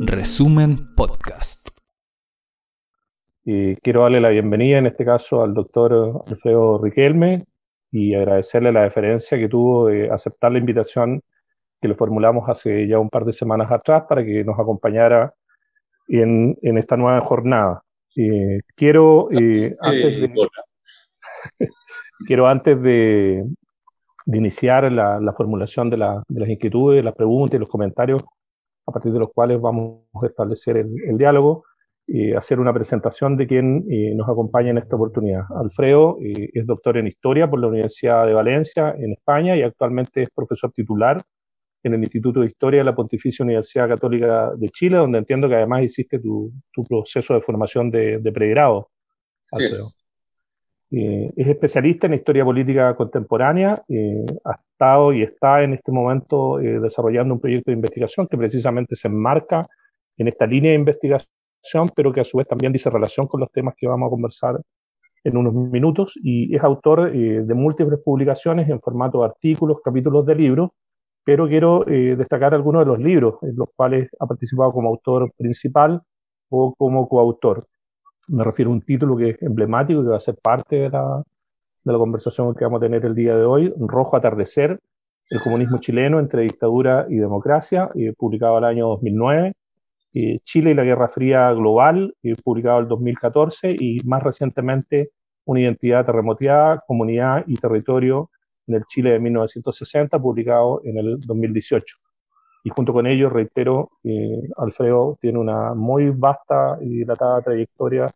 Resumen 0.00 0.94
Podcast. 0.96 1.68
quiero 3.44 4.02
darle 4.02 4.20
la 4.20 4.30
bienvenida 4.30 4.78
en 4.78 4.86
este 4.86 5.04
caso 5.04 5.44
al 5.44 5.54
doctor 5.54 6.24
Alfredo 6.26 6.82
Riquelme 6.82 7.44
y 7.92 8.14
agradecerle 8.14 8.72
la 8.72 8.82
deferencia 8.82 9.38
que 9.38 9.48
tuvo 9.48 9.86
de 9.86 10.10
aceptar 10.10 10.50
la 10.50 10.58
invitación 10.58 11.22
que 11.80 11.86
le 11.86 11.94
formulamos 11.94 12.48
hace 12.48 12.88
ya 12.88 12.98
un 12.98 13.08
par 13.08 13.24
de 13.24 13.32
semanas 13.32 13.70
atrás 13.70 14.04
para 14.08 14.24
que 14.24 14.42
nos 14.42 14.58
acompañara 14.58 15.32
en, 16.08 16.56
en 16.62 16.78
esta 16.78 16.96
nueva 16.96 17.20
jornada. 17.20 17.82
quiero, 18.74 19.28
eh, 19.30 19.76
antes 19.80 20.20
de, 20.20 20.48
quiero 22.26 22.48
antes 22.48 22.82
de, 22.82 23.44
de 24.24 24.38
iniciar 24.38 24.90
la, 24.90 25.20
la 25.20 25.32
formulación 25.32 25.88
de, 25.88 25.98
la, 25.98 26.22
de, 26.26 26.40
las 26.40 26.48
inquietudes, 26.48 27.04
las 27.04 27.14
preguntas 27.14 27.56
y 27.56 27.60
los 27.60 27.68
comentarios 27.68 28.22
a 28.86 28.92
partir 28.92 29.12
de 29.12 29.18
los 29.18 29.32
cuales 29.32 29.60
vamos 29.60 30.02
a 30.22 30.26
establecer 30.26 30.76
el, 30.76 30.94
el 31.08 31.18
diálogo, 31.18 31.64
y 32.08 32.32
hacer 32.34 32.60
una 32.60 32.72
presentación 32.72 33.36
de 33.36 33.48
quien 33.48 33.84
eh, 33.90 34.14
nos 34.14 34.28
acompaña 34.28 34.70
en 34.70 34.78
esta 34.78 34.94
oportunidad. 34.94 35.42
Alfredo 35.60 36.18
eh, 36.22 36.50
es 36.52 36.64
doctor 36.64 36.96
en 36.98 37.08
Historia 37.08 37.50
por 37.50 37.58
la 37.58 37.66
Universidad 37.66 38.24
de 38.26 38.32
Valencia, 38.32 38.94
en 38.96 39.12
España, 39.12 39.56
y 39.56 39.62
actualmente 39.62 40.22
es 40.22 40.30
profesor 40.30 40.70
titular 40.70 41.20
en 41.82 41.94
el 41.94 42.00
Instituto 42.00 42.40
de 42.40 42.46
Historia 42.46 42.78
de 42.78 42.84
la 42.84 42.94
Pontificia 42.94 43.44
Universidad 43.44 43.88
Católica 43.88 44.52
de 44.56 44.68
Chile, 44.68 44.98
donde 44.98 45.18
entiendo 45.18 45.48
que 45.48 45.56
además 45.56 45.82
hiciste 45.82 46.20
tu, 46.20 46.52
tu 46.72 46.84
proceso 46.84 47.34
de 47.34 47.40
formación 47.40 47.90
de, 47.90 48.18
de 48.18 48.32
pregrado. 48.32 48.88
Sí 49.40 49.64
es. 49.64 49.98
Eh, 50.90 51.32
es 51.36 51.48
especialista 51.48 52.06
en 52.06 52.14
historia 52.14 52.44
política 52.44 52.94
contemporánea, 52.94 53.82
eh, 53.88 54.24
ha 54.44 54.52
estado 54.52 55.12
y 55.12 55.22
está 55.22 55.62
en 55.62 55.74
este 55.74 55.90
momento 55.90 56.60
eh, 56.60 56.78
desarrollando 56.78 57.34
un 57.34 57.40
proyecto 57.40 57.72
de 57.72 57.76
investigación 57.76 58.28
que 58.28 58.36
precisamente 58.36 58.94
se 58.94 59.08
enmarca 59.08 59.66
en 60.16 60.28
esta 60.28 60.46
línea 60.46 60.70
de 60.70 60.76
investigación, 60.78 61.26
pero 61.94 62.12
que 62.12 62.20
a 62.20 62.24
su 62.24 62.38
vez 62.38 62.46
también 62.46 62.72
dice 62.72 62.88
relación 62.88 63.26
con 63.26 63.40
los 63.40 63.50
temas 63.50 63.74
que 63.76 63.88
vamos 63.88 64.06
a 64.06 64.10
conversar 64.10 64.60
en 65.24 65.36
unos 65.36 65.54
minutos, 65.54 66.14
y 66.22 66.54
es 66.54 66.62
autor 66.62 67.10
eh, 67.14 67.42
de 67.42 67.54
múltiples 67.54 67.98
publicaciones 68.04 68.68
en 68.68 68.80
formato 68.80 69.20
de 69.20 69.26
artículos, 69.26 69.78
capítulos 69.84 70.24
de 70.24 70.36
libros, 70.36 70.70
pero 71.24 71.48
quiero 71.48 71.84
destacar 71.84 72.54
algunos 72.54 72.82
de 72.82 72.86
los 72.86 73.00
libros 73.00 73.34
en 73.42 73.56
los 73.56 73.68
cuales 73.74 74.08
ha 74.20 74.26
participado 74.26 74.70
como 74.72 74.90
autor 74.90 75.32
principal 75.36 76.00
o 76.48 76.72
como 76.78 77.08
coautor. 77.08 77.66
Me 78.28 78.44
refiero 78.44 78.70
a 78.70 78.74
un 78.74 78.82
título 78.82 79.16
que 79.16 79.30
es 79.30 79.42
emblemático, 79.42 80.02
que 80.02 80.08
va 80.10 80.16
a 80.16 80.20
ser 80.20 80.36
parte 80.42 80.76
de 80.76 80.90
la, 80.90 81.22
de 81.84 81.92
la 81.92 81.98
conversación 81.98 82.54
que 82.54 82.64
vamos 82.64 82.78
a 82.78 82.86
tener 82.86 83.04
el 83.04 83.14
día 83.14 83.36
de 83.36 83.44
hoy, 83.44 83.72
Rojo 83.78 84.16
Atardecer, 84.16 84.80
el 85.30 85.40
comunismo 85.40 85.78
chileno 85.78 86.18
entre 86.18 86.42
dictadura 86.42 87.06
y 87.08 87.16
democracia, 87.16 87.90
eh, 87.94 88.12
publicado 88.16 88.58
el 88.58 88.64
año 88.64 88.88
2009, 88.88 89.52
eh, 90.14 90.38
Chile 90.44 90.70
y 90.72 90.74
la 90.74 90.84
Guerra 90.84 91.08
Fría 91.08 91.52
Global, 91.52 92.14
eh, 92.22 92.34
publicado 92.42 92.80
el 92.80 92.88
2014, 92.88 93.76
y 93.78 94.00
más 94.04 94.22
recientemente 94.22 95.10
Una 95.48 95.60
identidad 95.60 96.04
terremoteada, 96.04 96.82
comunidad 96.88 97.44
y 97.46 97.54
territorio 97.56 98.30
en 98.66 98.74
el 98.74 98.84
Chile 98.86 99.12
de 99.12 99.20
1960, 99.20 100.18
publicado 100.18 100.80
en 100.82 100.98
el 100.98 101.20
2018. 101.20 101.98
Y 102.66 102.70
junto 102.70 102.92
con 102.92 103.06
ello, 103.06 103.30
reitero, 103.30 103.90
Alfredo 104.56 105.16
tiene 105.20 105.38
una 105.38 105.72
muy 105.72 106.10
vasta 106.10 106.76
y 106.80 106.88
dilatada 106.98 107.40
trayectoria 107.40 108.08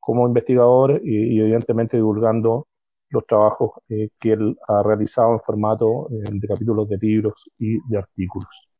como 0.00 0.26
investigador 0.26 1.02
y, 1.04 1.36
y 1.36 1.40
evidentemente 1.40 1.98
divulgando 1.98 2.66
los 3.10 3.26
trabajos 3.26 3.72
eh, 3.90 4.08
que 4.18 4.32
él 4.32 4.56
ha 4.68 4.82
realizado 4.82 5.34
en 5.34 5.40
formato 5.40 6.08
eh, 6.10 6.30
de 6.32 6.48
capítulos 6.48 6.88
de 6.88 6.96
libros 6.96 7.50
y 7.58 7.78
de 7.90 7.98
artículos. 7.98 8.70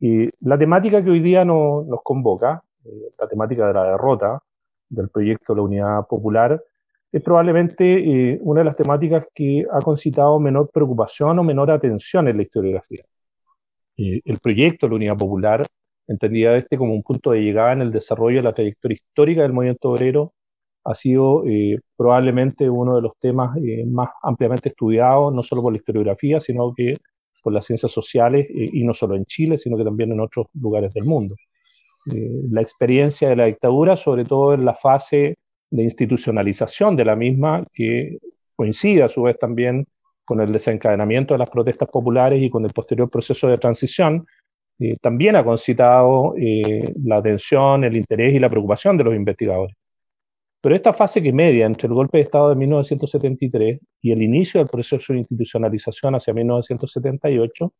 Y 0.00 0.30
la 0.40 0.56
temática 0.56 1.04
que 1.04 1.10
hoy 1.10 1.20
día 1.20 1.44
no, 1.44 1.84
nos 1.86 2.00
convoca, 2.02 2.62
eh, 2.82 3.12
la 3.18 3.28
temática 3.28 3.66
de 3.66 3.74
la 3.74 3.84
derrota 3.84 4.42
del 4.88 5.10
proyecto 5.10 5.54
La 5.54 5.62
Unidad 5.62 6.06
Popular, 6.06 6.62
es 7.12 7.22
probablemente 7.22 8.32
eh, 8.32 8.38
una 8.40 8.62
de 8.62 8.64
las 8.64 8.76
temáticas 8.76 9.26
que 9.34 9.66
ha 9.70 9.80
concitado 9.80 10.40
menor 10.40 10.70
preocupación 10.72 11.38
o 11.38 11.44
menor 11.44 11.70
atención 11.70 12.26
en 12.28 12.38
la 12.38 12.42
historiografía. 12.42 13.04
Eh, 13.96 14.20
el 14.24 14.38
proyecto 14.40 14.88
La 14.88 14.96
Unidad 14.96 15.16
Popular 15.16 15.66
entendía 16.06 16.56
este 16.56 16.76
como 16.78 16.94
un 16.94 17.02
punto 17.02 17.30
de 17.32 17.40
llegada 17.42 17.72
en 17.72 17.82
el 17.82 17.92
desarrollo 17.92 18.38
de 18.38 18.42
la 18.42 18.54
trayectoria 18.54 18.96
histórica 18.96 19.42
del 19.42 19.52
movimiento 19.52 19.90
obrero, 19.90 20.34
ha 20.84 20.94
sido 20.94 21.44
eh, 21.46 21.80
probablemente 21.96 22.68
uno 22.68 22.96
de 22.96 23.02
los 23.02 23.12
temas 23.18 23.56
eh, 23.56 23.84
más 23.86 24.10
ampliamente 24.22 24.68
estudiados, 24.68 25.34
no 25.34 25.42
solo 25.42 25.62
por 25.62 25.72
la 25.72 25.78
historiografía, 25.78 26.40
sino 26.40 26.72
que 26.74 26.98
por 27.42 27.52
las 27.52 27.66
ciencias 27.66 27.92
sociales, 27.92 28.46
eh, 28.50 28.70
y 28.72 28.84
no 28.84 28.94
solo 28.94 29.16
en 29.16 29.24
Chile, 29.26 29.58
sino 29.58 29.76
que 29.76 29.84
también 29.84 30.12
en 30.12 30.20
otros 30.20 30.46
lugares 30.54 30.92
del 30.94 31.04
mundo. 31.04 31.36
la 32.06 32.60
experiencia 32.60 33.30
de 33.30 33.36
la 33.36 33.46
dictadura, 33.46 33.96
sobre 33.96 34.24
todo 34.24 34.54
en 34.54 34.64
la 34.64 34.74
fase 34.74 35.36
de 35.70 35.82
institucionalización 35.82 36.96
de 36.96 37.04
la 37.04 37.16
misma, 37.16 37.64
que 37.72 38.18
coincide 38.56 39.02
a 39.02 39.08
su 39.08 39.22
vez 39.22 39.38
también 39.38 39.86
con 40.24 40.40
el 40.40 40.52
desencadenamiento 40.52 41.34
de 41.34 41.38
las 41.38 41.50
protestas 41.50 41.88
populares 41.88 42.42
y 42.42 42.50
con 42.50 42.64
el 42.64 42.72
posterior 42.72 43.10
proceso 43.10 43.48
de 43.48 43.58
transición, 43.58 44.26
eh, 44.78 44.96
también 45.00 45.36
ha 45.36 45.44
concitado 45.44 46.34
eh, 46.36 46.92
la 47.04 47.18
atención, 47.18 47.84
el 47.84 47.96
interés 47.96 48.34
y 48.34 48.38
la 48.38 48.50
preocupación 48.50 48.96
de 48.96 49.04
los 49.04 49.14
investigadores. 49.14 49.76
Pero 50.60 50.74
esta 50.74 50.92
fase 50.94 51.22
que 51.22 51.32
media 51.32 51.66
entre 51.66 51.88
el 51.88 51.94
golpe 51.94 52.18
de 52.18 52.24
Estado 52.24 52.48
de 52.48 52.56
1973 52.56 53.80
y 54.00 54.12
el 54.12 54.22
inicio 54.22 54.60
del 54.60 54.68
proceso 54.68 55.12
de 55.12 55.18
institucionalización 55.20 56.14
hacia 56.14 56.32
1978 56.32 57.72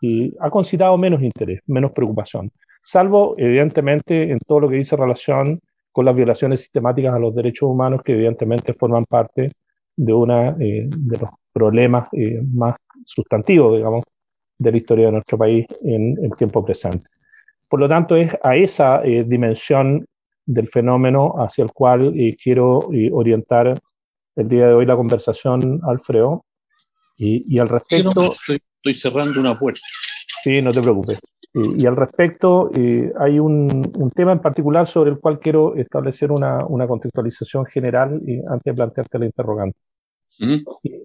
y 0.00 0.34
ha 0.40 0.50
concitado 0.50 0.98
menos 0.98 1.22
interés, 1.22 1.60
menos 1.66 1.92
preocupación, 1.92 2.50
salvo 2.82 3.36
evidentemente 3.38 4.30
en 4.32 4.38
todo 4.40 4.60
lo 4.60 4.68
que 4.68 4.76
dice 4.76 4.96
relación 4.96 5.60
con 5.92 6.04
las 6.04 6.16
violaciones 6.16 6.60
sistemáticas 6.60 7.14
a 7.14 7.20
los 7.20 7.34
derechos 7.34 7.68
humanos 7.68 8.02
que 8.04 8.12
evidentemente 8.12 8.72
forman 8.72 9.04
parte 9.04 9.52
de 9.96 10.12
una 10.12 10.50
eh, 10.60 10.88
de 10.88 11.18
los 11.18 11.30
problemas 11.52 12.08
eh, 12.12 12.40
más 12.52 12.76
sustantivos, 13.04 13.76
digamos, 13.76 14.04
de 14.58 14.70
la 14.70 14.76
historia 14.76 15.06
de 15.06 15.12
nuestro 15.12 15.38
país 15.38 15.66
en 15.82 16.16
el 16.22 16.34
tiempo 16.36 16.64
presente. 16.64 17.06
Por 17.68 17.80
lo 17.80 17.88
tanto, 17.88 18.14
es 18.16 18.30
a 18.42 18.56
esa 18.56 19.02
eh, 19.04 19.24
dimensión 19.26 20.06
del 20.46 20.68
fenómeno 20.68 21.34
hacia 21.38 21.64
el 21.64 21.72
cual 21.72 22.12
eh, 22.18 22.36
quiero 22.40 22.88
eh, 22.92 23.10
orientar 23.12 23.74
el 24.36 24.48
día 24.48 24.68
de 24.68 24.74
hoy 24.74 24.86
la 24.86 24.96
conversación, 24.96 25.80
Alfredo. 25.82 26.44
Y, 27.16 27.44
y 27.52 27.58
al 27.58 27.68
respecto... 27.68 28.10
Sí, 28.10 28.14
no, 28.14 28.30
estoy, 28.30 28.60
estoy, 28.76 28.94
cerrando 28.94 29.40
una 29.40 29.58
puerta. 29.58 29.80
Sí, 30.42 30.60
no 30.60 30.72
te 30.72 30.82
preocupes. 30.82 31.18
Y, 31.54 31.82
y 31.82 31.86
al 31.86 31.96
respecto, 31.96 32.70
eh, 32.74 33.12
hay 33.18 33.38
un, 33.38 33.92
un, 33.96 34.10
tema 34.10 34.32
en 34.32 34.40
particular 34.40 34.88
sobre 34.88 35.12
el 35.12 35.20
cual 35.20 35.38
quiero 35.38 35.76
establecer 35.76 36.32
una, 36.32 36.66
una 36.66 36.86
contextualización 36.88 37.64
general 37.66 38.20
antes 38.48 38.64
de 38.64 38.74
plantearte 38.74 39.18
la 39.20 39.26
interrogante. 39.26 39.78
¿Mm? 40.40 40.56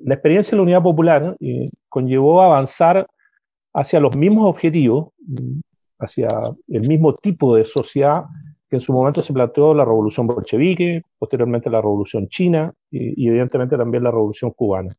La 0.05 0.15
experiencia 0.15 0.51
de 0.51 0.57
la 0.57 0.63
Unidad 0.63 0.81
Popular 0.81 1.37
conllevó 1.87 2.41
avanzar 2.41 3.05
hacia 3.73 3.99
los 3.99 4.17
mismos 4.17 4.49
objetivos, 4.49 5.09
hacia 5.99 6.27
el 6.67 6.87
mismo 6.87 7.13
tipo 7.15 7.55
de 7.55 7.63
sociedad 7.63 8.23
que 8.69 8.75
en 8.75 8.81
su 8.81 8.93
momento 8.93 9.21
se 9.21 9.33
planteó 9.33 9.73
la 9.73 9.83
revolución 9.83 10.27
bolchevique, 10.27 11.01
posteriormente 11.17 11.69
la 11.69 11.81
revolución 11.81 12.27
china 12.27 12.71
y, 12.91 13.23
y, 13.23 13.27
evidentemente 13.27 13.75
también 13.75 14.03
la 14.03 14.11
revolución 14.11 14.51
cubana. 14.51 14.93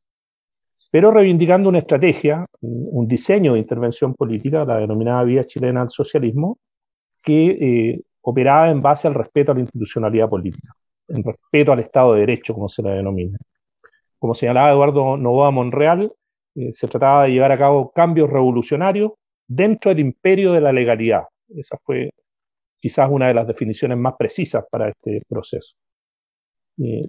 Pero 0.91 1.11
reivindicando 1.13 1.69
una 1.69 1.79
estrategia, 1.79 2.45
un 2.61 3.07
diseño 3.07 3.53
de 3.55 3.61
intervención 3.61 4.15
política, 4.15 4.65
la 4.65 4.79
denominada 4.79 5.23
vía 5.23 5.45
chilena 5.45 5.83
al 5.83 5.91
socialismo, 5.91 6.59
que 7.23 7.51
eh, 7.51 8.01
operaba 8.23 8.71
en 8.71 8.83
base 8.83 9.07
al 9.07 9.15
respeto 9.15 9.53
a 9.53 9.55
la 9.55 9.61
institucionalidad 9.61 10.29
política, 10.29 10.75
en 11.09 11.23
respeto 11.23 11.73
al 11.73 11.81
Estado 11.81 12.15
de 12.15 12.21
Derecho, 12.21 12.55
como 12.55 12.69
se 12.69 12.83
la 12.83 12.91
denomina. 12.91 13.39
Como 14.19 14.35
señalaba 14.35 14.71
Eduardo 14.73 15.17
Novoa 15.17 15.51
Monreal, 15.51 16.13
eh, 16.57 16.73
se 16.73 16.89
trataba 16.89 17.25
de 17.25 17.31
llevar 17.31 17.53
a 17.53 17.59
cabo 17.59 17.91
cambios 17.93 18.29
revolucionarios 18.29 19.13
dentro 19.47 19.91
del 19.91 20.01
imperio 20.01 20.53
de 20.53 20.61
la 20.61 20.73
legalidad. 20.73 21.25
Esa 21.49 21.79
fue 21.85 22.11
quizás 22.81 23.09
una 23.11 23.29
de 23.29 23.35
las 23.35 23.47
definiciones 23.47 23.97
más 23.99 24.15
precisas 24.19 24.65
para 24.71 24.89
este 24.89 25.23
proceso. 25.29 25.75
Eh, 26.79 27.07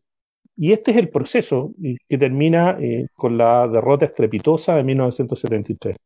y 0.57 0.71
este 0.71 0.92
es 0.92 0.98
el 0.98 1.09
proceso 1.09 1.71
que 2.07 2.18
termina 2.18 2.77
eh, 2.80 3.07
con 3.15 3.38
la 3.38 3.68
derrota 3.68 4.06
estrepitosa 4.06 4.75
de 4.75 4.83
1973. 4.83 5.98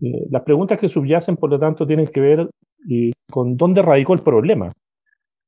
Eh, 0.00 0.26
las 0.30 0.42
preguntas 0.42 0.78
que 0.78 0.88
subyacen, 0.88 1.36
por 1.36 1.50
lo 1.50 1.58
tanto, 1.58 1.86
tienen 1.86 2.06
que 2.06 2.20
ver 2.20 2.50
eh, 2.90 3.12
con 3.30 3.56
dónde 3.56 3.82
radicó 3.82 4.14
el 4.14 4.20
problema. 4.20 4.72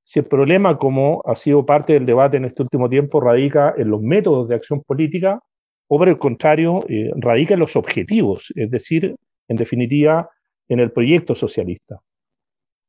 Si 0.04 0.18
el 0.18 0.24
problema, 0.24 0.76
como 0.76 1.22
ha 1.24 1.36
sido 1.36 1.64
parte 1.64 1.92
del 1.92 2.06
debate 2.06 2.36
en 2.36 2.44
este 2.44 2.62
último 2.62 2.88
tiempo, 2.88 3.20
radica 3.20 3.74
en 3.76 3.90
los 3.90 4.02
métodos 4.02 4.48
de 4.48 4.56
acción 4.56 4.82
política, 4.82 5.40
o 5.88 5.98
por 5.98 6.08
el 6.08 6.18
contrario, 6.18 6.80
eh, 6.88 7.10
radica 7.16 7.54
en 7.54 7.60
los 7.60 7.76
objetivos, 7.76 8.52
es 8.56 8.70
decir, 8.70 9.14
en 9.48 9.56
definitiva, 9.56 10.28
en 10.68 10.80
el 10.80 10.92
proyecto 10.92 11.34
socialista. 11.34 12.00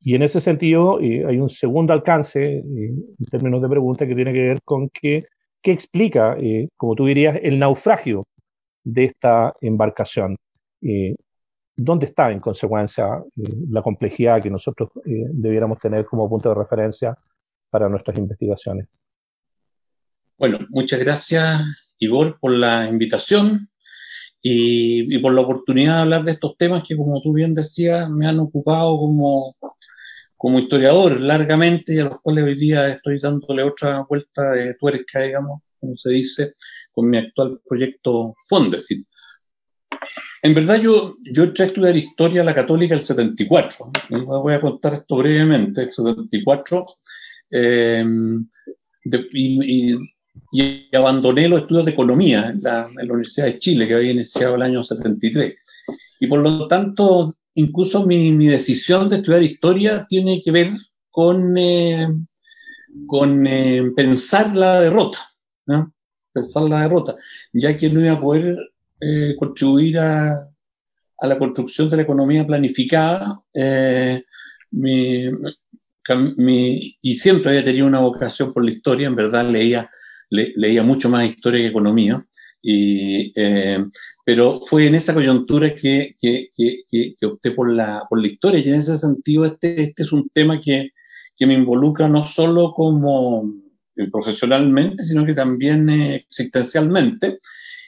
Y 0.03 0.15
en 0.15 0.23
ese 0.23 0.41
sentido, 0.41 0.99
eh, 0.99 1.25
hay 1.27 1.37
un 1.37 1.49
segundo 1.49 1.93
alcance 1.93 2.57
eh, 2.57 2.63
en 2.65 3.25
términos 3.29 3.61
de 3.61 3.69
pregunta 3.69 4.07
que 4.07 4.15
tiene 4.15 4.33
que 4.33 4.41
ver 4.41 4.61
con 4.63 4.89
que, 4.89 5.25
qué 5.61 5.71
explica, 5.71 6.35
eh, 6.39 6.69
como 6.75 6.95
tú 6.95 7.05
dirías, 7.05 7.37
el 7.41 7.59
naufragio 7.59 8.25
de 8.83 9.05
esta 9.05 9.53
embarcación. 9.61 10.37
Eh, 10.81 11.15
dónde 11.75 12.07
está 12.07 12.31
en 12.31 12.39
consecuencia 12.39 13.07
la 13.69 13.81
complejidad 13.81 14.41
que 14.41 14.49
nosotros 14.49 14.89
debiéramos 15.03 15.77
tener 15.79 16.05
como 16.05 16.29
punto 16.29 16.49
de 16.49 16.55
referencia 16.55 17.17
para 17.69 17.87
nuestras 17.87 18.17
investigaciones. 18.17 18.87
Bueno, 20.37 20.59
muchas 20.69 20.99
gracias, 20.99 21.61
Igor, 21.97 22.37
por 22.39 22.51
la 22.51 22.87
invitación 22.87 23.69
y, 24.41 25.19
por 25.19 25.33
la 25.33 25.41
oportunidad 25.41 25.95
de 25.95 26.01
hablar 26.01 26.23
de 26.23 26.31
estos 26.33 26.57
temas 26.57 26.83
que, 26.87 26.97
como 26.97 27.21
tú 27.21 27.33
bien 27.33 27.53
decías, 27.53 28.09
me 28.09 28.27
han 28.27 28.39
ocupado 28.39 28.97
como, 28.97 29.55
como 30.41 30.57
historiador 30.57 31.21
largamente 31.21 31.93
y 31.93 31.99
a 31.99 32.05
los 32.05 32.19
cuales 32.19 32.45
hoy 32.45 32.55
día 32.55 32.89
estoy 32.89 33.19
dándole 33.19 33.61
otra 33.61 34.03
vuelta 34.09 34.53
de 34.53 34.73
tuerca, 34.73 35.21
digamos, 35.21 35.61
como 35.79 35.95
se 35.95 36.13
dice, 36.13 36.55
con 36.91 37.07
mi 37.07 37.19
actual 37.19 37.61
proyecto 37.69 38.33
Fondesit. 38.49 39.05
En 40.41 40.55
verdad 40.55 40.81
yo, 40.81 41.15
yo 41.31 41.43
entré 41.43 41.65
a 41.65 41.67
estudiar 41.67 41.95
historia 41.95 42.41
a 42.41 42.45
la 42.45 42.55
católica 42.55 42.95
el 42.95 43.03
74. 43.03 43.91
Voy 44.09 44.53
a 44.55 44.61
contar 44.61 44.95
esto 44.95 45.17
brevemente. 45.17 45.83
El 45.83 45.91
74 45.91 46.87
eh, 47.51 48.03
y, 49.33 49.95
y, 50.53 50.95
abandoné 50.95 51.47
los 51.47 51.61
estudios 51.61 51.85
de 51.85 51.91
economía 51.91 52.47
en 52.47 52.63
la, 52.63 52.89
Universidad 53.03 53.45
de 53.45 53.59
Chile, 53.59 53.87
que 53.87 53.93
había 53.93 54.13
iniciado 54.13 54.55
el 54.55 54.63
año 54.63 54.81
73. 54.81 55.53
Y 56.19 56.25
por 56.25 56.39
lo 56.41 56.67
tanto, 56.67 57.31
incluso 57.55 58.05
mi, 58.05 58.47
decisión 58.47 59.09
de 59.09 59.17
estudiar 59.17 59.43
historia 59.43 60.05
tiene 60.07 60.41
que 60.41 60.51
ver 60.51 60.71
con, 61.09 61.57
eh, 61.57 62.07
con 63.07 63.45
eh, 63.47 63.91
pensar 63.95 64.55
la 64.55 64.81
derrota, 64.81 65.19
pensar 66.33 66.63
la 66.63 66.81
derrota, 66.81 67.15
ya 67.53 67.75
que 67.75 67.89
no 67.89 67.99
iba 68.01 68.13
a 68.13 68.21
poder 68.21 68.57
eh, 68.99 69.35
contribuir 69.37 69.99
a, 69.99 70.47
a, 71.19 71.27
la 71.27 71.37
construcción 71.37 71.89
de 71.89 71.97
la 71.97 72.03
economía 72.03 72.45
planificada. 72.45 73.41
Y 77.01 77.15
siempre 77.15 77.49
había 77.51 77.65
tenido 77.65 77.85
una 77.85 77.99
vocación 77.99 78.53
por 78.53 78.63
la 78.63 78.71
historia, 78.71 79.07
en 79.07 79.15
verdad 79.15 79.49
leía 79.49 79.89
leía 80.31 80.81
mucho 80.81 81.09
más 81.09 81.25
historia 81.25 81.61
que 81.61 81.67
economía, 81.67 82.25
y, 82.61 83.31
eh, 83.35 83.83
pero 84.25 84.61
fue 84.61 84.87
en 84.87 84.95
esa 84.95 85.13
coyuntura 85.13 85.73
que, 85.75 86.15
que, 86.19 86.49
que, 86.55 86.83
que, 86.87 87.25
opté 87.25 87.51
por 87.51 87.71
la, 87.73 88.03
por 88.09 88.21
la 88.21 88.27
historia 88.27 88.59
y 88.59 88.69
en 88.69 88.75
ese 88.75 88.95
sentido 88.95 89.45
este, 89.45 89.81
este 89.81 90.03
es 90.03 90.11
un 90.11 90.29
tema 90.29 90.59
que, 90.59 90.89
me 91.43 91.55
involucra 91.55 92.07
no 92.07 92.23
solo 92.23 92.71
como 92.71 93.51
eh, 93.95 94.07
profesionalmente, 94.11 95.03
sino 95.03 95.25
que 95.25 95.33
también 95.33 95.89
eh, 95.89 96.17
existencialmente. 96.17 97.39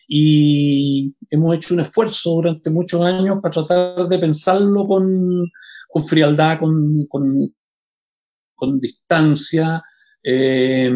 Y 0.08 1.14
hemos 1.30 1.56
hecho 1.56 1.76
un 1.76 1.81
esfuerzo 1.81 2.31
durante 2.31 2.72
muchos 2.72 3.02
años 3.02 3.38
para 3.44 3.64
tratar 3.64 4.08
de 4.08 4.18
pensarlo 4.18 4.88
con, 4.88 5.52
con 5.88 6.08
frialdad, 6.08 6.62
con, 6.62 7.06
con, 7.06 7.54
con 8.56 8.80
distancia, 8.80 9.84
eh, 10.24 10.92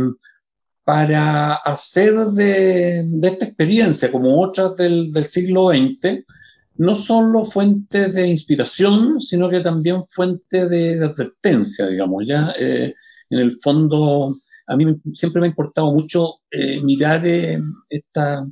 para 0.88 1.56
hacer 1.56 2.14
de, 2.14 3.06
esta 3.22 3.44
experiencia, 3.44 4.10
como 4.10 4.42
otras 4.42 4.74
del, 4.78 5.26
siglo 5.26 5.72
XX, 5.72 6.24
no 6.78 6.96
solo 6.96 7.44
fuente 7.44 8.08
de 8.08 8.30
inspiración, 8.30 9.20
sino 9.20 9.50
que 9.50 9.60
también 9.60 10.06
fuente 10.08 10.70
de, 10.70 11.04
advertencia, 11.04 11.88
digamos. 11.88 12.24
Ya 12.26 12.54
eh, 12.58 12.94
en 13.30 13.40
el 13.40 13.52
fondo, 13.62 14.34
a 14.66 14.78
mí 14.78 14.86
siempre 15.14 15.42
me 15.42 15.48
ha 15.48 15.50
importado 15.50 15.92
mucho 15.92 16.36
eh, 16.52 16.82
mirar 16.82 17.28
eh, 17.28 17.62
esta, 17.90 18.48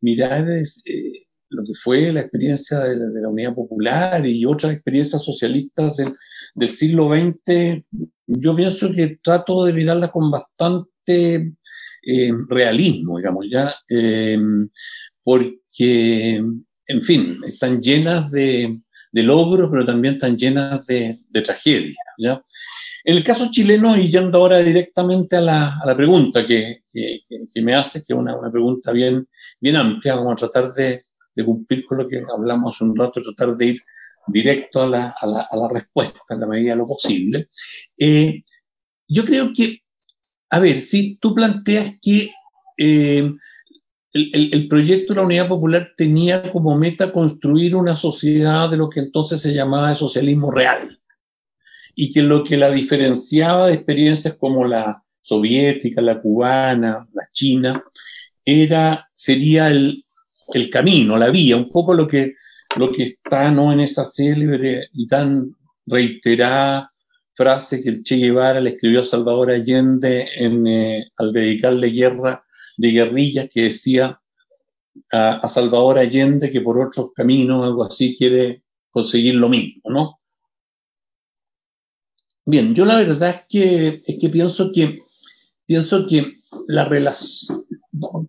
mirar 0.00 0.46
lo 1.48 1.64
que 1.64 1.74
fue 1.74 2.12
la 2.12 2.20
experiencia 2.20 2.78
de, 2.78 3.20
la 3.20 3.28
Unidad 3.28 3.56
Popular 3.56 4.24
y 4.24 4.46
otras 4.46 4.74
experiencias 4.74 5.24
socialistas 5.24 5.96
del, 5.96 6.12
del 6.54 6.70
siglo 6.70 7.10
XX. 7.10 7.82
Yo 8.28 8.54
pienso 8.54 8.92
que 8.92 9.18
trato 9.20 9.64
de 9.64 9.72
mirarla 9.72 10.12
con 10.12 10.30
bastante 10.30 11.56
eh, 12.02 12.32
realismo, 12.48 13.18
digamos, 13.18 13.46
ya, 13.50 13.74
eh, 13.88 14.38
porque, 15.22 16.36
en 16.86 17.02
fin, 17.02 17.40
están 17.46 17.80
llenas 17.80 18.30
de, 18.30 18.80
logros, 19.12 19.68
pero 19.70 19.84
también 19.84 20.14
están 20.14 20.36
llenas 20.36 20.86
de, 20.86 21.20
de 21.28 21.42
tragedias, 21.42 21.96
¿ya? 22.18 22.42
En 23.04 23.16
el 23.16 23.24
caso 23.24 23.48
chileno, 23.50 23.96
y 23.96 24.10
yendo 24.10 24.38
ahora 24.38 24.58
directamente 24.60 25.36
a 25.36 25.40
la, 25.40 25.78
a 25.82 25.86
la 25.86 25.96
pregunta 25.96 26.44
que, 26.44 26.82
que, 26.92 27.62
me 27.62 27.74
hace, 27.74 28.00
que 28.00 28.12
es 28.12 28.18
una, 28.18 28.36
una, 28.36 28.50
pregunta 28.50 28.92
bien, 28.92 29.26
bien 29.58 29.76
amplia, 29.76 30.16
vamos 30.16 30.34
a 30.34 30.48
tratar 30.48 30.72
de, 30.74 31.06
de, 31.34 31.44
cumplir 31.44 31.84
con 31.86 31.98
lo 31.98 32.08
que 32.08 32.22
hablamos 32.30 32.76
hace 32.76 32.84
un 32.84 32.96
rato, 32.96 33.20
tratar 33.20 33.56
de 33.56 33.66
ir 33.66 33.82
directo 34.26 34.82
a 34.82 34.86
la, 34.86 35.14
a 35.18 35.26
la, 35.26 35.40
a 35.50 35.56
la 35.56 35.68
respuesta 35.68 36.20
en 36.28 36.40
la 36.40 36.46
medida 36.46 36.72
de 36.72 36.78
lo 36.78 36.86
posible. 36.86 37.48
Eh, 37.98 38.42
yo 39.08 39.24
creo 39.24 39.50
que 39.54 39.82
a 40.50 40.58
ver, 40.58 40.82
si 40.82 41.16
tú 41.16 41.34
planteas 41.34 41.96
que 42.02 42.32
eh, 42.76 43.32
el, 44.12 44.68
proyecto 44.68 45.12
de 45.12 45.20
la 45.20 45.26
Unidad 45.26 45.48
Popular 45.48 45.92
tenía 45.96 46.50
como 46.50 46.76
meta 46.76 47.12
construir 47.12 47.76
una 47.76 47.94
sociedad 47.94 48.68
de 48.68 48.76
lo 48.76 48.90
que 48.90 49.00
entonces 49.00 49.40
se 49.40 49.54
llamaba 49.54 49.90
el 49.90 49.96
socialismo 49.96 50.50
real, 50.50 51.00
y 51.94 52.10
que 52.10 52.22
lo 52.22 52.42
que 52.42 52.56
la 52.56 52.70
diferenciaba 52.70 53.68
de 53.68 53.74
experiencias 53.74 54.34
como 54.38 54.66
la 54.66 55.02
soviética, 55.20 56.00
la 56.00 56.20
cubana, 56.20 57.06
la 57.12 57.28
china, 57.32 57.84
era, 58.44 59.08
sería 59.14 59.68
el, 59.68 60.04
camino, 60.70 61.16
la 61.16 61.30
vía, 61.30 61.56
un 61.56 61.70
poco 61.70 61.94
lo 61.94 62.08
que, 62.08 62.34
lo 62.76 62.90
que 62.90 63.04
está 63.04 63.50
¿no? 63.52 63.72
en 63.72 63.80
esa 63.80 64.04
célebre 64.04 64.88
y 64.94 65.06
tan 65.06 65.54
reiterada 65.86 66.89
frase 67.40 67.80
que 67.80 67.88
el 67.88 68.02
Che 68.02 68.16
Guevara 68.16 68.60
le 68.60 68.70
escribió 68.70 69.00
a 69.00 69.04
Salvador 69.04 69.50
Allende 69.50 70.28
en, 70.36 70.66
eh, 70.66 71.10
al 71.16 71.32
dedicarle 71.32 71.88
guerra 71.88 72.44
de 72.76 72.90
guerrillas 72.90 73.48
que 73.50 73.62
decía 73.62 74.20
a, 75.10 75.48
Salvador 75.48 75.96
Allende 75.96 76.50
que 76.50 76.60
por 76.60 76.78
otros 76.78 77.12
caminos, 77.14 77.64
algo 77.64 77.84
así, 77.84 78.14
quiere 78.14 78.62
conseguir 78.90 79.36
lo 79.36 79.48
mismo, 79.48 79.80
¿no? 79.86 80.18
Bien, 82.44 82.74
yo 82.74 82.84
la 82.84 82.98
verdad 82.98 83.30
es 83.30 83.42
que, 83.48 84.02
es 84.04 84.16
que 84.20 84.28
pienso 84.28 84.70
que 84.70 84.98
pienso 85.64 86.04
que 86.04 86.42
la 86.68 86.84
relación, 86.84 87.64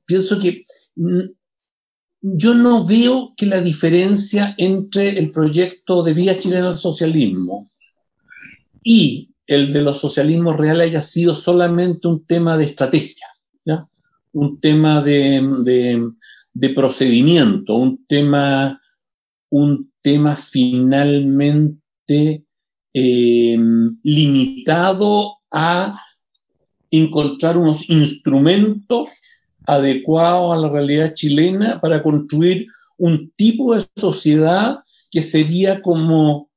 pienso 0.05 0.39
que 0.39 0.63
yo 2.21 2.53
no 2.53 2.85
veo 2.85 3.33
que 3.35 3.45
la 3.45 3.59
diferencia 3.59 4.55
entre 4.57 5.19
el 5.19 5.31
proyecto 5.31 6.01
de 6.01 6.13
vía 6.13 6.39
chilena 6.39 6.69
al 6.69 6.77
socialismo 6.77 7.70
y 8.83 9.30
el 9.47 9.73
de 9.73 9.81
los 9.81 10.00
socialismos 10.00 10.57
reales 10.57 10.88
haya 10.88 11.02
sido 11.02 11.35
solamente 11.35 12.07
un 12.07 12.26
tema 12.26 12.57
de 12.57 12.66
estrategia, 12.66 13.28
un 14.33 14.61
tema 14.61 15.02
de, 15.02 15.42
de, 16.54 16.69
procedimiento, 16.69 17.76
un 17.76 18.06
tema, 18.06 18.80
un 19.50 19.92
tema 20.02 20.38
finalmente 20.38 21.81
em, 22.94 23.97
limitado 24.04 25.40
a 25.52 26.00
encontrar 26.90 27.57
unos 27.57 27.90
instrumentos 27.90 29.21
adecuados 29.66 30.54
a 30.54 30.61
la 30.61 30.69
realidad 30.69 31.14
chilena 31.14 31.81
para 31.81 32.02
construir 32.02 32.68
un 32.97 33.33
tipo 33.35 33.76
de 33.76 33.83
sociedad 33.97 34.80
que 35.09 35.21
sería 35.21 35.81
como 35.81 36.50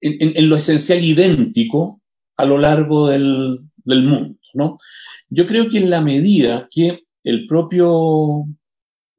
en, 0.00 0.48
lo 0.48 0.56
esencial 0.56 1.04
idéntico 1.04 2.00
a 2.36 2.44
lo 2.44 2.58
largo 2.58 3.08
del, 3.08 3.60
mundo. 3.84 4.38
¿no? 4.54 4.78
Yo 5.28 5.46
creo 5.46 5.68
que 5.68 5.78
en 5.78 5.90
la 5.90 6.00
medida 6.00 6.68
que 6.70 7.04
el 7.24 7.46
propio, 7.46 8.44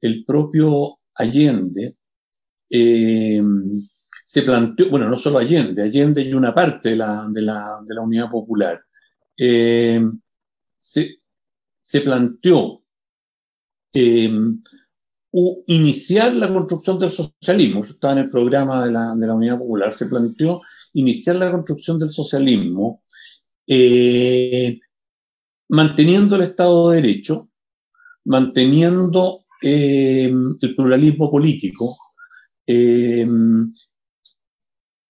el 0.00 0.24
propio 0.24 0.98
Allende 1.14 1.96
eh, 2.70 3.42
se 4.24 4.42
planteó, 4.42 4.88
bueno, 4.90 5.08
no 5.08 5.16
solo 5.16 5.38
Allende, 5.38 5.82
Allende 5.82 6.22
y 6.22 6.32
una 6.32 6.54
parte 6.54 6.90
de 6.90 6.96
la, 6.96 7.26
de 7.30 7.42
la, 7.42 7.80
de 7.84 7.94
la 7.94 8.00
Unidad 8.00 8.30
Popular, 8.30 8.80
eh, 9.36 10.00
se, 10.76 11.16
se, 11.80 12.00
planteó 12.02 12.82
eh, 13.92 14.30
iniciar 15.32 16.34
la 16.34 16.48
construcción 16.48 16.98
del 16.98 17.10
socialismo, 17.10 17.82
eso 17.82 17.92
estaba 17.92 18.14
en 18.14 18.20
el 18.20 18.30
programa 18.30 18.84
de 18.84 18.90
la, 18.90 19.14
de 19.14 19.30
Unidad 19.30 19.58
Popular, 19.58 19.92
se 19.92 20.06
planteó 20.06 20.60
iniciar 20.94 21.36
la 21.36 21.50
construcción 21.52 21.98
del 21.98 22.10
socialismo 22.10 23.04
eh, 23.66 24.80
manteniendo 25.68 26.34
el 26.34 26.42
Estado 26.42 26.90
de 26.90 27.00
Derecho, 27.00 27.48
manteniendo 28.24 29.44
eh, 29.62 30.24
el 30.60 30.74
pluralismo 30.74 31.30
político 31.30 31.96
eh, 32.66 33.28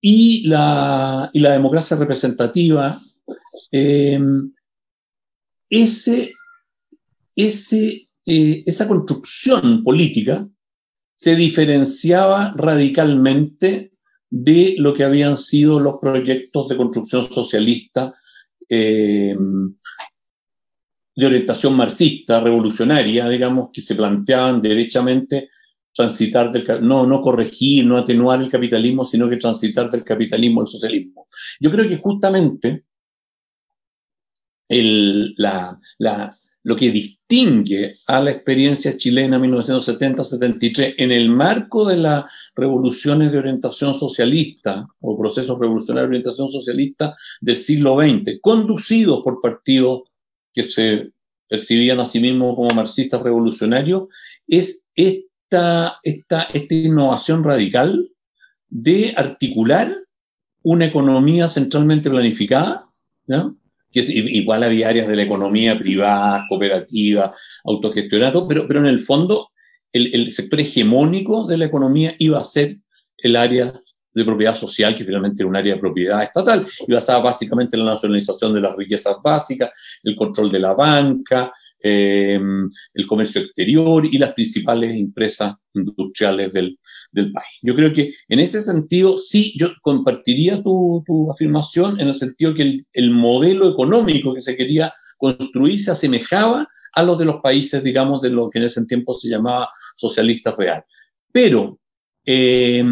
y, 0.03 0.47
la, 0.47 1.31
democracia 1.33 1.97
representativa. 1.97 3.01
ese, 5.71 6.33
ese 7.35 8.10
eh, 8.27 8.63
esa 8.67 8.87
construcción 8.87 9.83
política 9.83 10.49
se 11.15 11.37
diferenciaba 11.37 12.55
radicalmente 12.57 13.93
de 14.31 14.77
lo 14.79 14.95
que 14.95 15.05
habían 15.05 15.37
sido 15.37 15.81
los 15.81 15.97
proyectos 16.01 16.69
de 16.69 16.77
construcción 16.77 17.25
socialista 17.25 18.15
eh, 18.69 19.37
de 21.17 21.27
orientación 21.27 21.75
marxista, 21.75 22.41
revolucionaria, 22.41 23.29
digamos, 23.29 23.71
que 23.73 23.83
se 23.83 23.95
planteaban 23.95 24.63
derechamente 24.63 25.51
transitar 25.93 26.51
del, 26.51 26.65
no, 26.87 27.07
no 27.07 27.21
corregir, 27.21 27.85
no 27.85 27.99
atenuar 27.99 28.41
el 28.41 28.51
capitalismo, 28.51 29.05
sino 29.05 29.29
que 29.29 29.37
transitar 29.37 29.91
del 29.91 30.05
capitalismo 30.05 30.61
al 30.61 30.69
socialismo. 30.69 31.29
Yo 31.59 31.71
creo 31.71 31.89
que 31.89 31.97
justamente 31.97 32.85
la, 35.37 35.79
lo 36.63 36.77
que 36.77 36.91
distingue 36.91 37.97
a 38.07 38.21
la 38.21 38.33
experiencia 38.33 38.97
chilena 38.97 39.39
1970-73 39.39 40.95
en 40.99 41.11
el 41.11 41.31
marco 41.31 41.89
de 41.89 41.97
las 41.97 42.25
revoluciones 42.55 43.33
de 43.33 43.39
orientación 43.39 43.95
socialista 43.95 44.87
o 45.01 45.19
procesos 45.19 45.59
revolucionarios 45.59 46.11
de 46.11 46.17
orientación 46.19 46.49
socialista 46.49 47.15
del 47.41 47.57
siglo 47.57 47.99
XX, 47.99 48.41
conducidos 48.43 49.21
por 49.23 49.41
partidos 49.41 50.03
que 50.53 50.63
se 50.65 51.13
percibían 51.49 52.01
a 52.01 52.05
sí 52.05 52.21
mismos 52.21 52.55
como 52.57 52.71
marxistas 52.71 53.23
revolucionarios, 53.23 54.05
es 54.47 54.87
esta, 54.95 55.99
esta, 56.03 56.43
esta 56.43 56.75
innovación 56.75 57.43
radical 57.43 58.11
de 58.69 59.15
articular 59.17 59.97
una 60.63 60.87
economía 60.87 61.49
centralmente 61.49 62.11
planificada, 62.11 62.87
¿no? 63.27 63.57
Igual 63.93 64.63
había 64.63 64.89
áreas 64.89 65.09
de 65.09 65.17
la 65.17 65.23
economía 65.23 65.79
privada, 65.79 66.45
cooperativa, 66.49 67.35
autogestionada, 67.65 68.47
pero, 68.47 68.67
pero 68.67 68.81
en 68.81 68.87
el 68.87 69.01
fondo 69.01 69.51
el, 69.93 70.15
el, 70.15 70.33
sector 70.33 70.61
hegemónico 70.61 71.47
de 71.47 71.59
la 71.59 71.65
economía 71.65 72.15
iba 72.19 72.39
a 72.39 72.45
ser 72.45 72.79
el 73.19 73.37
área 73.37 73.73
de 74.13 74.25
propiedad 74.25 74.57
social, 74.57 74.95
que 74.95 75.05
finalmente 75.05 75.43
era 75.43 75.49
un 75.49 75.57
área 75.57 75.75
de 75.75 75.81
propiedad 75.81 76.23
estatal, 76.23 76.67
y 76.87 76.93
basada 76.93 77.21
básicamente 77.21 77.77
en 77.77 77.85
la 77.85 77.93
nacionalización 77.93 78.55
de 78.55 78.61
las 78.61 78.77
riquezas 78.77 79.17
básicas, 79.23 79.71
el 80.03 80.17
control 80.17 80.51
de 80.51 80.59
la 80.59 80.75
banca, 80.75 81.53
eh, 81.83 82.41
el 82.95 83.07
comercio 83.07 83.41
exterior 83.41 84.05
y 84.05 84.19
las 84.19 84.35
principales 84.35 84.95
empresas 84.95 85.55
industriales 85.75 86.53
del, 86.53 86.79
del, 87.13 87.33
país. 87.33 87.49
Yo 87.63 87.75
creo 87.75 87.93
que 87.93 88.13
en 88.29 88.41
ese 88.41 88.61
sentido, 88.61 89.19
sí, 89.19 89.55
yo 89.57 89.71
compartiría 89.83 90.63
tu, 90.63 91.03
tu 91.07 91.31
afirmación 91.31 92.01
en 92.01 92.09
el 92.09 92.15
sentido 92.15 92.55
que 92.55 92.63
el, 92.63 92.85
el, 92.93 93.11
modelo 93.11 93.71
económico 93.71 94.35
que 94.35 94.41
se 94.41 94.57
quería 94.57 94.93
construir 95.17 95.81
se 95.81 95.93
asemejaba 95.93 96.69
a 96.93 97.03
los 97.03 97.19
de 97.19 97.25
los 97.25 97.37
países, 97.37 97.83
digamos, 97.83 98.21
de 98.21 98.31
lo 98.31 98.51
que 98.51 98.59
en 98.59 98.65
ese 98.65 98.85
tiempo 98.85 99.15
se 99.15 99.29
llamaba 99.29 99.69
socialista 99.97 100.55
real. 100.57 100.85
Pero 101.33 101.79
eh, 102.27 102.85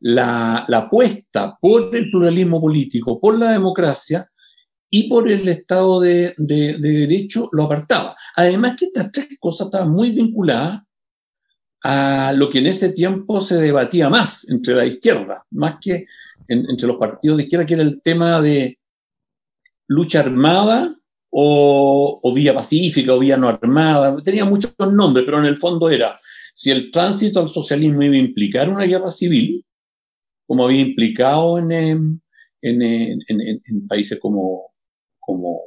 la, 0.00 0.64
la 0.68 0.78
apuesta 0.78 1.56
por 1.60 1.94
el 1.96 2.10
pluralismo 2.10 2.60
político, 2.60 3.18
por 3.20 3.38
la 3.38 3.52
democracia, 3.52 4.28
y 4.96 5.08
por 5.08 5.28
el 5.28 5.48
Estado 5.48 5.98
de, 5.98 6.34
de, 6.38 6.78
de, 6.78 6.90
Derecho 7.00 7.48
lo 7.50 7.64
apartaba. 7.64 8.16
Además 8.36 8.76
que 8.78 8.84
estas 8.84 9.10
tres 9.10 9.26
cosas 9.40 9.66
estaban 9.66 9.90
muy 9.90 10.12
vinculadas 10.12 10.82
a 11.82 12.32
lo 12.36 12.48
que 12.48 12.60
en 12.60 12.68
ese 12.68 12.90
tiempo 12.90 13.40
se 13.40 13.56
debatía 13.56 14.08
más 14.08 14.48
entre 14.48 14.76
la 14.76 14.86
izquierda, 14.86 15.44
más 15.50 15.78
que 15.80 16.06
en, 16.46 16.70
entre 16.70 16.86
los 16.86 16.96
partidos 16.96 17.38
de 17.38 17.42
izquierda, 17.42 17.66
que 17.66 17.74
era 17.74 17.82
el 17.82 18.02
tema 18.02 18.40
de 18.40 18.78
lucha 19.88 20.20
armada 20.20 20.96
o, 21.28 22.32
vía 22.32 22.54
pacífica 22.54 23.14
o 23.14 23.18
vía 23.18 23.36
no 23.36 23.48
armada. 23.48 24.16
Tenía 24.22 24.44
muchos 24.44 24.76
nombres, 24.78 25.24
pero 25.24 25.40
en 25.40 25.46
el 25.46 25.56
fondo 25.56 25.90
era 25.90 26.20
si 26.54 26.70
el 26.70 26.92
tránsito 26.92 27.40
al 27.40 27.48
socialismo 27.48 28.00
iba 28.04 28.14
a 28.14 28.18
implicar 28.18 28.68
una 28.68 28.84
guerra 28.84 29.10
civil, 29.10 29.66
como 30.46 30.66
había 30.66 30.82
implicado 30.82 31.58
en 31.58 32.20
países 33.88 34.20
como 34.20 34.73
como, 35.24 35.62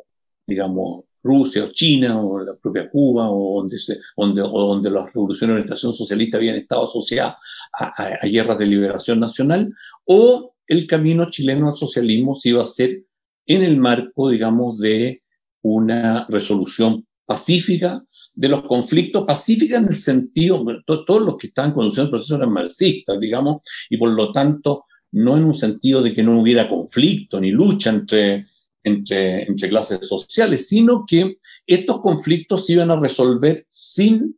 digamos, 0.45 1.05
Rusia 1.23 1.65
o 1.65 1.71
China 1.71 2.21
o 2.21 2.39
la 2.39 2.55
propia 2.55 2.89
Cuba 2.89 3.29
o 3.29 3.59
donde, 3.59 3.77
se, 3.77 3.99
donde, 4.15 4.41
o 4.41 4.67
donde 4.67 4.89
las 4.89 5.07
revoluciones 5.07 5.53
de 5.53 5.59
orientación 5.59 5.93
socialista 5.93 6.37
habían 6.37 6.55
estado 6.55 6.85
asociadas 6.85 7.35
a, 7.79 7.85
a, 7.85 8.17
a, 8.21 8.27
guerras 8.27 8.57
de 8.57 8.65
liberación 8.65 9.19
nacional, 9.19 9.73
o 10.05 10.53
el 10.67 10.87
camino 10.87 11.29
chileno 11.29 11.67
al 11.67 11.75
socialismo 11.75 12.35
se 12.35 12.49
iba 12.49 12.61
a 12.61 12.63
hacer 12.63 13.03
en 13.45 13.63
el 13.63 13.77
marco, 13.77 14.29
digamos, 14.29 14.79
de 14.79 15.21
una 15.61 16.25
resolución 16.29 17.05
pacífica 17.25 18.03
de 18.33 18.49
los 18.49 18.63
conflictos, 18.63 19.25
pacífica 19.25 19.77
en 19.77 19.87
el 19.87 19.95
sentido, 19.95 20.63
to, 20.85 21.03
todos 21.05 21.21
los 21.21 21.37
que 21.37 21.47
estaban 21.47 21.73
conduciendo 21.73 22.05
el 22.05 22.11
proceso 22.11 22.35
eran 22.35 22.51
marxistas, 22.51 23.19
digamos, 23.19 23.61
y 23.89 23.97
por 23.97 24.09
lo 24.11 24.31
tanto 24.31 24.85
no 25.11 25.37
en 25.37 25.45
un 25.45 25.53
sentido 25.53 26.01
de 26.01 26.13
que 26.13 26.23
no 26.23 26.39
hubiera 26.39 26.69
conflicto 26.69 27.39
ni 27.39 27.51
lucha 27.51 27.89
entre 27.89 28.45
entre, 28.87 29.43
entre 29.43 29.69
clases 29.69 30.07
sociales, 30.07 30.67
sino 30.67 31.05
que 31.07 31.37
estos 31.65 32.01
conflictos 32.01 32.65
se 32.65 32.73
iban 32.73 32.91
a 32.91 32.99
resolver 32.99 33.65
sin, 33.69 34.37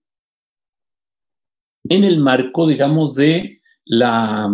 en 1.86 2.04
el 2.04 2.20
marco, 2.20 2.68
digamos, 2.68 3.16
de 3.16 3.62
la, 3.86 4.50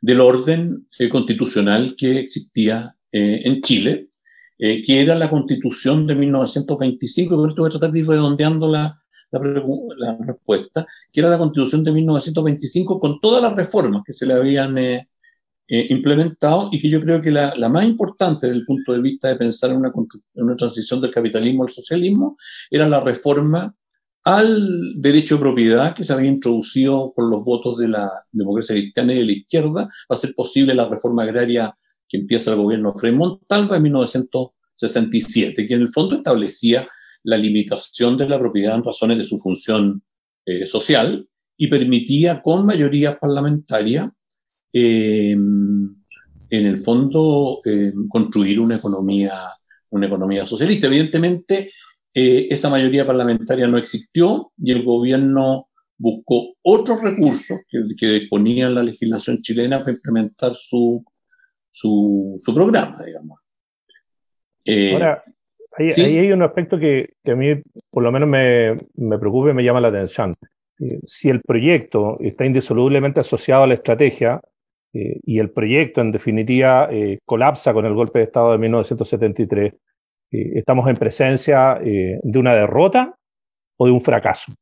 del 0.00 0.20
orden 0.20 0.86
eh, 0.98 1.08
constitucional 1.08 1.94
que 1.96 2.18
existía 2.18 2.94
eh, 3.12 3.42
en 3.44 3.60
Chile, 3.62 4.08
eh, 4.58 4.82
que 4.82 5.00
era 5.00 5.14
la 5.14 5.30
constitución 5.30 6.06
de 6.06 6.14
1925, 6.14 7.36
con 7.36 7.48
esto 7.48 7.62
voy 7.62 7.68
a 7.68 7.70
tratar 7.70 7.92
de 7.92 8.00
ir 8.00 8.06
redondeando 8.06 8.68
la, 8.68 9.00
la, 9.32 9.40
la, 9.96 10.18
respuesta, 10.26 10.86
que 11.12 11.20
era 11.20 11.30
la 11.30 11.38
constitución 11.38 11.84
de 11.84 11.92
1925 11.92 13.00
con 13.00 13.20
todas 13.20 13.42
las 13.42 13.54
reformas 13.54 14.02
que 14.04 14.12
se 14.12 14.26
le 14.26 14.34
habían 14.34 14.76
eh, 14.78 15.08
eh, 15.72 15.86
implementado 15.90 16.68
y 16.72 16.80
que 16.80 16.90
yo 16.90 17.00
creo 17.00 17.22
que 17.22 17.30
la, 17.30 17.54
más 17.68 17.84
importante 17.84 18.48
desde 18.48 18.58
el 18.58 18.66
punto 18.66 18.92
de 18.92 19.00
vista 19.00 19.28
de 19.28 19.36
pensar 19.36 19.70
en 19.70 19.76
una, 19.76 20.56
transición 20.56 21.00
del 21.00 21.12
capitalismo 21.12 21.62
al 21.62 21.70
socialismo 21.70 22.36
era 22.72 22.88
la 22.88 22.98
reforma 22.98 23.72
al 24.24 25.00
derecho 25.00 25.36
de 25.36 25.42
propiedad 25.42 25.94
que 25.94 26.02
se 26.02 26.12
había 26.12 26.28
introducido 26.28 27.12
por 27.14 27.30
los 27.30 27.44
votos 27.44 27.78
de 27.78 27.86
la 27.86 28.10
democracia 28.32 28.74
cristiana 28.74 29.14
y 29.14 29.18
de 29.20 29.24
la 29.24 29.32
izquierda, 29.32 29.82
va 29.84 30.16
a 30.16 30.16
ser 30.16 30.34
posible 30.34 30.74
la 30.74 30.88
reforma 30.88 31.22
agraria 31.22 31.72
que 32.08 32.16
empieza 32.16 32.50
el 32.50 32.56
gobierno 32.56 32.90
Frei 32.90 33.12
Montalva 33.12 33.76
en 33.76 33.84
1967, 33.84 35.66
que 35.68 35.74
en 35.74 35.82
el 35.82 35.92
fondo 35.92 36.16
establecía 36.16 36.88
la 37.22 37.36
limitación 37.36 38.16
de 38.16 38.28
la 38.28 38.40
propiedad 38.40 38.74
en 38.74 38.82
razones 38.82 39.18
de 39.18 39.24
su 39.24 39.38
función 39.38 40.02
eh, 40.46 40.66
social 40.66 41.28
y 41.56 41.68
permitía 41.68 42.42
con 42.42 42.66
mayoría 42.66 43.20
parlamentaria 43.20 44.12
eh, 44.72 45.36
en 46.50 46.66
el 46.66 46.84
fondo 46.84 47.60
eh, 47.64 47.92
construir 48.08 48.60
una 48.60 48.76
economía, 48.76 49.32
una 49.90 50.06
economía 50.06 50.44
socialista. 50.44 50.88
Evidentemente, 50.88 51.72
eh, 52.12 52.48
esa 52.50 52.68
mayoría 52.68 53.06
parlamentaria 53.06 53.66
no 53.68 53.78
existió 53.78 54.52
y 54.58 54.72
el 54.72 54.84
gobierno 54.84 55.68
buscó 55.96 56.54
otros 56.62 57.00
recursos 57.02 57.58
que, 57.68 57.78
que 57.96 58.06
disponía 58.20 58.68
la 58.68 58.82
legislación 58.82 59.40
chilena 59.42 59.80
para 59.80 59.92
implementar 59.92 60.54
su, 60.54 61.04
su, 61.70 62.34
su 62.38 62.54
programa, 62.54 63.02
digamos. 63.04 63.38
Eh, 64.64 64.92
Ahora, 64.94 65.22
ahí, 65.76 65.90
¿sí? 65.90 66.02
ahí, 66.02 66.18
hay 66.18 66.32
un 66.32 66.42
aspecto 66.42 66.78
que, 66.78 67.14
que, 67.22 67.30
a 67.30 67.36
mí 67.36 67.48
por 67.90 68.02
lo 68.02 68.10
menos 68.10 68.28
me, 68.28 68.76
me 68.94 69.18
preocupa 69.18 69.50
y 69.50 69.54
me 69.54 69.62
llama 69.62 69.80
la 69.80 69.88
atención. 69.88 70.36
Si 71.06 71.28
el 71.28 71.42
proyecto 71.42 72.16
está 72.20 72.46
indisolublemente 72.46 73.20
asociado 73.20 73.64
a 73.64 73.66
la 73.66 73.74
estrategia, 73.74 74.40
eh, 74.92 75.20
y 75.24 75.38
el 75.38 75.50
proyecto, 75.50 76.00
en 76.00 76.12
definitiva, 76.12 76.88
eh, 76.90 77.18
colapsa 77.24 77.72
con 77.72 77.86
el 77.86 77.94
golpe 77.94 78.18
de 78.18 78.24
Estado 78.26 78.52
de 78.52 78.58
1973, 78.58 79.72
eh, 79.72 79.78
estamos 80.54 80.88
en 80.88 80.96
presencia 80.96 81.78
de 81.80 82.38
una 82.38 82.54
derrota 82.54 83.14
o 83.76 83.86
de 83.86 83.92
un 83.92 84.00
fracaso. 84.00 84.52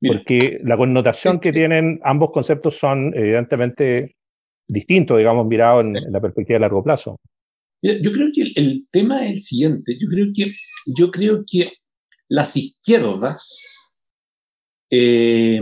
Mira, 0.00 0.16
Porque 0.16 0.58
la 0.64 0.76
connotación 0.76 1.38
que 1.38 1.52
tienen 1.52 2.00
ambos 2.02 2.30
conceptos 2.32 2.76
son 2.76 3.12
evidentemente 3.14 4.16
distintos, 4.68 5.18
digamos, 5.18 5.46
mirados 5.46 5.84
en, 5.84 5.96
en 5.96 6.12
la 6.12 6.20
perspectiva 6.20 6.56
de 6.56 6.60
largo 6.60 6.82
plazo. 6.82 7.16
Mira, 7.82 7.98
yo 8.00 8.12
creo 8.12 8.28
que 8.34 8.42
el, 8.42 8.52
el, 8.56 8.86
tema 8.90 9.24
es 9.24 9.30
el 9.30 9.42
siguiente. 9.42 9.96
Yo 10.00 10.08
creo 10.08 10.26
que, 10.34 10.52
yo 10.86 11.10
creo 11.10 11.44
que 11.48 11.70
las 12.28 12.56
izquierdas 12.56 13.92
eh, 14.94 15.60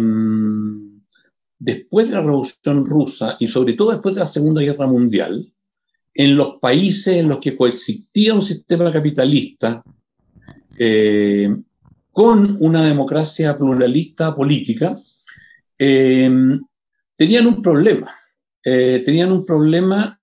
después 1.60 2.08
de 2.08 2.14
la 2.14 2.22
Revolución 2.22 2.84
Rusa 2.86 3.36
y 3.38 3.46
sobre 3.46 3.74
todo 3.74 3.90
después 3.90 4.16
de 4.16 4.22
la 4.22 4.26
Segunda 4.26 4.62
Guerra 4.62 4.86
Mundial, 4.86 5.52
en 6.14 6.36
los 6.36 6.58
países 6.60 7.18
en 7.18 7.28
los 7.28 7.38
que 7.38 7.56
coexistía 7.56 8.34
un 8.34 8.42
sistema 8.42 8.90
capitalista 8.92 9.82
eh, 10.76 11.54
con 12.10 12.56
una 12.60 12.82
democracia 12.82 13.56
pluralista 13.56 14.34
política, 14.34 14.98
eh, 15.78 16.30
tenían 17.14 17.46
un 17.46 17.62
problema. 17.62 18.10
Eh, 18.64 19.02
tenían 19.04 19.30
un 19.32 19.46
problema, 19.46 20.20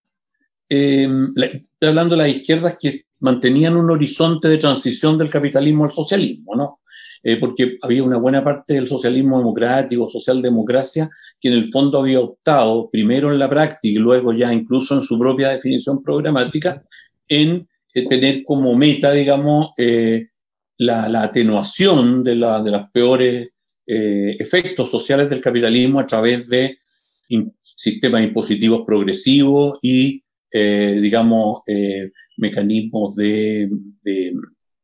estoy 0.67 1.61
hablando 1.81 2.15
de 2.15 2.21
las 2.21 2.35
izquierdas 2.35 2.75
que 2.79 3.05
mantenían 3.19 3.75
un 3.77 3.89
horizonte 3.89 4.47
de 4.47 4.57
transición 4.57 5.17
del 5.17 5.29
capitalismo 5.29 5.85
al 5.85 5.93
socialismo, 5.93 6.55
¿no? 6.55 6.81
Eh, 7.23 7.37
porque 7.37 7.77
había 7.81 8.03
una 8.03 8.17
buena 8.17 8.43
parte 8.43 8.75
del 8.75 8.87
socialismo 8.87 9.37
democrático, 9.37 10.09
socialdemocracia, 10.09 11.09
que 11.39 11.49
en 11.49 11.55
el 11.55 11.71
fondo 11.71 11.99
había 11.99 12.19
optado, 12.19 12.89
primero 12.89 13.31
en 13.31 13.39
la 13.39 13.49
práctica 13.49 13.99
y 13.99 14.01
luego 14.01 14.33
ya 14.33 14.53
incluso 14.53 14.95
en 14.95 15.01
su 15.01 15.17
propia 15.17 15.49
definición 15.49 16.03
programática, 16.03 16.83
en 17.27 17.67
eh, 17.93 18.07
tener 18.07 18.43
como 18.43 18.75
meta, 18.75 19.11
digamos, 19.11 19.71
eh, 19.77 20.27
la, 20.77 21.23
atenuación 21.23 22.23
de, 22.23 22.35
la, 22.35 22.59
los 22.59 22.89
peores 22.91 23.49
efectos 23.89 24.91
sociales 24.91 25.29
del 25.29 25.39
capitalismo 25.39 26.01
a 26.01 26.05
través 26.05 26.45
de 26.49 26.77
sistemas 27.63 28.21
impositivos 28.21 28.83
progresivos 28.85 29.79
y, 29.81 30.21
digamos, 30.51 31.61
mecanismos 32.35 33.15
de, 33.15 33.69
de, 34.03 34.33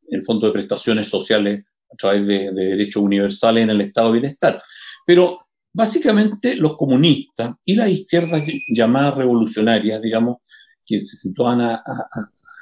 el 0.08 0.24
fondo 0.24 0.48
de 0.48 0.54
prestaciones 0.54 1.10
sociales 1.10 1.66
a 1.94 1.96
través 1.96 2.26
de, 2.28 2.52
derechos 2.52 3.04
universales 3.04 3.64
en 3.64 3.70
el 3.70 3.82
estado 3.82 4.12
de 4.12 4.20
bienestar. 4.20 4.62
Pero 5.06 5.48
básicamente 5.72 6.56
los 6.56 6.76
comunistas 6.78 7.56
y 7.64 7.76
las 7.76 7.90
izquierdas 7.90 8.44
llamadas 8.68 9.16
revolucionarias, 9.16 10.02
digamos, 10.02 10.38
que 10.86 11.06
se 11.06 11.16
situaban 11.16 11.62
a, 11.62 11.84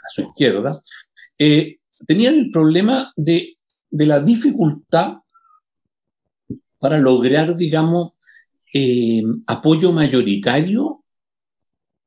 su 0.09 0.23
izquierda, 0.23 0.81
eh, 1.37 1.77
tenían 2.05 2.35
el 2.35 2.51
problema 2.51 3.11
de, 3.15 3.57
de, 3.89 4.05
la 4.05 4.19
dificultad 4.19 5.17
para 6.79 6.97
lograr, 6.97 7.55
digamos, 7.55 8.13
eh, 8.73 9.23
apoyo 9.47 9.91
mayoritario 9.91 11.00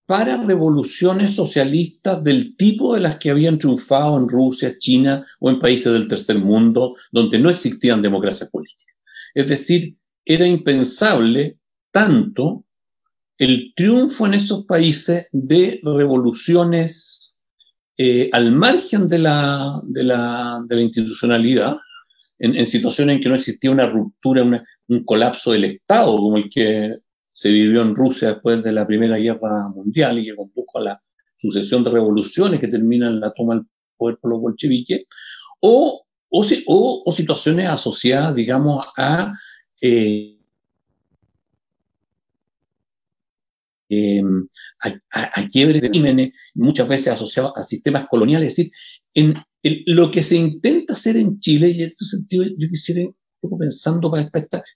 para 0.06 0.36
revoluciones 0.36 1.34
socialistas 1.34 2.22
del 2.22 2.56
tipo 2.56 2.94
de 2.94 3.00
las 3.00 3.16
que 3.16 3.30
habían 3.30 3.58
triunfado 3.58 4.18
en 4.18 4.28
Rusia, 4.28 4.76
China 4.78 5.24
o 5.40 5.50
en 5.50 5.58
países 5.58 5.92
del 5.92 6.08
tercer 6.08 6.38
mundo, 6.38 6.94
donde 7.10 7.38
no 7.38 7.48
existían 7.48 8.02
democracias 8.02 8.50
políticas. 8.50 8.94
Es 9.34 9.46
decir, 9.46 9.96
era 10.24 10.46
impensable 10.46 11.58
tanto 11.90 12.64
el 13.38 13.72
triunfo 13.74 14.26
en 14.26 14.34
esos 14.34 14.64
países 14.66 15.26
de 15.32 15.80
revoluciones 15.82 17.36
eh, 17.96 18.28
al 18.32 18.52
margen 18.52 19.06
de 19.06 19.18
la, 19.18 19.80
de 19.84 20.04
la, 20.04 20.64
institucionalidad, 20.70 21.76
en, 22.38 22.66
situaciones 22.66 23.16
en 23.16 23.22
que 23.22 23.28
no 23.28 23.36
existía 23.36 23.70
una 23.70 23.86
ruptura, 23.86 24.42
un 24.88 25.04
colapso 25.04 25.52
del 25.52 25.64
Estado, 25.64 26.16
como 26.16 26.36
el 26.36 26.50
que 26.50 26.96
se 27.34 27.48
vivió 27.48 27.82
en 27.82 27.96
Rusia 27.96 28.28
después 28.28 28.62
de 28.62 28.70
la 28.70 28.86
Primera 28.86 29.16
Guerra 29.16 29.68
Mundial 29.68 30.20
y 30.20 30.26
que 30.26 30.36
condujo 30.36 30.78
a 30.78 30.82
la 30.82 31.02
sucesión 31.36 31.82
de 31.82 31.90
revoluciones 31.90 32.60
que 32.60 32.68
terminan 32.68 33.14
en 33.14 33.20
la 33.20 33.32
toma 33.32 33.56
del 33.56 33.64
poder 33.96 34.18
por 34.18 34.30
los 34.30 34.40
bolcheviques, 34.40 35.02
o, 35.60 36.06
o, 36.30 37.12
situaciones 37.12 37.68
asociadas, 37.68 38.36
digamos, 38.36 38.86
a, 38.96 39.34
eh, 39.80 40.38
em, 43.88 44.46
a, 45.10 45.48
quiebres 45.48 45.82
de 45.82 45.90
crímenes, 45.90 46.30
muchas 46.54 46.86
veces 46.86 47.08
asociados 47.08 47.52
a 47.56 47.64
sistemas 47.64 48.06
coloniales. 48.08 48.50
Es 48.50 48.56
decir, 48.56 48.72
en 49.14 49.34
lo 49.86 50.08
que 50.12 50.22
se 50.22 50.36
intenta 50.36 50.92
hacer 50.92 51.16
en 51.16 51.40
Chile, 51.40 51.70
y 51.70 51.82
en 51.82 51.88
este 51.88 52.04
sentido 52.04 52.44
yo 52.56 52.68
quisiera 52.68 53.02
pensando 53.58 54.10
para, 54.10 54.30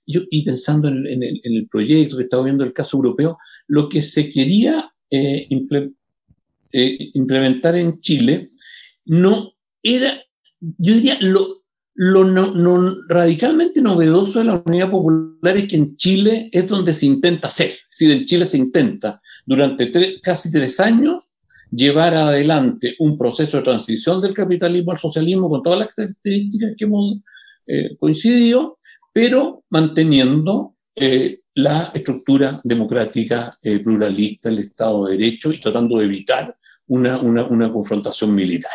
yo, 0.06 0.22
y 0.30 0.44
pensando 0.44 0.88
en, 0.88 1.22
el, 1.22 1.68
proyecto 1.70 2.16
que 2.16 2.24
estaba 2.24 2.44
viendo 2.44 2.64
el 2.64 2.72
caso 2.72 2.96
europeo, 2.96 3.38
lo 3.66 3.88
que 3.88 4.02
se 4.02 4.28
quería 4.28 4.92
eh, 5.10 5.46
eh, 6.72 7.10
implementar 7.14 7.76
en 7.76 8.00
Chile 8.00 8.50
no 9.04 9.52
era, 9.82 10.20
yo 10.60 10.94
diría, 10.94 11.18
lo, 11.20 11.62
lo 11.94 12.24
no, 12.24 12.96
radicalmente 13.08 13.80
novedoso 13.80 14.38
de 14.38 14.44
la 14.44 14.62
unidad 14.64 14.90
popular 14.90 15.56
es 15.56 15.66
que 15.66 15.76
en 15.76 15.96
Chile 15.96 16.48
es 16.52 16.68
donde 16.68 16.92
se 16.92 17.06
intenta 17.06 17.48
hacer. 17.48 17.70
Es 17.70 17.98
decir, 17.98 18.10
en 18.10 18.24
Chile 18.24 18.46
se 18.46 18.58
intenta 18.58 19.20
durante 19.46 19.90
casi 20.20 20.52
tres 20.52 20.78
años 20.78 21.28
llevar 21.70 22.14
adelante 22.14 22.94
un 22.98 23.18
proceso 23.18 23.56
de 23.56 23.62
transición 23.62 24.20
del 24.20 24.34
capitalismo 24.34 24.92
al 24.92 24.98
socialismo 24.98 25.48
con 25.48 25.62
todas 25.62 25.80
las 25.80 25.94
características 25.94 26.72
que 26.76 26.84
hemos 26.84 27.16
eh, 27.70 27.96
coincidió, 27.98 28.78
pero 29.12 29.62
manteniendo 29.68 30.74
eh, 30.96 31.40
la 31.54 31.90
estructura 31.92 32.58
democrática 32.64 33.58
eh, 33.62 33.80
pluralista, 33.80 34.48
el 34.48 34.60
Estado 34.60 35.04
de 35.04 35.18
Derecho 35.18 35.52
y 35.52 35.60
tratando 35.60 35.98
de 35.98 36.06
evitar 36.06 36.56
una, 36.86 37.18
una, 37.18 37.70
confrontación 37.70 38.34
militar. 38.34 38.72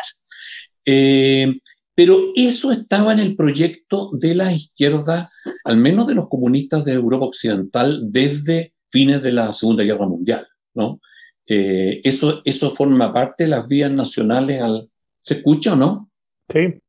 pero 1.96 2.18
eso 2.36 2.70
estaba 2.70 3.12
en 3.12 3.18
el 3.18 3.34
proyecto 3.34 4.10
de 4.12 4.36
la 4.36 4.52
izquierda, 4.52 5.32
al 5.64 5.76
menos 5.76 6.06
de 6.06 6.14
los 6.14 6.28
comunistas 6.28 6.84
de 6.84 6.92
Europa 6.92 7.26
Occidental, 7.26 8.12
desde 8.12 8.74
fines 8.90 9.22
de 9.22 9.32
la 9.32 9.52
Segunda 9.52 9.82
Guerra 9.82 10.06
Mundial. 10.06 10.46
¿no? 10.74 11.00
eso, 11.46 12.42
eso 12.44 12.70
forma 12.70 13.12
parte 13.12 13.44
de 13.44 13.50
las 13.50 13.66
vías 13.66 13.90
nacionales. 13.90 14.62
Al... 14.62 14.88
¿Se 15.18 15.34
escucha 15.34 15.72
o 15.72 15.76
no? 15.76 16.10
Sí. 16.48 16.80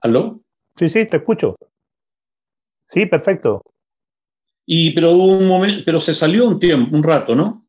¿Aló? 0.00 0.45
Sí, 0.76 0.88
sí, 0.88 1.06
te 1.06 1.18
escucho. 1.18 1.56
Sí, 2.82 3.06
perfecto. 3.06 3.62
Y 4.66 4.94
pero 4.94 5.12
un 5.12 5.46
momento, 5.46 5.82
pero 5.86 6.00
se 6.00 6.12
salió 6.12 6.46
un 6.46 6.58
tiempo, 6.58 6.94
un 6.96 7.02
rato, 7.02 7.34
¿no? 7.34 7.66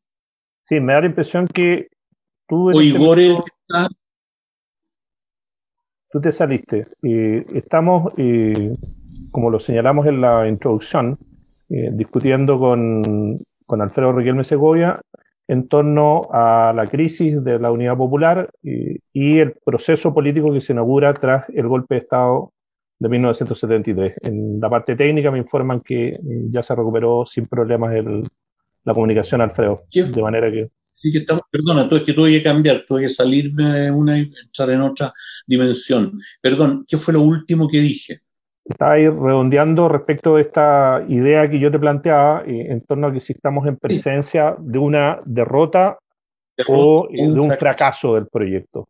Sí, 0.66 0.80
me 0.80 0.94
da 0.94 1.02
la 1.02 1.08
impresión 1.08 1.48
que 1.48 1.88
tú. 2.48 2.68
O 2.68 2.72
este 2.72 2.84
Igor 2.86 3.20
Tú 6.10 6.22
te 6.22 6.32
saliste. 6.32 6.88
estamos, 7.02 8.14
como 9.32 9.50
lo 9.50 9.60
señalamos 9.60 10.08
en 10.08 10.22
la 10.22 10.48
introducción, 10.48 11.20
eh, 11.70 11.90
discutiendo 11.92 12.58
con, 12.58 13.42
con 13.66 13.82
Alfredo 13.82 14.14
Riquelme 14.14 14.44
Segovia 14.44 15.02
en 15.50 15.68
torno 15.68 16.28
a 16.32 16.74
la 16.76 16.88
crisis 16.88 17.44
de 17.44 17.60
la 17.60 17.72
Unidad 17.72 17.98
Popular 17.98 18.50
y 18.64 19.40
el 19.40 19.54
proceso 19.64 20.14
político 20.14 20.52
que 20.52 20.62
se 20.62 20.74
inaugura 20.74 21.14
tras 21.14 21.48
el 21.50 21.68
golpe 21.68 21.96
de 21.96 22.02
Estado 22.02 22.52
de 23.00 23.10
1973. 23.10 24.16
En 24.24 24.60
la 24.60 24.70
parte 24.70 24.96
técnica 24.96 25.32
me 25.32 25.38
informan 25.38 25.82
que 25.82 26.10
eh, 26.10 26.20
ya 26.50 26.64
se 26.64 26.76
recuperó 26.76 27.26
sin 27.26 27.48
problemas 27.48 27.96
el, 27.96 28.24
la 28.84 28.94
comunicación, 28.94 29.42
Alfredo. 29.42 29.84
De 29.92 30.22
manera 30.22 30.52
que. 30.52 30.70
Sí, 30.96 31.12
que 31.12 31.20
estamos, 31.20 31.44
perdona, 31.52 31.88
es 31.92 32.02
que 32.02 32.14
tuve 32.14 32.32
que 32.32 32.42
cambiar, 32.42 32.84
tuve 32.88 33.02
que 33.02 33.10
salirme 33.10 33.64
de 33.66 33.92
una 33.92 34.18
y 34.18 34.32
entrar 34.44 34.72
en 34.72 34.82
otra 34.82 35.14
dimensión. 35.46 36.20
Perdón, 36.42 36.86
¿qué 36.88 36.98
fue 36.98 37.14
lo 37.14 37.22
último 37.22 37.68
que 37.68 37.80
dije? 37.80 38.22
Estaba 38.66 38.94
ahí 38.94 39.08
redondeando 39.08 39.88
respecto 39.88 40.36
de 40.36 40.42
esta 40.42 41.06
idea 41.08 41.48
que 41.50 41.60
yo 41.60 41.70
te 41.70 41.78
planteaba 41.78 42.44
eh, 42.48 42.72
en 42.72 42.82
torno 42.82 43.08
a 43.08 43.14
que 43.14 43.20
si 43.20 43.34
estamos 43.34 43.68
en 43.68 43.78
presencia 43.78 44.56
de 44.58 44.80
una 44.80 45.22
derrota, 45.24 46.00
o 46.68 47.08
de 47.12 47.40
un 47.40 47.52
fracaso. 47.52 48.16
del 48.16 48.28
proyecto. 48.28 48.90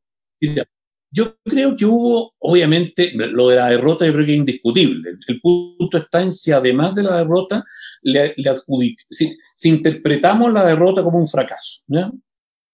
Yo 1.09 1.37
creo 1.43 1.75
que 1.75 1.85
hubo, 1.85 2.33
obviamente, 2.39 3.11
lo 3.13 3.49
de 3.49 3.55
la 3.55 3.69
derrota 3.69 4.05
yo 4.05 4.13
creo 4.13 4.25
que 4.25 4.33
es 4.33 4.37
indiscutible. 4.37 5.11
El 5.27 5.41
punto 5.41 5.97
está 5.97 6.21
en 6.21 6.33
si 6.33 6.51
además 6.51 6.95
de 6.95 7.03
la 7.03 7.17
derrota, 7.17 7.63
le, 8.01 8.35
si, 9.09 9.37
interpretamos 9.63 10.51
la 10.51 10.65
derrota 10.65 11.03
como 11.03 11.19
un 11.19 11.27
fracaso. 11.27 11.81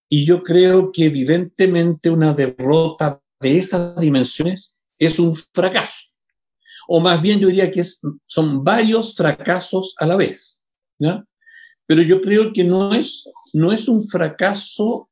Y 0.09 0.25
yo 0.25 0.41
creo 0.43 0.91
que 0.91 1.05
evidentemente 1.05 2.09
una 2.09 2.33
derrota 2.33 3.21
de 3.39 3.57
esas 3.57 3.99
dimensiones 3.99 4.73
es 4.97 5.19
un 5.19 5.35
fracaso. 5.53 6.07
O 6.87 6.99
más 6.99 7.21
bien 7.21 7.39
yo 7.39 7.47
diría 7.47 7.71
que 7.71 7.83
son 8.25 8.63
varios 8.63 9.15
fracasos 9.15 9.93
a 9.99 10.07
la 10.07 10.15
vez. 10.15 10.61
Pero 11.85 12.01
yo 12.01 12.21
creo 12.21 12.51
que 12.51 12.63
no 12.63 12.93
es, 12.93 13.25
no 13.53 13.71
es 13.71 13.87
un 13.87 14.07
fracaso 14.07 15.09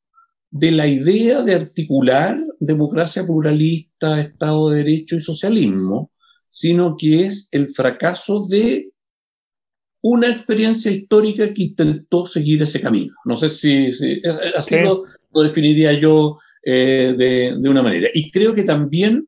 de 0.52 0.72
la 0.72 0.88
idea 0.88 1.42
de 1.42 1.56
articular 1.56 2.38
democracia 2.60 3.26
pluralista, 3.26 4.22
Estado 4.22 4.70
de 4.70 4.78
Derecho 4.78 5.16
y 5.16 5.22
socialismo, 5.22 6.12
sino 6.50 6.96
que 6.98 7.26
es 7.26 7.48
el 7.52 7.70
fracaso 7.70 8.46
de 8.48 8.92
una 10.02 10.28
experiencia 10.28 10.92
histórica 10.92 11.54
que 11.54 11.64
intentó 11.64 12.26
seguir 12.26 12.62
ese 12.62 12.82
camino. 12.82 13.14
No 13.26 13.38
sé 13.38 13.50
si, 13.50 13.92
así 14.56 14.76
lo, 14.80 15.04
definiría 15.44 15.94
yo 15.94 16.38
eh, 16.64 17.14
de, 17.18 17.70
una 17.70 17.84
manera. 17.84 18.10
Y 18.14 18.30
creo 18.32 18.54
que 18.54 18.64
también 18.64 19.28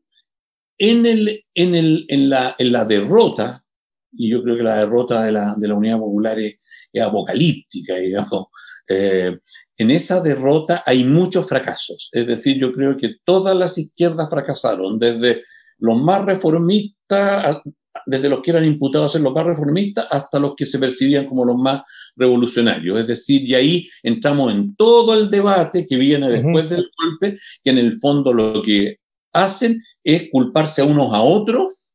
en, 0.77 1.05
el, 1.05 1.45
en, 1.53 1.75
el, 1.75 2.05
en, 2.09 2.29
la, 2.29 2.55
en 2.57 2.71
la 2.71 2.85
derrota, 2.85 3.63
y 4.11 4.31
yo 4.31 4.43
creo 4.43 4.57
que 4.57 4.63
la 4.63 4.77
derrota 4.77 5.23
de 5.23 5.31
la, 5.31 5.55
de 5.57 5.67
la 5.67 5.75
Unidad 5.75 5.99
Popular 5.99 6.39
es, 6.39 6.55
apocalíptica, 7.01 7.95
digamos, 7.95 8.47
eh, 8.89 9.39
en 9.77 9.91
esa 9.91 10.21
derrota 10.21 10.83
hay 10.85 11.03
muchos 11.03 11.47
fracasos. 11.47 12.09
Es 12.11 12.27
decir, 12.27 12.59
yo 12.59 12.73
creo 12.73 12.97
que 12.97 13.15
todas 13.25 13.55
las 13.55 13.77
izquierdas 13.77 14.29
fracasaron, 14.29 14.99
desde 14.99 15.43
los 15.79 15.97
más 15.97 16.23
reformistas, 16.25 17.61
desde 18.05 18.29
los 18.29 18.41
que 18.41 18.51
eran 18.51 18.65
imputados 18.65 19.11
a 19.11 19.13
ser 19.13 19.21
los 19.21 19.33
más 19.33 19.43
reformistas, 19.43 20.07
hasta 20.09 20.39
los 20.39 20.53
que 20.55 20.65
se 20.65 20.79
percibían 20.79 21.25
como 21.25 21.45
los 21.45 21.57
más 21.57 21.81
revolucionarios. 22.15 22.99
Es 22.99 23.07
decir, 23.07 23.47
y 23.47 23.55
ahí 23.55 23.89
entramos 24.01 24.53
en 24.53 24.75
todo 24.75 25.13
el 25.13 25.29
debate 25.29 25.85
que 25.87 25.97
viene 25.97 26.29
después 26.29 26.69
del 26.69 26.89
golpe, 26.97 27.39
que 27.63 27.69
en 27.69 27.77
el 27.77 27.99
fondo 27.99 28.33
lo 28.33 28.61
que 28.61 28.97
hacen 29.33 29.81
es 30.03 30.29
culparse 30.31 30.81
a 30.81 30.85
unos 30.85 31.13
a 31.13 31.21
otros 31.21 31.93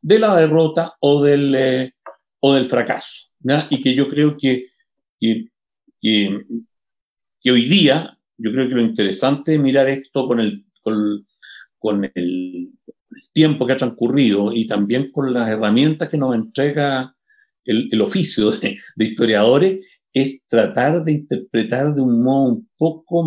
de 0.00 0.18
la 0.18 0.36
derrota 0.36 0.94
o 1.00 1.22
del, 1.22 1.54
eh, 1.54 1.92
o 2.40 2.54
del 2.54 2.66
fracaso. 2.66 3.24
Y 3.70 3.80
que 3.80 3.94
yo 3.94 4.08
creo 4.08 4.36
que, 4.38 4.68
que, 5.18 5.48
que, 6.00 6.44
hoy 7.50 7.68
día, 7.68 8.18
yo 8.38 8.52
creo 8.52 8.68
que 8.68 8.74
lo 8.74 8.82
interesante 8.82 9.54
es 9.54 9.60
mirar 9.60 9.88
esto 9.88 10.26
con 10.26 10.40
el, 10.40 10.64
con, 11.78 12.10
el, 12.14 12.70
tiempo 13.32 13.66
que 13.66 13.72
ha 13.72 13.76
transcurrido 13.76 14.52
y 14.52 14.66
también 14.66 15.12
con 15.12 15.32
las 15.32 15.48
herramientas 15.48 16.08
que 16.08 16.16
nos 16.16 16.34
entrega 16.34 17.14
el, 17.64 18.00
oficio 18.02 18.50
de, 18.50 18.76
de, 18.96 19.04
historiadores, 19.04 19.86
es 20.12 20.40
tratar 20.46 21.04
de 21.04 21.12
interpretar 21.12 21.94
de 21.94 22.00
un 22.00 22.22
modo 22.22 22.54
un 22.54 22.68
poco 22.76 23.24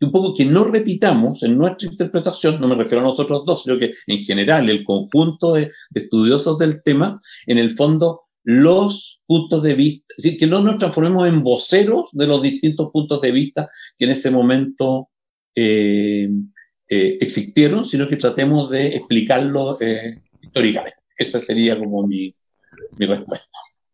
un 0.00 0.12
poco 0.12 0.34
que 0.34 0.44
no 0.44 0.64
repitamos 0.64 1.42
en 1.42 1.56
nuestra 1.56 1.88
interpretación, 1.88 2.60
no 2.60 2.68
me 2.68 2.74
refiero 2.74 3.02
a 3.02 3.08
nosotros 3.08 3.44
dos, 3.46 3.62
sino 3.62 3.78
que 3.78 3.92
en 4.06 4.18
general 4.18 4.68
el 4.68 4.84
conjunto 4.84 5.54
de, 5.54 5.70
estudiosos 5.94 6.58
del 6.58 6.82
tema, 6.82 7.18
en 7.46 7.58
el 7.58 7.76
fondo 7.76 8.22
los 8.44 9.20
puntos 9.26 9.62
de 9.62 9.74
vista, 9.74 10.06
es 10.16 10.24
decir, 10.24 10.38
que 10.38 10.46
no 10.46 10.62
nos 10.62 10.78
transformemos 10.78 11.28
en 11.28 11.42
voceros 11.42 12.10
de 12.12 12.26
los 12.26 12.42
distintos 12.42 12.90
puntos 12.90 13.20
de 13.20 13.30
vista 13.30 13.68
que 13.98 14.06
en 14.06 14.10
ese 14.10 14.30
momento 14.30 15.08
eh, 15.54 16.28
eh, 16.88 17.18
existieron, 17.20 17.84
sino 17.84 18.08
que 18.08 18.16
tratemos 18.16 18.70
de 18.70 18.96
explicarlo 18.96 19.76
eh, 19.80 20.20
históricamente. 20.40 20.98
Esa 21.16 21.38
sería 21.38 21.78
como 21.78 22.06
mi, 22.06 22.34
mi 22.98 23.06
respuesta. 23.06 23.46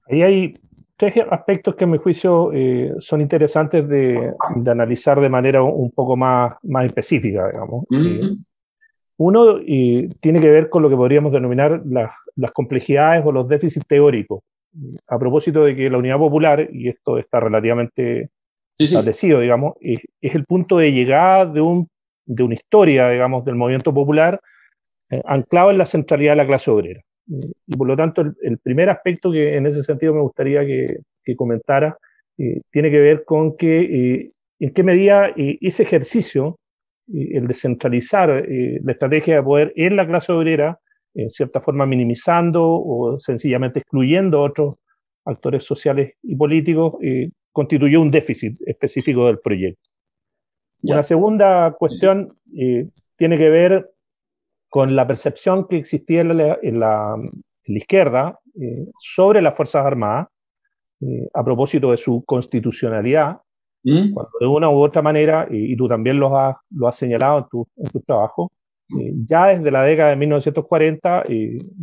Ahí 0.09 0.23
hay 0.23 0.55
tres 0.97 1.15
aspectos 1.31 1.75
que 1.75 1.85
a 1.85 1.87
mi 1.87 1.99
juicio 1.99 2.53
eh, 2.53 2.95
son 2.99 3.21
interesantes 3.21 3.87
de, 3.89 4.33
de, 4.57 4.71
analizar 4.71 5.21
de 5.21 5.29
manera 5.29 5.63
un 5.63 5.91
poco 5.91 6.17
más, 6.17 6.55
más 6.63 6.87
específica, 6.87 7.49
digamos. 7.49 7.85
Eh, 7.91 8.21
uno 9.19 9.61
tiene 10.21 10.41
que 10.41 10.51
ver 10.51 10.69
con 10.69 10.83
lo 10.83 10.91
que 10.91 10.97
podríamos 10.97 11.33
denominar 11.33 11.83
las, 11.87 12.13
las 12.35 12.53
complejidades 12.53 13.25
o 13.25 13.33
los 13.33 13.49
déficits 13.49 13.87
teóricos. 13.87 14.41
A 15.09 15.19
propósito 15.19 15.65
de 15.65 15.75
que 15.75 15.89
la 15.89 15.99
unidad 15.99 16.19
popular, 16.19 16.69
y 16.71 16.89
esto 16.89 17.17
está 17.17 17.41
relativamente 17.41 18.29
sí, 18.77 18.85
establecido, 18.85 19.41
digamos, 19.41 19.75
es, 19.81 20.01
es, 20.21 20.35
el 20.35 20.45
punto 20.45 20.77
de 20.77 20.93
llegada 20.93 21.47
de, 21.47 21.63
un, 21.63 21.89
de 22.27 22.43
una 22.43 22.55
historia, 22.55 23.09
digamos, 23.09 23.45
del 23.45 23.55
movimiento 23.55 23.95
popular 23.95 24.39
eh, 25.09 25.23
anclado 25.25 25.71
en 25.71 25.79
la 25.79 25.87
centralidad 25.87 26.33
de 26.33 26.37
la 26.37 26.47
clase 26.47 26.71
obrera. 26.71 27.01
Y 27.27 27.77
por 27.77 27.89
lo 27.89 27.97
tanto, 27.97 28.23
el, 28.23 28.59
primer 28.59 28.89
aspecto 28.89 29.33
que 29.33 29.57
en 29.57 29.67
ese 29.67 29.83
sentido 29.83 30.15
me 30.15 30.21
gustaría 30.21 30.65
que, 30.65 30.99
comentara 31.37 31.99
eh, 32.39 32.61
tiene 32.71 32.89
que 32.89 33.01
ver 33.01 33.25
con 33.25 33.57
que 33.57 33.81
eh, 33.81 34.33
en 34.61 34.73
qué 34.73 34.83
medida 34.85 35.31
eh, 35.37 35.59
ese 35.61 35.83
ejercicio, 35.83 36.59
el 37.13 37.47
descentralizar 37.47 38.29
la 38.29 38.93
estrategia 38.93 39.37
de 39.37 39.43
poder 39.43 39.73
en 39.77 39.97
la 39.97 40.07
clase 40.07 40.33
obrera, 40.33 40.79
en 41.15 41.31
cierta 41.31 41.61
forma 41.61 41.87
minimizando 41.87 42.63
o 42.65 43.19
sencillamente 43.21 43.81
excluyendo 43.81 44.39
a 44.39 44.43
otros 44.43 44.75
actores 45.25 45.65
sociales 45.65 46.15
y 46.23 46.35
políticos, 46.37 46.95
constituyó 47.53 48.01
un 48.01 48.11
déficit 48.11 48.61
específico 48.67 49.27
del 49.27 49.39
proyecto. 49.39 49.89
La 50.83 51.03
segunda 51.03 51.75
cuestión 51.79 52.37
tiene 53.17 53.39
que 53.39 53.49
ver 53.51 53.91
con 54.69 54.95
la 54.95 55.07
percepción 55.07 55.67
que 55.69 55.79
existía 55.79 56.21
en 56.21 56.37
la, 56.37 56.59
en 56.63 56.81
la, 56.81 57.17
izquierda 57.65 58.39
eh, 58.61 58.87
sobre 58.99 59.43
las 59.43 59.57
Fuerzas 59.57 59.85
Armadas, 59.85 60.29
eh, 61.01 61.29
a 61.35 61.45
propósito 61.45 61.91
de 61.91 61.97
su 61.97 62.25
constitucionalidad, 62.25 63.39
¿Mm? 63.89 64.13
cuando 64.13 64.33
de 64.41 64.47
una 64.47 64.69
u 64.69 64.83
otra 64.83 65.01
manera, 65.01 65.47
y, 65.49 65.77
tú 65.77 65.87
también 65.87 66.19
lo 66.19 66.37
has, 66.37 66.57
lo 66.71 66.89
has 66.89 66.97
señalado 66.97 67.39
en 67.39 67.45
tu, 67.49 67.69
en 67.77 67.87
tu 67.87 68.01
trabajo, 68.01 68.51
eh, 68.99 69.13
ya 69.29 69.47
desde 69.47 69.71
la 69.71 69.83
década 69.83 70.11
de 70.11 70.17
1940, 70.17 71.25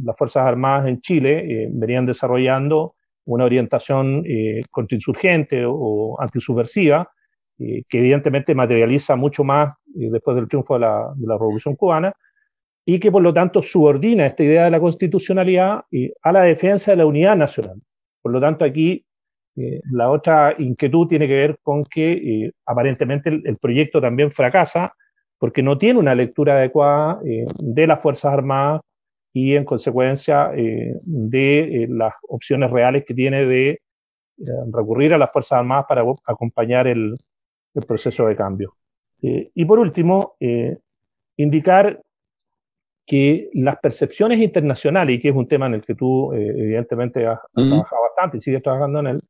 las 0.03 0.17
Fuerzas 0.17 0.45
Armadas 0.45 0.87
en 0.87 0.99
Chile 0.99 1.69
venían 1.71 2.05
desarrollando 2.05 2.95
una 3.25 3.45
orientación 3.45 4.23
contrainsurgente 4.69 5.63
o, 5.65 6.19
antisubversiva, 6.19 7.09
que 7.57 7.99
evidentemente 7.99 8.53
materializa 8.53 9.15
mucho 9.15 9.45
más 9.45 9.73
después 9.85 10.35
del 10.35 10.47
triunfo 10.47 10.73
de 10.73 10.81
la, 10.81 11.13
de 11.15 11.27
la 11.27 11.35
Revolución 11.35 11.75
Cubana, 11.75 12.13
y 12.85 12.99
que 12.99 13.11
por 13.11 13.21
lo 13.21 13.33
tanto 13.33 13.61
subordina 13.61 14.25
esta 14.25 14.43
idea 14.43 14.65
de 14.65 14.71
la 14.71 14.79
constitucionalidad 14.79 15.85
eh, 15.91 16.13
a 16.21 16.31
la 16.31 16.41
defensa 16.41 16.91
de 16.91 16.97
la 16.97 17.05
unidad 17.05 17.35
nacional. 17.35 17.81
Por 18.21 18.31
lo 18.31 18.41
tanto, 18.41 18.65
aquí 18.65 19.05
eh, 19.55 19.81
la 19.91 20.09
otra 20.09 20.55
inquietud 20.57 21.07
tiene 21.07 21.27
que 21.27 21.35
ver 21.35 21.59
con 21.61 21.83
que 21.83 22.13
eh, 22.13 22.51
aparentemente 22.65 23.29
el, 23.29 23.57
proyecto 23.57 24.01
también 24.01 24.31
fracasa 24.31 24.93
porque 25.37 25.61
no 25.61 25.77
tiene 25.77 25.99
una 25.99 26.15
lectura 26.15 26.53
adecuada 26.53 27.19
de 27.21 27.87
las 27.87 28.01
Fuerzas 28.01 28.33
Armadas 28.33 28.81
y 29.33 29.55
en 29.55 29.65
consecuencia 29.65 30.51
de 30.53 31.85
las 31.89 32.13
opciones 32.29 32.71
reales 32.71 33.03
que 33.05 33.13
tiene 33.13 33.45
de 33.45 33.81
recurrir 34.71 35.13
a 35.13 35.17
las 35.17 35.33
Fuerzas 35.33 35.59
Armadas 35.59 35.85
para 35.89 36.03
acompañar 36.25 36.87
el, 36.87 37.15
el 37.73 37.83
proceso 37.85 38.25
de 38.27 38.37
cambio. 38.37 38.73
y 39.19 39.65
por 39.65 39.79
último, 39.79 40.35
indicar 41.35 41.99
que 43.05 43.49
las 43.53 43.77
percepciones 43.79 44.39
internacionales, 44.39 45.17
y 45.17 45.21
que 45.21 45.29
es 45.29 45.35
un 45.35 45.47
tema 45.47 45.67
en 45.67 45.75
el 45.75 45.81
que 45.81 45.95
tú 45.95 46.33
eh, 46.33 46.53
evidentemente 46.57 47.25
has, 47.27 47.39
trabajado 47.53 48.01
bastante 48.03 48.37
y 48.37 48.41
sigues 48.41 48.63
trabajando 48.63 48.99
en 48.99 49.07
él, 49.07 49.17
eh, 49.17 49.23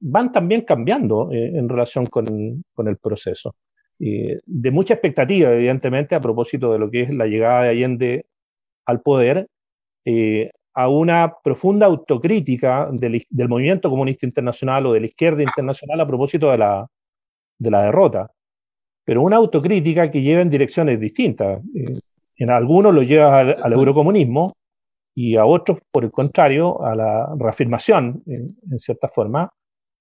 van 0.00 0.32
también 0.32 0.62
cambiando 0.62 1.30
eh, 1.32 1.52
en 1.54 1.68
relación 1.68 2.06
con, 2.06 2.64
con, 2.72 2.88
el 2.88 2.96
proceso. 2.96 3.54
de 3.98 4.70
mucha 4.70 4.94
expectativa, 4.94 5.52
evidentemente, 5.52 6.14
a 6.14 6.20
propósito 6.20 6.72
de 6.72 6.78
lo 6.78 6.90
que 6.90 7.02
es 7.02 7.10
la 7.10 7.26
llegada 7.26 7.62
de 7.62 7.68
Allende 7.70 8.26
al 8.86 9.00
poder, 9.00 9.48
a 10.74 10.88
una 10.88 11.32
profunda 11.42 11.86
autocrítica 11.86 12.88
del, 12.92 13.22
del, 13.30 13.48
movimiento 13.48 13.88
comunista 13.88 14.26
internacional 14.26 14.86
o 14.86 14.92
de 14.92 15.00
la 15.00 15.06
izquierda 15.06 15.42
internacional 15.42 16.00
a 16.00 16.06
propósito 16.06 16.50
de 16.50 16.58
la, 16.58 16.86
de 17.58 17.70
la 17.70 17.82
derrota. 17.84 18.30
Pero 19.04 19.22
una 19.22 19.36
autocrítica 19.36 20.10
que 20.10 20.20
lleva 20.20 20.42
en 20.42 20.50
direcciones 20.50 20.98
distintas 20.98 21.62
en 22.36 22.50
algunos 22.50 22.94
lo 22.94 23.02
lleva 23.02 23.40
al, 23.40 23.72
eurocomunismo 23.72 24.56
y 25.14 25.36
a 25.36 25.44
otros, 25.44 25.78
por 25.90 26.04
el 26.04 26.10
contrario, 26.10 26.82
a 26.84 26.94
la 26.96 27.34
reafirmación, 27.38 28.22
en, 28.26 28.78
cierta 28.78 29.08
forma, 29.08 29.50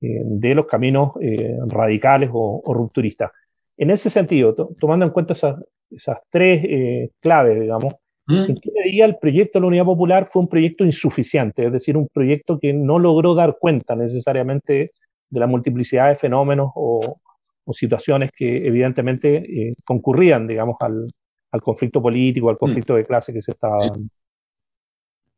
eh, 0.02 0.22
de 0.24 0.56
los 0.56 0.66
caminos 0.66 1.12
eh, 1.22 1.56
radicales 1.68 2.30
o, 2.34 2.62
rupturistas. 2.66 3.32
En 3.78 3.92
ese 3.92 4.10
sentido, 4.10 4.56
tomando 4.80 5.06
en 5.06 5.12
cuenta 5.12 5.34
esas, 5.34 5.64
esas 5.90 6.18
tres 6.30 6.64
eh, 6.64 7.10
claves, 7.20 7.60
digamos, 7.60 7.94
mm. 8.28 8.44
en 8.50 8.56
qué 8.56 8.72
medida 8.72 9.06
el 9.06 9.18
proyecto 9.18 9.60
de 9.60 9.62
la 9.62 9.68
Unidad 9.68 9.86
Popular 9.86 10.26
fue 10.26 10.42
un 10.42 10.48
proyecto 10.48 10.84
insuficiente, 10.84 11.68
es 11.68 11.72
decir, 11.72 11.96
un 11.96 12.08
proyecto 12.12 12.58
que 12.60 12.74
no 12.74 12.98
logró 12.98 13.36
dar 13.36 13.58
cuenta 13.60 13.96
necesariamente 13.96 14.92
de 15.30 15.40
la 15.40 15.48
multiplicidad 15.48 16.10
de 16.10 16.16
fenómenos 16.16 16.72
o, 16.76 17.18
o 17.66 17.74
situaciones 17.74 18.32
que 18.36 18.66
evidentemente 18.68 19.76
concurrían, 19.84 20.48
digamos, 20.48 20.76
al, 20.80 21.08
al 21.52 21.62
conflicto 21.62 22.02
político, 22.02 22.50
al 22.50 22.56
mm. 22.56 22.60
conflicto 22.60 22.96
de 22.96 23.06
clase 23.06 23.32
que 23.32 23.42
se 23.42 23.52
estaba 23.52 23.78
dando. 23.78 24.10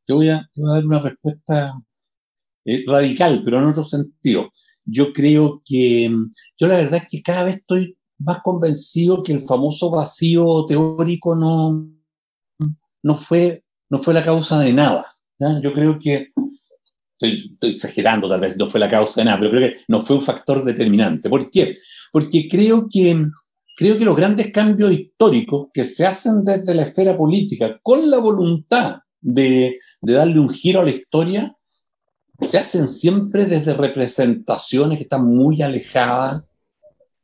Te 0.06 0.14
voy 0.14 0.30
a, 0.30 0.48
dar 0.56 0.86
una 0.86 1.00
respuesta 1.00 1.74
eh, 2.66 2.84
radical, 2.88 3.42
pero 3.44 3.60
en 3.60 3.66
otro 3.66 3.84
sentido. 3.84 4.52
Yo 4.86 5.14
creo 5.14 5.62
que, 5.66 6.10
yo 6.58 6.68
la 6.68 6.78
verdad 6.78 7.02
es 7.02 7.08
que 7.10 7.22
cada 7.22 7.44
vez 7.44 7.56
estoy 7.56 7.98
más 8.20 8.40
convencido 8.44 9.24
que 9.24 9.34
el 9.34 9.42
famoso 9.42 9.90
vacío 9.90 10.66
teórico 10.68 11.36
no, 11.36 11.90
no, 13.04 13.16
fue, 13.16 13.64
no 13.90 14.00
fue 14.00 14.14
la 14.14 14.24
causa 14.24 14.60
de 14.60 14.74
nada. 14.74 15.06
Yo 15.62 15.74
creo 15.74 15.98
que, 16.00 16.30
estoy, 17.14 17.52
estoy, 17.54 17.72
exagerando 17.72 18.30
tal 18.30 18.40
vez, 18.40 18.56
no 18.58 18.70
fue 18.70 18.80
la 18.80 18.90
causa 18.90 19.22
de 19.22 19.26
nada, 19.26 19.40
pero 19.40 19.52
creo 19.52 19.70
que 19.70 19.82
no 19.88 20.02
fue 20.02 20.16
un 20.16 20.22
factor 20.22 20.64
determinante. 20.64 21.30
¿Por 21.30 21.50
qué? 21.50 21.76
Porque 22.12 22.48
creo 22.48 22.88
que 22.90 23.26
creo 23.76 23.98
que 23.98 24.06
los 24.06 24.16
grandes 24.16 24.52
cambios 24.52 24.92
históricos 24.92 25.68
que 25.74 25.84
se 25.84 26.06
hacen 26.06 26.44
desde 26.44 26.74
la 26.74 26.84
esfera 26.84 27.18
política 27.18 27.78
con 27.84 28.10
la 28.10 28.20
voluntad 28.20 29.00
de, 29.26 29.80
darle 30.02 30.40
un 30.40 30.50
giro 30.50 30.82
a 30.82 30.86
la 30.86 30.92
historia, 30.92 31.56
se 32.40 32.58
hacen 32.58 32.88
siempre 32.88 33.46
desde 33.46 33.74
representaciones 33.74 34.98
que 34.98 35.04
están 35.04 35.26
muy 35.26 35.62
alejadas 35.62 36.44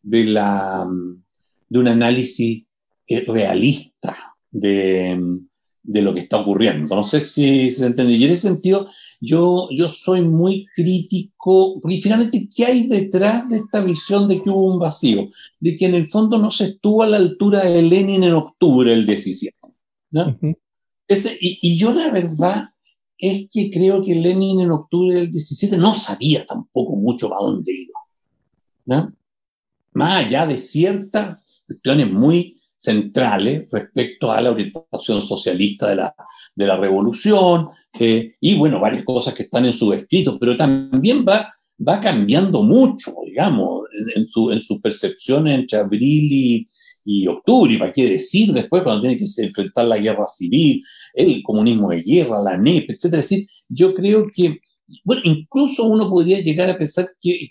de, 0.02 0.24
la, 0.26 0.88
de 1.70 1.80
un 1.80 1.88
análisis 1.88 2.64
eh, 3.08 3.24
realista 3.28 4.36
de, 4.50 5.40
de 5.84 6.02
lo 6.02 6.14
que 6.14 6.22
está 6.22 6.38
ocurriendo. 6.38 6.96
No 6.96 7.04
sé 7.04 7.22
si 7.22 7.72
se 7.72 7.86
entiende. 7.86 8.14
Y 8.14 8.24
en 8.24 8.32
ese 8.32 8.48
sentido, 8.48 8.88
yo, 9.20 9.68
yo 9.72 9.88
soy 9.88 10.24
muy 10.24 10.66
crítico, 10.76 11.80
porque 11.82 12.00
finalmente, 12.02 12.48
¿qué 12.56 12.66
hay 12.66 12.88
detrás 12.88 13.48
de 13.50 13.58
esta 13.58 13.82
visión 13.82 14.28
de 14.28 14.42
que 14.42 14.50
hubo 14.50 14.74
un 14.74 14.80
vacío? 14.80 15.28
De 15.60 15.76
que 15.76 15.86
en 15.86 15.96
el 15.96 16.10
fondo 16.10 16.38
no 16.38 16.50
se 16.50 16.66
estuvo 16.66 17.04
a 17.04 17.08
la 17.08 17.18
altura 17.18 17.64
de 17.64 17.82
Lenin 17.82 18.24
en 18.24 18.34
octubre 18.34 18.90
del 18.90 19.06
17. 19.06 19.56
¿no? 20.12 20.38
Y, 21.40 21.78
yo 21.78 21.94
la 21.94 22.10
verdad 22.10 22.70
es 23.18 23.48
que 23.52 23.70
creo 23.70 24.02
que 24.02 24.16
Lenin 24.16 24.62
en 24.62 24.72
octubre 24.72 25.14
del 25.14 25.30
17 25.30 25.78
no 25.78 25.94
sabía 25.94 26.46
tampoco 26.46 26.96
mucho 26.96 27.30
para 27.30 27.42
dónde 27.42 27.72
iba. 27.74 29.14
Más 29.94 30.26
allá 30.26 30.46
de 30.46 30.58
ciertas 30.58 31.38
cuestiones 31.66 32.12
muy 32.12 32.62
centrales 32.78 33.68
respecto 33.72 34.32
a 34.32 34.42
la 34.42 34.52
orientación 34.52 35.22
socialista 35.22 35.90
de 35.90 35.98
la, 35.98 36.16
de 36.56 36.66
la 36.66 36.78
revolución, 36.78 37.70
eh, 38.00 38.34
y 38.40 38.56
bueno, 38.56 38.80
varias 38.80 39.04
cosas 39.04 39.34
que 39.34 39.44
están 39.44 39.66
en 39.66 39.74
su 39.74 39.94
escrito, 39.94 40.40
pero 40.40 40.58
también 40.58 41.24
va, 41.28 41.54
va 41.88 42.00
cambiando 42.00 42.64
mucho, 42.64 43.14
digamos, 43.26 43.84
en, 44.16 44.28
su, 44.28 44.52
en 44.52 44.62
sus 44.62 44.80
percepciones 44.82 45.56
entre 45.56 45.80
abril 45.80 46.32
y, 46.32 46.68
y 47.04 47.28
octubre, 47.28 47.74
y 47.74 47.78
para 47.78 47.92
qué 47.92 48.10
decir 48.10 48.54
después 48.54 48.84
cuando 48.84 49.02
tiene 49.02 49.18
que 49.18 49.26
enfrentar 49.44 49.86
la 49.86 49.98
guerra 49.98 50.28
civil, 50.28 50.82
el 51.14 51.42
comunismo 51.44 51.90
de 51.90 52.02
guerra, 52.02 52.42
la 52.42 52.58
NEP, 52.58 52.92
etc. 52.92 53.06
Es 53.06 53.12
decir, 53.12 53.48
yo 53.70 53.94
creo 53.94 54.28
que 54.34 54.60
bueno, 55.04 55.22
incluso 55.26 55.86
uno 55.86 56.10
podría 56.10 56.42
llegar 56.42 56.70
a 56.70 56.78
pensar 56.78 57.12
que, 57.20 57.50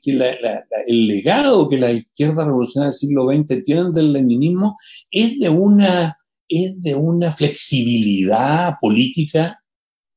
el 0.87 1.07
legado 1.07 1.69
que 1.69 1.79
la 1.79 1.93
izquierda 1.93 2.45
revolucionaria 2.45 2.91
del 2.91 2.99
siglo 2.99 3.29
XX 3.33 3.65
tiene 3.65 3.91
del 3.93 4.13
leninismo 4.13 4.77
es 5.11 5.39
de 5.39 5.49
una, 5.49 6.17
es 6.49 6.83
de 6.83 6.95
una 6.95 7.31
flexibilidad 7.31 8.75
política 8.81 9.63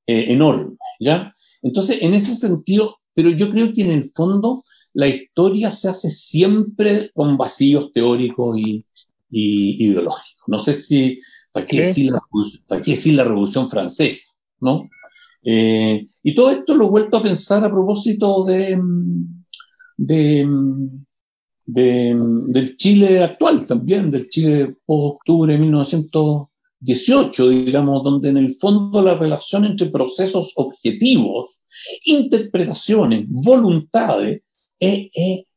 eh, 0.06 0.26
enorme, 0.30 0.76
¿ya? 1.00 1.34
Entonces, 1.62 2.00
en 2.02 2.14
ese 2.14 2.36
sentido, 2.36 2.98
pero 3.14 3.30
yo 3.30 3.50
creo 3.50 3.72
que 3.72 3.84
en 3.84 3.92
el 3.92 4.12
fondo 4.14 4.64
la 4.94 5.08
historia 5.08 5.72
se 5.72 5.90
hace 5.90 6.10
siempre 6.10 7.10
con 7.14 7.38
vacíos 7.38 7.92
teóricos 7.94 8.60
y, 8.60 8.86
ideológicos. 9.34 10.44
No 10.48 10.60
sé 10.60 10.74
si, 10.74 11.20
¿para 11.52 11.66
qué, 11.66 11.82
Decir 11.82 12.12
la, 12.12 12.22
¿para 12.68 12.82
qué 12.82 12.92
decir 12.92 13.14
la 13.16 13.24
Revolución 13.24 13.70
Francesa? 13.70 14.34
¿no? 14.64 14.90
Eh, 15.44 16.06
y 16.24 16.34
todo 16.34 16.52
esto 16.52 16.76
lo 16.76 16.86
he 16.86 16.90
vuelto 16.90 17.18
a 17.18 17.24
pensar 17.24 17.64
a 17.64 17.70
propósito 17.70 18.46
de, 18.46 18.82
del 21.66 22.76
Chile 22.78 23.22
actual 23.22 23.66
también, 23.66 24.10
del 24.10 24.30
Chile 24.30 24.78
post-octubre 24.86 25.54
de 25.54 25.60
1918, 25.60 27.50
digamos, 27.50 28.04
donde 28.04 28.30
en 28.30 28.38
el 28.38 28.56
fondo 28.56 29.02
la 29.02 29.16
relación 29.16 29.66
entre 29.66 29.90
procesos 29.90 30.54
objetivos, 30.56 31.62
interpretaciones, 32.06 33.26
voluntades, 33.28 34.42
es, 34.80 35.08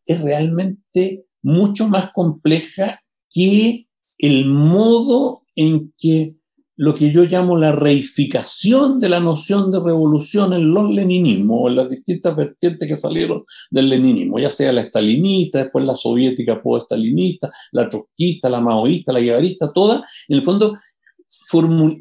es 0.04 0.20
realmente 0.20 1.26
mucho 1.42 1.88
más 1.88 2.10
compleja 2.12 3.00
que 3.36 3.86
el 4.16 4.46
modo 4.46 5.42
en 5.56 5.92
que 5.98 6.36
lo 6.74 6.94
que 6.94 7.12
yo 7.12 7.24
llamo 7.24 7.58
la 7.58 7.72
reificación 7.72 8.98
de 8.98 9.10
la 9.10 9.20
noción 9.20 9.70
de 9.70 9.80
revolución 9.80 10.54
en 10.54 10.72
los 10.72 10.90
leninismos, 10.90 11.58
o 11.60 11.68
en 11.68 11.76
las 11.76 11.90
distintas 11.90 12.34
vertientes 12.34 12.88
que 12.88 12.96
salieron 12.96 13.44
del 13.70 13.90
leninismo, 13.90 14.38
ya 14.38 14.50
sea 14.50 14.72
la 14.72 14.80
estalinista, 14.80 15.58
después 15.64 15.84
la 15.84 15.96
soviética 15.96 16.62
post-estalinista, 16.62 17.50
la 17.72 17.90
trotskista, 17.90 18.48
la 18.48 18.62
maoísta, 18.62 19.12
la 19.12 19.20
guevarista, 19.20 19.70
todas, 19.70 20.00
en 20.28 20.38
el 20.38 20.42
fondo 20.42 20.78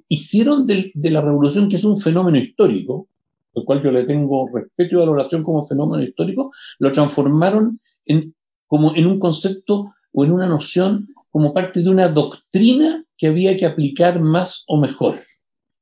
hicieron 0.08 0.65
de, 0.65 0.93
la 0.95 1.19
revolución, 1.19 1.67
que 1.67 1.76
es 1.76 1.84
un 1.84 2.00
fenómeno 2.00 2.38
histórico, 2.38 3.10
al 3.58 3.65
cual 3.65 3.84
yo 3.84 3.91
le 3.91 4.04
tengo 4.04 4.50
respeto 4.54 4.95
y 4.95 5.00
valoración 5.00 5.43
como 5.43 5.65
fenómeno 5.65 6.02
histórico, 6.02 6.52
lo 6.80 6.91
transformaron 6.93 7.78
en, 8.06 8.34
como 8.67 8.95
en 8.95 9.06
un 9.08 9.19
concepto 9.19 9.91
o 10.13 10.24
en 10.24 10.32
una 10.32 10.48
noción 10.48 11.10
como 11.36 11.54
parte 11.54 11.82
de 11.82 11.89
una 11.89 12.08
doctrina 12.08 13.04
que 13.17 13.28
había 13.28 13.58
que 13.58 13.65
aplicar 13.65 14.21
más 14.21 14.63
o 14.67 14.78
mejor. 14.78 15.17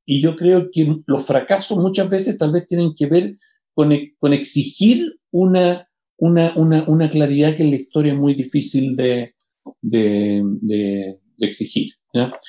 Y 0.04 0.20
yo 0.20 0.34
creo 0.34 0.68
que 0.72 0.96
los 1.06 1.26
fracasos 1.26 1.78
muchas 1.78 2.10
veces 2.10 2.36
tal 2.36 2.50
vez 2.50 2.66
tienen 2.66 2.92
que 2.92 3.06
ver 3.06 3.38
con, 3.72 3.96
con 4.18 4.32
exigir 4.32 5.14
una, 5.30 5.88
una, 6.16 6.52
una, 6.56 6.82
una, 6.88 7.08
claridad 7.08 7.54
que 7.54 7.62
en 7.62 7.70
la 7.70 7.76
historia 7.76 8.14
es 8.14 8.18
muy 8.18 8.34
difícil 8.34 8.96
de, 8.96 9.32
de, 9.80 10.42
de, 10.60 11.20
exigir. 11.38 11.92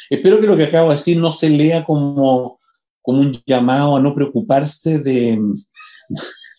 Espero 0.10 0.40
que 0.40 0.48
lo 0.48 0.58
que 0.58 0.64
acabo 0.64 0.90
de 0.90 0.96
decir 0.96 1.18
no 1.18 1.32
se 1.32 1.52
lea 1.52 1.84
como, 1.86 2.58
como 3.04 3.20
un 3.20 3.34
llamado 3.46 3.98
a 3.98 4.02
no 4.02 4.16
preocuparse 4.16 4.98
de, 4.98 5.40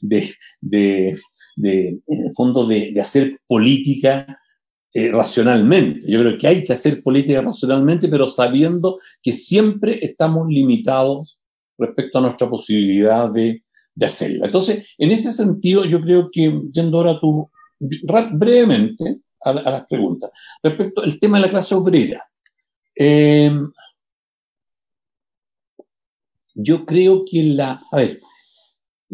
de, 0.00 0.32
de, 0.60 1.18
de 1.56 1.88
en 2.06 2.26
el 2.26 2.32
fondo, 2.36 2.68
de, 2.68 2.92
de 2.94 3.00
hacer 3.00 3.36
política 3.48 4.38
eh, 4.96 5.12
racionalmente. 5.12 6.10
Yo 6.10 6.20
creo 6.20 6.38
que 6.38 6.46
hay 6.46 6.62
que 6.62 6.72
hacer 6.72 7.02
política 7.02 7.42
racionalmente, 7.42 8.08
pero 8.08 8.26
sabiendo 8.26 8.98
que 9.22 9.30
siempre 9.34 9.98
estamos 10.00 10.48
limitados 10.48 11.38
respecto 11.76 12.16
a 12.16 12.22
nuestra 12.22 12.48
posibilidad 12.48 13.30
de, 13.30 13.62
de 13.94 14.06
hacerla. 14.06 14.46
Entonces, 14.46 14.94
en 14.96 15.12
ese 15.12 15.32
sentido, 15.32 15.84
yo 15.84 16.00
creo 16.00 16.30
que, 16.32 16.62
yendo 16.72 16.96
ahora 16.96 17.20
tú, 17.20 17.50
brevemente 17.78 19.18
a, 19.44 19.52
las 19.52 19.86
preguntas, 19.86 20.30
respecto 20.62 21.02
al 21.02 21.20
tema 21.20 21.36
de 21.36 21.42
la 21.42 21.50
clase 21.50 21.74
obrera. 21.74 22.24
Eh, 22.98 23.52
yo 26.54 26.86
creo 26.86 27.22
que 27.30 27.42
la, 27.42 27.82
a 27.92 27.96
ver, 27.98 28.22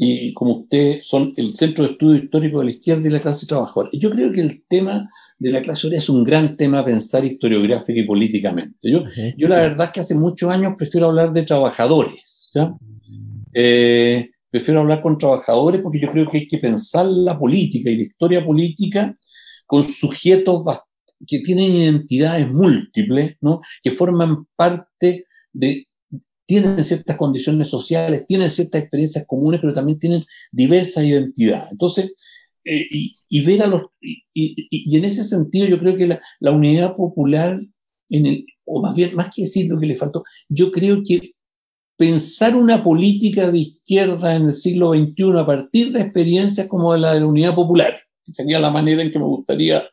y 0.05 0.35
como 0.35 0.63
ustedes 0.63 1.07
son 1.07 1.33
el 1.37 1.55
centro 1.55 1.85
de 1.85 1.93
estudio 1.93 2.25
histórico 2.25 2.59
de 2.59 2.65
la 2.65 2.71
izquierda 2.73 3.07
y 3.07 3.11
la 3.11 3.21
clase 3.21 3.47
trabajadora. 3.47 3.89
Yo 3.93 4.11
creo 4.11 4.33
que 4.33 4.41
el 4.41 4.65
tema 4.67 5.09
de 5.39 5.53
la 5.53 5.63
clase 5.63 5.87
obrera 5.87 6.03
es 6.03 6.09
un 6.09 6.25
gran 6.25 6.57
tema 6.57 6.81
a 6.81 6.85
pensar 6.85 7.25
historiográfica 7.25 8.01
y 8.01 8.05
políticamente. 8.05 8.91
Yo, 8.91 9.05
yo 9.37 9.47
la 9.47 9.61
verdad 9.61 9.87
es 9.87 9.93
que 9.93 10.01
hace 10.01 10.17
muchos 10.17 10.51
años 10.51 10.73
prefiero 10.77 11.07
hablar 11.07 11.33
de 11.33 11.43
trabajadores. 11.43 12.51
Eh, 13.55 14.29
prefiero 14.51 14.81
hablar 14.81 15.03
con 15.03 15.19
trabajadores 15.19 15.81
porque 15.81 16.01
yo 16.01 16.11
creo 16.11 16.29
que 16.29 16.39
hay 16.39 16.47
que 16.49 16.59
pensar 16.59 17.07
la 17.07 17.39
política 17.39 17.89
y 17.89 17.99
la 17.99 18.03
historia 18.03 18.45
política 18.45 19.17
con 19.67 19.85
sujetos 19.85 20.65
que 21.29 21.39
tienen 21.39 21.71
identidades 21.71 22.51
múltiples, 22.51 23.37
¿no? 23.41 23.61
que 23.81 23.93
forman 23.93 24.47
parte 24.57 25.27
de 25.53 25.87
tienen 26.47 26.83
ciertas 26.83 27.17
condiciones 27.17 27.69
sociales, 27.69 28.25
tienen 28.27 28.51
ciertas 28.51 28.83
experiencias 28.83 29.25
comunes, 29.27 29.61
pero 29.61 29.73
también 29.73 29.99
tienen 29.99 30.25
diversa 30.51 31.05
identidad. 31.05 31.69
Entonces, 31.71 32.13
eh, 32.65 32.87
y, 33.29 33.45
ver 33.45 33.63
a 33.63 33.67
los. 33.67 33.83
Y, 34.01 34.97
en 34.97 35.05
ese 35.05 35.25
sentido, 35.25 35.67
yo 35.67 35.79
creo 35.79 35.95
que 35.97 36.07
la, 36.41 36.53
unidad 36.53 36.95
popular, 36.95 37.61
en 38.09 38.27
el, 38.27 38.47
o 38.65 38.81
más 38.83 38.95
bien, 38.95 39.15
más 39.15 39.31
que 39.35 39.43
decir 39.43 39.69
lo 39.69 39.79
que 39.81 39.87
le 39.87 39.95
faltó, 39.95 40.25
yo 40.49 40.71
creo 40.71 41.03
que 41.07 41.33
pensar 41.97 42.57
una 42.57 42.83
política 42.83 43.51
de 43.51 43.59
izquierda 43.59 44.35
en 44.37 44.47
el 44.47 44.55
siglo 44.55 44.93
XXI 44.95 45.39
a 45.39 45.47
partir 45.47 45.93
de 45.93 46.01
experiencias 46.01 46.69
como 46.69 46.97
la 46.97 47.15
de 47.15 47.21
la 47.21 47.27
unidad 47.27 47.55
popular, 47.55 47.97
que 48.25 48.33
sería 48.33 48.59
la 48.59 48.71
manera 48.71 49.03
en 49.03 49.11
que 49.11 49.19
me 49.19 49.27
gustaría 49.27 49.85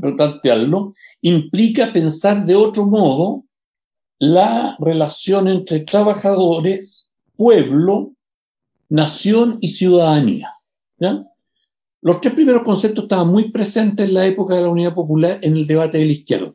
plantearlo, 0.00 0.92
implica 1.20 1.92
pensar 1.92 2.46
de 2.46 2.54
otro 2.54 2.86
modo 2.86 3.44
la 4.22 4.76
relación 4.78 5.48
entre 5.48 5.80
trabajadores, 5.80 7.08
pueblo, 7.34 8.14
nación 8.88 9.58
y 9.60 9.70
ciudadanía. 9.70 10.54
Los 12.00 12.20
tres 12.20 12.32
primeros 12.32 12.62
conceptos 12.62 13.02
estaban 13.02 13.26
muy 13.26 13.50
presentes 13.50 14.06
en 14.06 14.14
la 14.14 14.24
época 14.24 14.54
de 14.54 14.62
la 14.62 14.68
Unidad 14.68 14.94
Popular 14.94 15.40
en 15.42 15.56
el 15.56 15.66
debate 15.66 15.98
de 15.98 16.04
la 16.04 16.12
izquierda. 16.12 16.54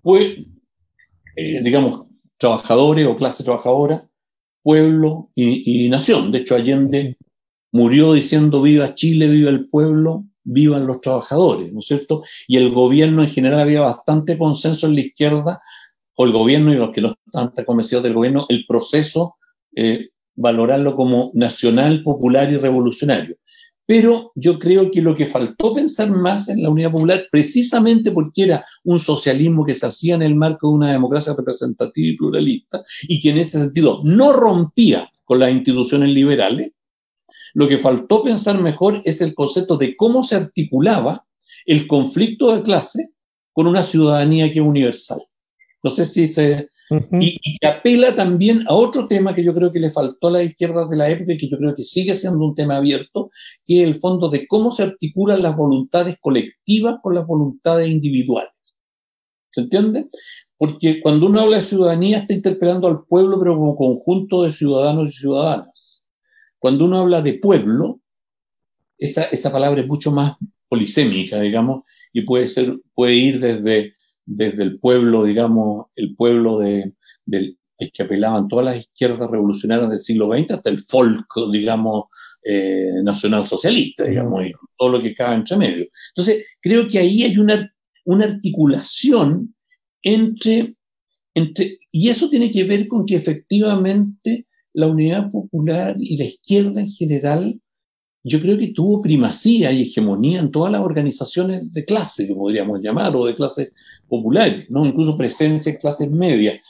Pues, 0.00 0.38
digamos, 1.36 2.06
trabajadores 2.38 3.06
o 3.06 3.14
clase 3.14 3.44
trabajadora, 3.44 4.08
pueblo 4.62 5.30
y, 5.34 5.84
y, 5.84 5.90
nación. 5.90 6.32
De 6.32 6.38
hecho, 6.38 6.54
Allende 6.54 7.18
murió 7.72 8.14
diciendo 8.14 8.62
viva 8.62 8.94
Chile, 8.94 9.28
viva 9.28 9.50
el 9.50 9.68
pueblo, 9.68 10.24
vivan 10.44 10.86
los 10.86 11.00
trabajadores, 11.00 11.72
¿no 11.72 11.80
es 11.80 11.86
cierto? 11.86 12.22
Y 12.48 12.56
el 12.56 12.72
gobierno 12.72 13.22
en 13.22 13.30
general 13.30 13.60
había 13.60 13.82
bastante 13.82 14.38
consenso 14.38 14.86
en 14.86 14.94
la 14.94 15.02
izquierda, 15.02 15.60
o 16.16 16.24
el 16.26 16.32
gobierno 16.32 16.72
y 16.72 16.76
los 16.76 16.90
que 16.90 17.00
no 17.00 17.16
están 17.26 17.54
tan 17.54 17.64
convencidos 17.64 18.04
del 18.04 18.14
gobierno, 18.14 18.46
el 18.48 18.64
proceso, 18.66 19.36
eh, 19.74 20.08
valorarlo 20.34 20.96
como 20.96 21.30
nacional, 21.34 22.02
popular 22.02 22.50
y 22.50 22.56
revolucionario. 22.56 23.36
Pero 23.86 24.32
yo 24.34 24.58
creo 24.58 24.90
que 24.90 25.02
lo 25.02 25.14
que 25.14 25.26
faltó 25.26 25.74
pensar 25.74 26.10
más 26.10 26.48
en 26.48 26.62
la 26.62 26.70
unidad 26.70 26.92
popular, 26.92 27.26
precisamente 27.30 28.12
porque 28.12 28.44
era 28.44 28.64
un 28.84 28.98
socialismo 28.98 29.64
que 29.64 29.74
se 29.74 29.86
hacía 29.86 30.14
en 30.14 30.22
el 30.22 30.34
marco 30.34 30.68
de 30.68 30.74
una 30.74 30.92
democracia 30.92 31.34
representativa 31.36 32.06
y 32.06 32.16
pluralista, 32.16 32.82
y 33.02 33.20
que 33.20 33.30
en 33.30 33.38
ese 33.38 33.58
sentido 33.58 34.00
no 34.04 34.32
rompía 34.32 35.10
con 35.24 35.40
las 35.40 35.50
instituciones 35.50 36.10
liberales, 36.10 36.72
lo 37.54 37.68
que 37.68 37.78
faltó 37.78 38.22
pensar 38.22 38.60
mejor 38.60 39.00
es 39.04 39.20
el 39.20 39.34
concepto 39.34 39.76
de 39.76 39.96
cómo 39.96 40.24
se 40.24 40.36
articulaba 40.36 41.26
el 41.66 41.86
conflicto 41.86 42.54
de 42.54 42.62
clase 42.62 43.10
con 43.52 43.66
una 43.66 43.82
ciudadanía 43.82 44.52
que 44.52 44.60
es 44.60 44.64
universal. 44.64 45.22
No 45.82 45.90
sé 45.90 46.04
si 46.04 46.28
se... 46.28 46.68
y, 47.20 47.38
y, 47.42 47.66
apela 47.66 48.14
también 48.14 48.64
a 48.68 48.74
otro 48.74 49.08
tema 49.08 49.34
que 49.34 49.44
yo 49.44 49.54
creo 49.54 49.72
que 49.72 49.80
le 49.80 49.90
faltó 49.90 50.28
a 50.28 50.32
la 50.32 50.42
izquierda 50.42 50.86
de 50.86 50.96
la 50.96 51.10
época 51.10 51.32
y 51.32 51.38
que 51.38 51.48
yo 51.48 51.58
creo 51.58 51.74
que 51.74 51.84
sigue 51.84 52.14
siendo 52.14 52.44
un 52.44 52.54
tema 52.54 52.76
abierto, 52.76 53.30
que 53.64 53.82
es 53.82 53.88
el 53.88 54.00
fondo 54.00 54.28
de 54.28 54.46
cómo 54.46 54.70
se 54.70 54.84
articulan 54.84 55.42
las 55.42 55.56
voluntades 55.56 56.16
colectivas 56.20 56.96
con 57.02 57.14
las 57.14 57.26
voluntades 57.26 57.88
individuales. 57.88 58.52
¿Se 59.50 59.62
entiende? 59.62 60.08
Porque 60.56 61.00
cuando 61.02 61.26
uno 61.26 61.40
habla 61.40 61.56
de 61.56 61.62
ciudadanía 61.62 62.18
está 62.18 62.34
interpelando 62.34 62.86
al 62.86 63.04
pueblo, 63.04 63.38
pero 63.38 63.56
como 63.56 63.76
conjunto 63.76 64.42
de 64.44 64.52
ciudadanos 64.52 65.12
y 65.12 65.18
ciudadanas. 65.18 66.01
Cuando 66.62 66.84
uno 66.84 66.98
habla 66.98 67.22
de 67.22 67.34
pueblo, 67.34 68.00
esa, 68.96 69.24
esa 69.24 69.50
palabra 69.50 69.80
es 69.80 69.88
mucho 69.88 70.12
más 70.12 70.36
polisémica, 70.68 71.40
digamos, 71.40 71.82
y 72.12 72.22
puede, 72.22 72.46
ser, 72.46 72.78
puede 72.94 73.14
ir 73.14 73.40
desde, 73.40 73.94
desde 74.24 74.62
el 74.62 74.78
pueblo, 74.78 75.24
digamos, 75.24 75.86
el 75.96 76.14
pueblo 76.14 76.60
de, 76.60 76.92
del 77.26 77.58
que 77.92 78.04
apelaban 78.04 78.46
todas 78.46 78.64
las 78.64 78.76
izquierdas 78.76 79.28
revolucionarias 79.28 79.90
del 79.90 79.98
siglo 79.98 80.32
XX 80.32 80.52
hasta 80.52 80.70
el 80.70 80.78
folk, 80.78 81.26
digamos, 81.50 82.04
eh, 82.44 83.02
nacional 83.02 83.44
socialista, 83.44 84.04
digamos, 84.04 84.46
y 84.46 84.52
todo 84.78 84.88
lo 84.88 85.02
que 85.02 85.16
cabe 85.16 85.34
entre 85.34 85.56
medio. 85.56 85.88
Entonces, 86.10 86.44
creo 86.60 86.86
que 86.86 87.00
ahí 87.00 87.24
hay 87.24 87.38
una, 87.38 87.74
una 88.04 88.26
articulación 88.26 89.52
entre, 90.00 90.76
entre, 91.34 91.80
y 91.90 92.08
eso 92.08 92.30
tiene 92.30 92.52
que 92.52 92.62
ver 92.62 92.86
con 92.86 93.04
que 93.04 93.16
efectivamente 93.16 94.46
la 94.74 94.86
unidad 94.86 95.30
popular 95.30 95.96
y 95.98 96.16
la 96.16 96.24
izquierda 96.24 96.80
en 96.80 96.88
general, 96.88 97.60
yo 98.24 98.40
creo 98.40 98.56
que 98.56 98.68
tuvo 98.68 99.02
primacía 99.02 99.72
y 99.72 99.82
hegemonía 99.82 100.40
en 100.40 100.50
todas 100.50 100.70
las 100.70 100.80
organizaciones 100.80 101.72
de 101.72 101.84
clase, 101.84 102.26
que 102.26 102.34
podríamos 102.34 102.80
llamar, 102.80 103.14
o 103.16 103.26
de 103.26 103.34
clases 103.34 103.72
populares, 104.08 104.66
¿no? 104.70 104.86
incluso 104.86 105.16
presencia 105.16 105.72
en 105.72 105.78
clases 105.78 106.10
medias. 106.10 106.60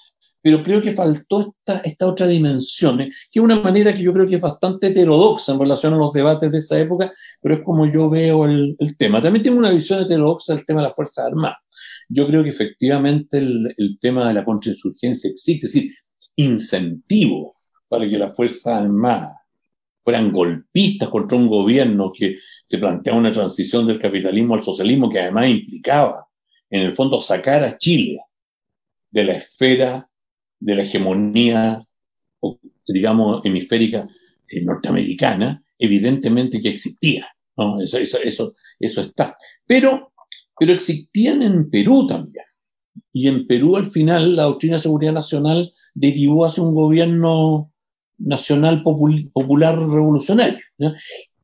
Pero 0.45 0.63
creo 0.65 0.83
que 0.83 0.91
faltó 0.91 1.55
esta, 1.59 1.79
esta 1.85 2.07
otra 2.07 2.27
dimensión, 2.27 3.01
¿eh? 3.03 3.11
que 3.31 3.39
es 3.39 3.45
una 3.45 3.61
manera 3.61 3.95
que 3.95 4.03
yo 4.03 4.13
creo 4.13 4.27
que 4.27 4.37
es 4.37 4.41
bastante 4.41 4.89
heterodoxa 4.89 5.53
en 5.53 5.61
relación 5.61 5.95
a 5.95 5.99
los 5.99 6.13
debates 6.13 6.51
de 6.51 6.59
esa 6.59 6.81
época, 6.81 7.13
pero 7.41 7.57
es 7.57 7.61
como 7.63 7.87
yo 7.87 8.11
veo 8.11 8.47
el, 8.47 8.77
tema. 8.99 9.23
También 9.23 9.45
tengo 9.45 9.59
una 9.59 9.71
visión 9.71 10.03
heterodoxa 10.03 10.55
del 10.55 10.65
tema 10.65 10.81
de 10.81 10.89
las 10.89 10.97
Fuerzas 10.97 11.27
Armadas. 11.27 11.59
Yo 12.09 12.27
creo 12.27 12.43
que 12.43 12.49
efectivamente 12.49 13.39
el, 13.39 13.73
el 13.77 13.99
tema 14.01 14.27
de 14.27 14.35
la 14.35 14.45
contrainsurgencia 14.45 15.31
existe, 15.31 15.67
es 15.67 15.73
decir, 15.75 15.93
incentivos 16.35 17.72
para 17.93 18.09
que 18.09 18.17
las 18.17 18.35
Fuerzas 18.35 18.69
Armadas 18.69 19.37
fueran 20.03 20.33
golpistas 20.33 21.11
contra 21.11 21.37
un 21.37 21.47
gobierno 21.47 22.11
que 22.11 22.39
se 22.65 22.79
planteaba 22.79 23.19
una 23.19 23.31
transición 23.31 23.87
del 23.87 23.99
capitalismo 23.99 24.55
al 24.55 24.63
socialismo 24.63 25.11
que 25.11 25.21
además 25.21 25.51
implicaba, 25.51 26.27
en 26.71 26.81
el 26.81 26.93
fondo, 26.93 27.21
sacar 27.21 27.63
a 27.63 27.77
Chile 27.77 28.19
de 29.11 29.25
la 29.25 29.35
esfera 29.35 30.09
de 30.59 30.75
la 30.75 30.85
hegemonía, 30.85 31.87
digamos, 32.89 33.45
hemisférica 33.45 34.09
eh, 34.49 34.63
norteamericana, 34.63 35.63
evidentemente 35.79 36.61
que 36.61 36.71
existía. 36.71 37.27
eso, 37.83 37.99
eso, 37.99 38.55
eso 38.81 39.01
está. 39.03 39.37
Pero, 39.67 40.15
pero 40.59 40.73
existían 40.73 41.43
en 41.43 41.69
Perú 41.69 42.07
también. 42.07 42.47
Y 43.13 43.29
en 43.29 43.47
Perú, 43.47 43.77
al 43.77 43.91
final, 43.91 44.35
la 44.35 44.45
doctrina 44.45 44.77
de 44.77 44.83
seguridad 44.83 45.13
nacional 45.13 45.71
derivó 45.93 46.47
hacia 46.47 46.63
un 46.63 46.73
gobierno 46.73 47.72
nacional 48.25 48.83
popular 48.83 49.79
revolucionario. 49.79 50.59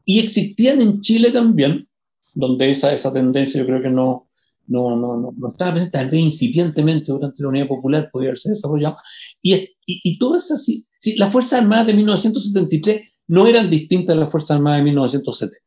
Y 0.04 0.20
existían 0.20 0.80
en 0.80 1.00
Chile 1.00 1.30
también, 1.30 1.86
donde 2.34 2.70
esa, 2.70 2.92
esa 2.92 3.12
tendencia 3.12 3.60
yo 3.60 3.66
creo 3.66 3.82
que 3.82 3.90
no, 3.90 4.28
no, 4.66 4.96
no, 4.96 5.34
no, 5.36 5.48
estaba 5.50 5.72
presente, 5.72 5.98
tal 5.98 6.10
vez 6.10 6.20
incipientemente 6.20 7.12
durante 7.12 7.42
la 7.42 7.48
Unidad 7.48 7.68
Popular 7.68 8.08
podía 8.12 8.28
haberse 8.28 8.50
desarrollado. 8.50 8.96
Y, 9.42 9.54
y, 9.54 9.70
y 9.86 10.18
todo 10.18 10.36
eso 10.36 10.54
así. 10.54 10.86
Sí, 11.00 11.16
las 11.16 11.30
Fuerzas 11.30 11.60
Armadas 11.60 11.86
de 11.86 11.94
1973 11.94 13.02
no 13.28 13.46
eran 13.46 13.70
distintas 13.70 14.16
de 14.16 14.20
las 14.20 14.30
Fuerzas 14.30 14.52
Armadas 14.52 14.78
de 14.78 14.84
1970. 14.84 15.58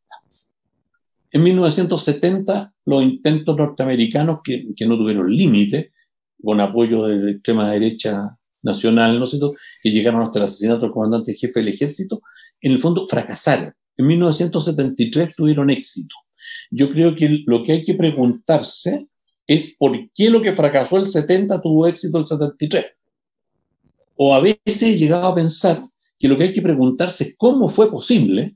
En 1.34 1.44
1970, 1.44 2.74
los 2.86 3.04
intentos 3.04 3.56
norteamericanos, 3.56 4.40
que, 4.44 4.68
que 4.76 4.86
no 4.86 4.98
tuvieron 4.98 5.34
límite, 5.34 5.92
con 6.44 6.60
apoyo 6.60 7.06
de 7.06 7.18
la 7.18 7.32
extrema 7.32 7.72
derecha 7.72 8.38
nacional, 8.62 9.18
¿no 9.18 9.26
es 9.26 9.32
cierto?, 9.32 9.54
que 9.82 9.92
llegaron 9.92 10.22
hasta 10.22 10.40
el 10.40 10.46
asesinato 10.46 10.82
del 10.82 10.92
comandante 10.92 11.34
jefe 11.34 11.60
del 11.60 11.70
ejército, 11.70 12.22
en 12.62 12.72
el 12.72 12.80
fondo 12.80 13.06
fracasaron. 13.08 13.74
En 13.98 14.08
1973 14.08 15.36
tuvieron 15.36 15.70
éxito. 15.70 16.16
Yo 16.70 16.90
creo 16.90 17.16
que 17.16 17.44
lo 17.46 17.64
que 17.64 17.74
hay 17.74 17.84
que 17.84 17.96
preguntarse 17.96 19.08
es 19.48 19.76
por 19.78 19.98
qué 20.14 20.30
lo 20.30 20.42
que 20.42 20.54
fracasó 20.54 20.98
el 20.98 21.08
70 21.08 21.62
tuvo 21.62 21.88
éxito 21.88 22.20
el 22.20 22.28
73. 22.28 22.86
O 24.16 24.34
a 24.34 24.40
veces 24.40 24.82
he 24.82 24.98
llegado 24.98 25.28
a 25.28 25.36
pensar 25.36 25.84
que 26.18 26.28
lo 26.28 26.38
que 26.38 26.46
hay 26.46 26.54
que 26.54 26.62
preguntarse 26.62 27.24
es 27.24 27.36
cómo 27.38 27.68
fue 27.68 27.92
posible 27.92 28.56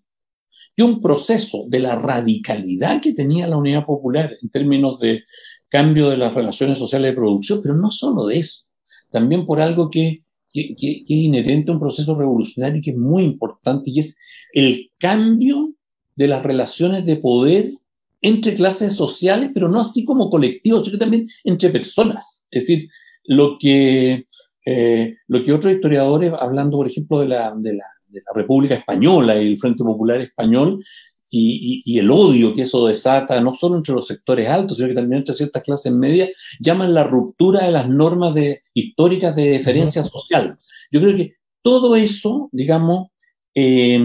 que 0.75 0.83
un 0.83 1.01
proceso 1.01 1.65
de 1.67 1.79
la 1.79 1.95
radicalidad 1.95 3.01
que 3.01 3.13
tenía 3.13 3.47
la 3.47 3.57
Unidad 3.57 3.85
Popular 3.85 4.35
en 4.41 4.49
términos 4.49 4.99
de 4.99 5.23
cambio 5.69 6.09
de 6.09 6.17
las 6.17 6.33
relaciones 6.33 6.77
sociales 6.77 7.11
de 7.11 7.15
producción, 7.15 7.61
pero 7.61 7.75
no 7.75 7.91
solo 7.91 8.25
de 8.27 8.39
eso, 8.39 8.64
también 9.15 9.45
por 9.45 9.61
algo 9.61 9.89
que, 9.89 10.23
que, 10.51 10.75
que, 10.75 11.03
es 11.07 11.09
inherente 11.09 11.71
a 11.71 11.73
un 11.75 11.79
proceso 11.79 12.15
revolucionario 12.15 12.81
que 12.83 12.91
es 12.91 12.97
muy 12.97 13.23
importante 13.23 13.89
y 13.89 13.99
es 14.01 14.17
el 14.51 14.91
cambio 14.99 15.73
de 16.17 16.27
las 16.27 16.43
relaciones 16.43 17.05
de 17.05 17.15
poder 17.15 17.73
entre 18.21 18.55
clases 18.55 18.93
sociales, 18.93 19.51
pero 19.53 19.69
no 19.69 19.79
así 19.79 20.03
como 20.03 20.29
colectivos, 20.29 20.85
sino 20.85 20.97
también 20.97 21.29
entre 21.45 21.69
personas. 21.69 22.43
Es 22.51 22.63
decir, 22.63 22.89
lo 23.23 23.57
que, 23.57 24.27
eh, 24.65 25.15
lo 25.27 25.41
que 25.41 25.53
otros 25.53 25.71
historiadores, 25.71 26.33
hablando 26.37 26.75
por 26.75 26.87
ejemplo 26.87 27.21
de 27.21 27.29
la, 27.29 27.53
de, 27.57 27.73
la, 27.73 27.85
de 28.09 28.19
la 28.19 28.41
República 28.41 28.75
Española 28.75 29.41
y 29.41 29.47
el 29.47 29.57
Frente 29.57 29.81
Popular 29.81 30.19
Español, 30.19 30.83
y, 31.37 31.81
y, 31.83 31.99
el 31.99 32.09
odio 32.11 32.53
que 32.53 32.61
eso 32.61 32.85
desata, 32.87 33.41
no 33.41 33.55
solo 33.55 33.75
entre 33.75 33.93
los 33.93 34.07
sectores 34.07 34.47
altos, 34.47 34.77
sino 34.77 34.87
que 34.87 34.95
también 34.95 35.19
entre 35.19 35.33
ciertas 35.33 35.63
clases 35.63 35.91
medias, 35.91 36.29
llaman 36.59 36.93
la 36.93 37.03
ruptura 37.03 37.65
de 37.65 37.71
las 37.71 37.89
normas 37.89 38.33
de, 38.33 38.61
históricas 38.73 39.35
de 39.35 39.51
deferencia 39.51 40.03
social. 40.03 40.57
Yo 40.91 41.01
creo 41.01 41.15
que 41.17 41.33
todo 41.61 41.95
eso, 41.95 42.49
digamos, 42.51 43.09
eh, 43.53 43.99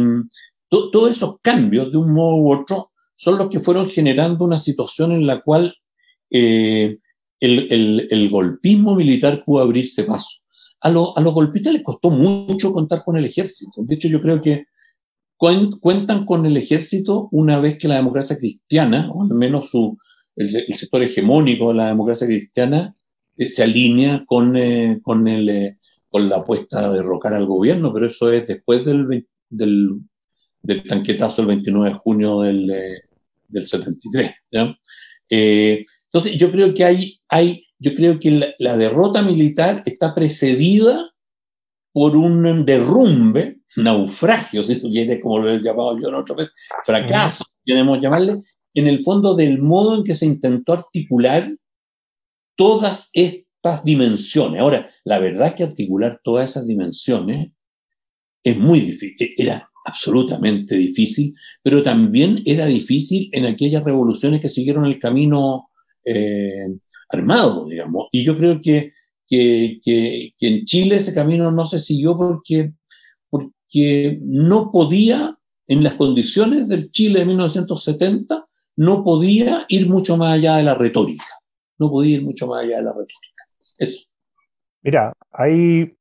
to, 0.69 0.91
todos 0.91 1.11
esos 1.11 1.37
cambios 1.41 1.93
de 1.93 1.99
un 1.99 2.13
modo 2.13 2.37
u 2.37 2.53
otro 2.53 2.91
son 3.15 3.39
los 3.39 3.49
que 3.49 3.61
fueron 3.61 3.89
generando 3.89 4.45
una 4.45 4.59
situación 4.59 5.13
en 5.13 5.27
la 5.27 5.41
cual 5.41 5.75
eh, 6.31 6.99
el, 7.39 7.73
el, 7.73 8.09
el, 8.11 8.31
golpismo 8.31 8.97
militar 8.97 9.45
pudo 9.45 9.63
abrirse 9.63 10.05
paso. 10.05 10.41
A, 10.81 10.91
lo, 10.91 11.17
a 11.17 11.21
los 11.21 11.35
golpistas 11.35 11.75
les 11.75 11.83
costó 11.83 12.11
mucho 12.11 12.73
contar 12.73 13.05
con 13.05 13.17
el 13.17 13.27
ejército. 13.27 13.83
De 13.85 13.95
hecho, 13.95 14.09
yo 14.09 14.21
creo 14.21 14.41
que 14.41 14.65
cuentan 15.81 16.27
con 16.27 16.45
el 16.45 16.57
ejército 16.57 17.29
una 17.33 17.59
vez 17.59 17.79
que 17.79 17.89
la 17.89 17.97
democracia 17.97 18.37
cristiana, 18.37 19.11
o 19.11 19.23
al 19.23 19.35
menos 19.35 19.73
el, 20.37 20.75
sector 20.75 21.03
hegemónico 21.03 21.69
de 21.69 21.75
la 21.75 21.89
democracia 21.89 22.27
cristiana, 22.27 22.95
eh, 23.37 23.49
se 23.49 23.63
alinea 23.63 24.25
con, 24.27 24.57
eh, 24.57 25.01
con, 25.03 25.27
el, 25.27 25.49
eh, 25.49 25.79
con 26.11 26.29
la 26.29 26.37
apuesta 26.37 26.91
de 26.91 26.99
derrocar 26.99 27.33
al 27.35 27.47
gobierno, 27.47 27.93
pero 27.93 28.07
eso 28.07 28.31
es 28.31 28.47
después 28.47 28.85
del, 28.85 29.27
del, 29.49 30.01
del 30.63 30.83
tanquetazo 30.85 31.43
el 31.43 31.49
29 31.49 31.89
de 31.89 31.97
junio 31.97 32.41
del, 32.41 32.67
del 33.49 33.67
73. 33.67 34.31
¿ya? 34.51 34.77
Eh, 35.31 35.87
entonces, 36.07 36.37
yo 36.37 36.51
creo 36.51 36.75
que 36.75 36.85
hay, 36.85 37.21
hay 37.29 37.65
yo 37.79 37.95
creo 37.95 38.19
que 38.19 38.55
la 38.59 38.77
derrota 38.77 39.23
militar 39.23 39.83
está 39.87 40.15
precedida 40.15 41.13
por 41.93 42.17
un 42.17 42.65
derrumbe, 42.65 43.61
naufragio, 43.77 44.63
si 44.65 44.79
tú 44.81 44.91
quieres, 44.91 45.21
como 45.23 45.39
lo 45.39 45.51
he 45.51 45.61
llamado 45.61 45.99
yo 45.99 46.17
otra 46.17 46.37
vez, 46.37 46.53
fracaso, 46.85 47.45
queremos 47.65 48.01
llamarle, 48.01 48.41
en 48.75 48.87
el 48.87 49.01
fondo 49.01 49.35
del 49.35 49.59
modo 49.59 49.97
en 49.97 50.05
que 50.05 50.15
se 50.15 50.27
intentó 50.27 50.75
articular 50.75 51.53
todas 52.57 53.11
estas 53.15 53.85
dimensiones. 53.85 54.61
Ahora, 54.61 54.89
la 55.05 55.19
verdad 55.19 55.49
es 55.49 55.55
que 55.55 55.65
articular 55.65 56.21
todas 56.23 56.51
esas 56.51 56.67
dimensiones 56.67 57.53
es 58.43 58.57
muy 58.57 58.81
difícil, 58.81 59.35
era 59.37 59.71
absolutamente 59.85 60.77
difícil, 60.77 61.35
pero 61.63 61.83
también 61.83 62.43
era 62.45 62.67
difícil 62.67 63.29
en 63.33 63.47
aquellas 63.47 63.83
revoluciones 63.83 64.41
que 64.41 64.49
siguieron 64.49 64.85
el 64.85 64.99
camino 64.99 65.71
eh, 66.05 66.67
armado, 67.09 67.67
digamos. 67.67 68.07
Y 68.13 68.25
yo 68.25 68.37
creo 68.37 68.61
que 68.61 68.93
que, 69.31 69.79
que, 69.83 70.35
que, 70.37 70.49
en 70.49 70.65
Chile 70.65 70.97
ese 70.97 71.15
camino 71.15 71.53
no 71.53 71.65
se 71.65 71.79
siguió 71.79 72.19
porque, 72.19 72.73
porque 73.31 74.19
no 74.23 74.73
podía, 74.73 75.39
en 75.69 75.85
las 75.85 75.95
condiciones 75.95 76.67
del 76.67 76.91
Chile 76.91 77.21
de 77.21 77.27
1970, 77.27 78.45
no 78.77 79.05
podía 79.05 79.67
ir 79.69 79.89
mucho 79.89 80.17
más 80.17 80.33
allá 80.33 80.57
de 80.57 80.65
la 80.65 80.75
retórica. 80.75 81.25
No 81.79 81.91
podía 81.91 82.17
ir 82.17 82.25
mucho 82.25 82.49
más 82.49 82.65
allá 82.65 82.79
de 82.79 82.83
la 82.83 82.91
retórica. 82.91 83.45
Eso. 83.79 84.05
Mira, 84.83 85.13
hay... 85.31 85.95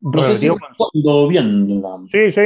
No 0.00 0.22
sé 0.22 0.36
si 0.36 0.48
cuando 0.48 1.26
bien. 1.26 1.82
La... 1.82 1.98
Sí, 2.12 2.30
sí. 2.30 2.40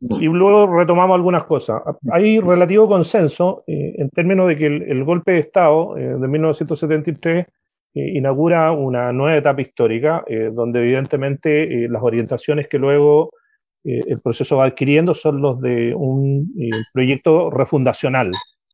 Y 0.00 0.26
luego 0.26 0.66
retomamos 0.76 1.14
algunas 1.14 1.44
cosas. 1.44 1.80
Hay 2.12 2.40
relativo 2.40 2.86
consenso 2.86 3.64
eh, 3.66 3.94
en 3.96 4.10
términos 4.10 4.48
de 4.48 4.56
que 4.56 4.66
el, 4.66 4.82
el 4.82 5.04
golpe 5.04 5.32
de 5.32 5.38
Estado 5.38 5.96
eh, 5.96 6.18
de 6.18 6.28
1973 6.28 7.46
eh, 7.46 7.50
inaugura 7.94 8.72
una 8.72 9.12
nueva 9.12 9.36
etapa 9.36 9.60
histórica, 9.60 10.24
eh, 10.26 10.50
donde 10.52 10.80
evidentemente 10.80 11.84
eh, 11.84 11.88
las 11.88 12.02
orientaciones 12.02 12.68
que 12.68 12.78
luego 12.78 13.30
eh, 13.84 14.00
el 14.08 14.20
proceso 14.20 14.56
va 14.56 14.66
adquiriendo 14.66 15.14
son 15.14 15.40
los 15.40 15.60
de 15.60 15.94
un 15.94 16.52
eh, 16.60 16.70
proyecto 16.92 17.50
refundacional, 17.50 18.30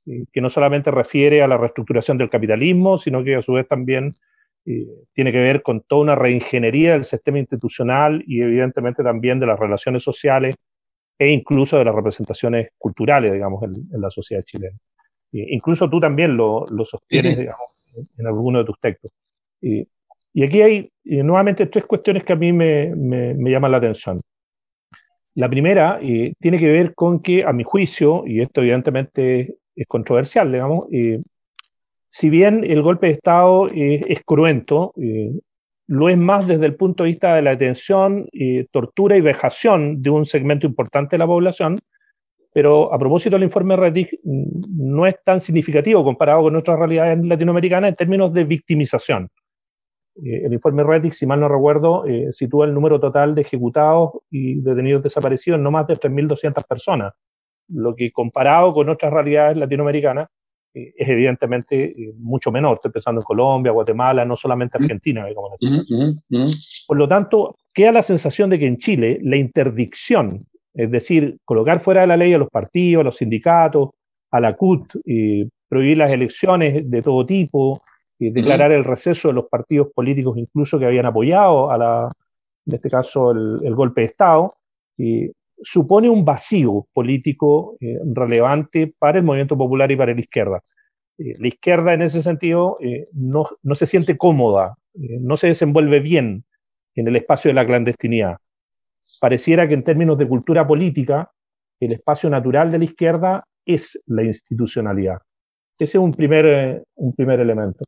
eh, 0.06 0.24
que 0.32 0.40
no 0.40 0.50
solamente 0.50 0.90
refiere 0.90 1.42
a 1.42 1.48
la 1.48 1.56
reestructuración 1.56 2.18
del 2.18 2.30
capitalismo, 2.30 2.98
sino 2.98 3.22
que 3.22 3.36
a 3.36 3.42
su 3.42 3.52
vez 3.52 3.68
también 3.68 4.14
tiene 5.12 5.30
que 5.30 5.40
ver 5.40 5.60
con 5.60 5.82
toda 5.82 6.00
una 6.00 6.14
reingeniería 6.14 6.92
del 6.92 7.04
sistema 7.04 7.38
institucional 7.38 8.24
y 8.26 8.40
evidentemente 8.40 9.02
también 9.02 9.38
de 9.38 9.44
las 9.44 9.58
relaciones 9.60 10.02
sociales 10.02 10.56
e 11.18 11.28
incluso 11.28 11.76
de 11.76 11.84
las 11.84 11.94
representaciones 11.94 12.70
culturales, 12.78 13.30
digamos, 13.30 13.62
en, 13.62 13.74
en 13.92 14.00
la 14.00 14.08
sociedad 14.08 14.42
chilena. 14.42 14.78
incluso 15.32 15.90
tú 15.90 16.00
también 16.00 16.34
lo, 16.34 16.64
lo 16.70 16.82
sostienes, 16.86 17.36
digamos, 17.36 17.73
en 18.18 18.26
alguno 18.26 18.58
de 18.60 18.64
tus 18.64 18.78
textos. 18.80 19.10
y 19.60 20.42
aquí 20.42 20.62
hay 20.62 20.90
nuevamente 21.04 21.66
tres 21.66 21.86
cuestiones 21.86 22.24
que 22.24 22.32
a 22.32 22.36
mí 22.36 22.52
me, 22.52 22.94
me, 22.94 23.34
me 23.34 23.50
llaman 23.50 23.70
la 23.70 23.78
atención. 23.78 24.20
La 25.34 25.48
primera 25.48 25.98
tiene 26.00 26.58
que 26.58 26.68
ver 26.70 26.94
con 26.94 27.20
que, 27.20 27.44
a 27.44 27.52
mi 27.52 27.64
juicio, 27.64 28.24
y 28.26 28.40
esto 28.40 28.60
evidentemente 28.60 29.56
es 29.74 29.86
controversial, 29.86 30.50
digamos, 30.52 30.86
si 32.08 32.30
bien 32.30 32.62
el 32.62 32.82
golpe 32.82 33.08
de 33.08 33.14
Estado 33.14 33.66
es 33.72 34.22
cruento, 34.24 34.92
lo 35.88 36.08
es 36.08 36.16
más 36.16 36.46
desde 36.46 36.66
el 36.66 36.76
punto 36.76 37.02
de 37.02 37.08
vista 37.08 37.34
de 37.34 37.42
la 37.42 37.50
detención, 37.50 38.28
tortura 38.70 39.16
y 39.16 39.20
vejación 39.20 40.00
de 40.00 40.10
un 40.10 40.24
segmento 40.24 40.66
importante 40.66 41.16
de 41.16 41.18
la 41.18 41.26
población, 41.26 41.80
pero 42.54 42.94
a 42.94 42.98
propósito 43.00 43.34
del 43.34 43.42
informe 43.42 43.74
Rettig, 43.74 44.20
no 44.22 45.08
es 45.08 45.16
tan 45.24 45.40
significativo 45.40 46.04
comparado 46.04 46.42
con 46.42 46.54
otras 46.54 46.78
realidades 46.78 47.18
latinoamericanas 47.24 47.88
en 47.88 47.96
términos 47.96 48.32
de 48.32 48.44
victimización. 48.44 49.28
Eh, 50.24 50.42
el 50.44 50.52
informe 50.52 50.84
Rettig, 50.84 51.14
si 51.14 51.26
mal 51.26 51.40
no 51.40 51.48
recuerdo, 51.48 52.06
eh, 52.06 52.28
sitúa 52.30 52.66
el 52.66 52.72
número 52.72 53.00
total 53.00 53.34
de 53.34 53.40
ejecutados 53.40 54.10
y 54.30 54.60
detenidos 54.60 55.02
desaparecidos 55.02 55.58
en 55.58 55.64
no 55.64 55.72
más 55.72 55.88
de 55.88 55.94
3.200 55.94 56.64
personas, 56.64 57.12
lo 57.70 57.96
que 57.96 58.12
comparado 58.12 58.72
con 58.72 58.88
otras 58.88 59.12
realidades 59.12 59.56
latinoamericanas 59.56 60.28
eh, 60.74 60.94
es 60.96 61.08
evidentemente 61.08 61.92
mucho 62.18 62.52
menor. 62.52 62.76
Estoy 62.76 62.92
pensando 62.92 63.20
en 63.20 63.24
Colombia, 63.24 63.72
Guatemala, 63.72 64.24
no 64.24 64.36
solamente 64.36 64.78
Argentina. 64.78 65.26
Por 66.86 66.96
lo 66.96 67.08
tanto, 67.08 67.56
queda 67.74 67.90
la 67.90 68.02
sensación 68.02 68.48
de 68.48 68.60
que 68.60 68.66
en 68.68 68.78
Chile 68.78 69.18
la 69.24 69.38
interdicción, 69.38 70.46
es 70.74 70.90
decir, 70.90 71.38
colocar 71.44 71.80
fuera 71.80 72.02
de 72.02 72.06
la 72.08 72.16
ley 72.16 72.34
a 72.34 72.38
los 72.38 72.50
partidos, 72.50 73.00
a 73.00 73.04
los 73.04 73.16
sindicatos, 73.16 73.90
a 74.30 74.40
la 74.40 74.54
CUT, 74.54 74.94
prohibir 75.68 75.98
las 75.98 76.12
elecciones 76.12 76.90
de 76.90 77.02
todo 77.02 77.24
tipo, 77.24 77.82
declarar 78.18 78.72
el 78.72 78.84
receso 78.84 79.28
de 79.28 79.34
los 79.34 79.46
partidos 79.46 79.88
políticos 79.94 80.36
incluso 80.36 80.78
que 80.78 80.86
habían 80.86 81.06
apoyado 81.06 81.70
a 81.70 81.78
la, 81.78 82.10
en 82.66 82.74
este 82.74 82.90
caso 82.90 83.30
el, 83.30 83.74
golpe 83.74 84.00
de 84.00 84.06
Estado, 84.06 84.56
supone 85.62 86.08
un 86.08 86.24
vacío 86.24 86.86
político 86.92 87.76
eh, 87.80 87.98
relevante 88.04 88.92
para 88.98 89.18
el 89.18 89.24
movimiento 89.24 89.56
popular 89.56 89.90
y 89.90 89.96
para 89.96 90.14
la 90.14 90.20
izquierda. 90.20 90.62
Eh, 91.18 91.34
la 91.38 91.48
izquierda 91.48 91.94
en 91.94 92.02
ese 92.02 92.22
sentido 92.22 92.76
eh, 92.80 93.08
no, 93.12 93.46
no, 93.62 93.74
se 93.74 93.86
siente 93.86 94.16
cómoda, 94.16 94.76
no 94.94 95.36
se 95.36 95.48
desenvuelve 95.48 96.00
bien 96.00 96.44
en 96.94 97.08
el 97.08 97.16
espacio 97.16 97.48
de 97.48 97.54
la 97.54 97.66
clandestinidad. 97.66 98.36
Pareciera 99.24 99.66
que 99.66 99.72
en 99.72 99.82
términos 99.82 100.18
de 100.18 100.28
cultura 100.28 100.66
política, 100.66 101.30
el 101.80 101.92
espacio 101.92 102.28
natural 102.28 102.70
de 102.70 102.76
la 102.76 102.84
izquierda 102.84 103.42
es 103.64 103.98
la 104.04 104.22
institucionalidad. 104.22 105.16
Ese 105.78 105.96
es 105.96 106.04
un 106.04 106.12
primer, 106.12 106.84
un 106.96 107.14
primer 107.14 107.40
elemento. 107.40 107.86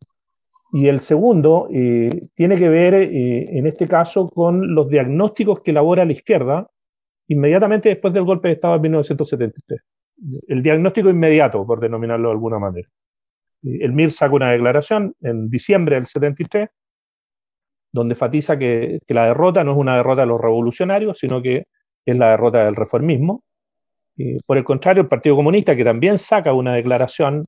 Y 0.73 0.89
el 0.89 1.01
segundo 1.01 1.69
eh, 1.71 2.09
tiene 2.35 2.57
que 2.57 2.71
ver, 2.71 2.95
eh, 2.95 3.59
en 3.59 3.67
este 3.67 3.87
caso, 3.87 4.31
con 4.31 4.75
los 4.75 4.89
diagnósticos 4.89 5.61
que 5.61 5.73
elabora 5.73 6.07
la 6.07 6.13
izquierda 6.13 6.71
inmediatamente 7.29 7.91
después 7.91 8.15
del 8.15 8.25
golpe 8.25 8.49
de 8.49 8.55
Estado 8.55 8.73
de 8.73 8.81
1973. 8.81 9.81
El 10.49 10.63
diagnóstico 10.63 11.11
inmediato, 11.11 11.67
por 11.67 11.81
denominarlo 11.81 12.29
de 12.29 12.33
alguna 12.33 12.59
manera. 12.59 12.89
Eh, 13.63 13.81
el 13.83 13.93
MIR 13.93 14.11
saca 14.11 14.35
una 14.35 14.53
declaración 14.53 15.15
en 15.21 15.51
diciembre 15.51 15.97
del 15.97 16.07
73, 16.07 16.71
donde 17.97 18.15
enfatiza 18.15 18.59
que, 18.59 19.01
la 19.09 19.27
derrota 19.27 19.65
no 19.65 19.73
es 19.73 19.79
una 19.79 19.97
derrota 19.97 20.23
de 20.23 20.29
los 20.29 20.41
revolucionarios, 20.41 21.19
sino 21.19 21.43
que 21.43 21.65
es 22.05 22.17
la 22.17 22.31
derrota 22.31 22.65
del 22.65 22.77
reformismo. 22.77 23.43
por 24.47 24.59
el 24.59 24.65
contrario, 24.65 25.03
el 25.03 25.09
Partido 25.09 25.37
Comunista, 25.37 25.75
que 25.75 25.85
también 25.85 26.19
saca 26.19 26.53
una 26.53 26.75
declaración 26.75 27.47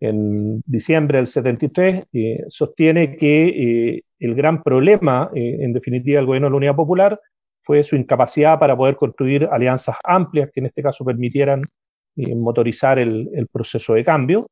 en 0.00 0.60
diciembre 0.66 1.18
del 1.18 1.28
73, 1.28 2.06
eh, 2.12 2.44
sostiene 2.48 3.16
que 3.16 3.48
eh, 3.48 4.02
el 4.18 4.34
gran 4.34 4.62
problema, 4.62 5.30
eh, 5.32 5.58
en 5.60 5.72
definitiva, 5.72 6.16
del 6.16 6.26
gobierno 6.26 6.48
de 6.48 6.50
la 6.50 6.56
Unidad 6.56 6.76
Popular 6.76 7.20
fue 7.62 7.84
su 7.84 7.94
incapacidad 7.94 8.58
para 8.58 8.76
poder 8.76 8.96
construir 8.96 9.48
alianzas 9.50 9.96
amplias 10.04 10.50
que 10.52 10.58
en 10.58 10.66
este 10.66 10.82
caso 10.82 11.04
permitieran 11.04 11.62
motorizar 12.36 12.98
el, 12.98 13.48
proceso 13.52 13.94
de 13.94 14.04
cambio. 14.04 14.48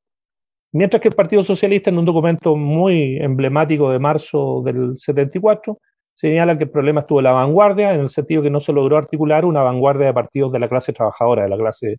Mientras 0.72 1.02
que 1.02 1.08
el 1.08 1.14
Partido 1.14 1.42
Socialista, 1.42 1.90
en 1.90 1.98
un 1.98 2.04
documento 2.04 2.56
muy 2.56 3.16
emblemático 3.16 3.90
de 3.90 3.98
marzo 3.98 4.62
del 4.64 4.96
74, 4.96 5.78
señala 6.14 6.56
que 6.56 6.64
el 6.64 6.70
problema 6.70 7.00
estuvo 7.00 7.20
en 7.20 7.24
la 7.24 7.32
vanguardia, 7.32 7.94
en 7.94 8.00
el 8.00 8.08
sentido 8.08 8.42
que 8.42 8.50
no 8.50 8.60
se 8.60 8.72
logró 8.72 8.96
articular 8.96 9.44
una 9.44 9.62
vanguardia 9.62 10.06
de 10.06 10.14
partidos 10.14 10.52
de 10.52 10.58
la 10.58 10.68
clase 10.68 10.92
trabajadora, 10.92 11.44
de 11.44 11.48
la 11.48 11.56
clase 11.56 11.96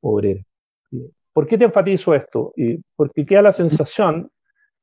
obrera. 0.00 0.42
¿Por 1.32 1.46
qué 1.46 1.58
te 1.58 1.64
enfatizo 1.64 2.14
esto? 2.14 2.52
porque 2.96 3.26
queda 3.26 3.42
la 3.42 3.52
sensación 3.52 4.30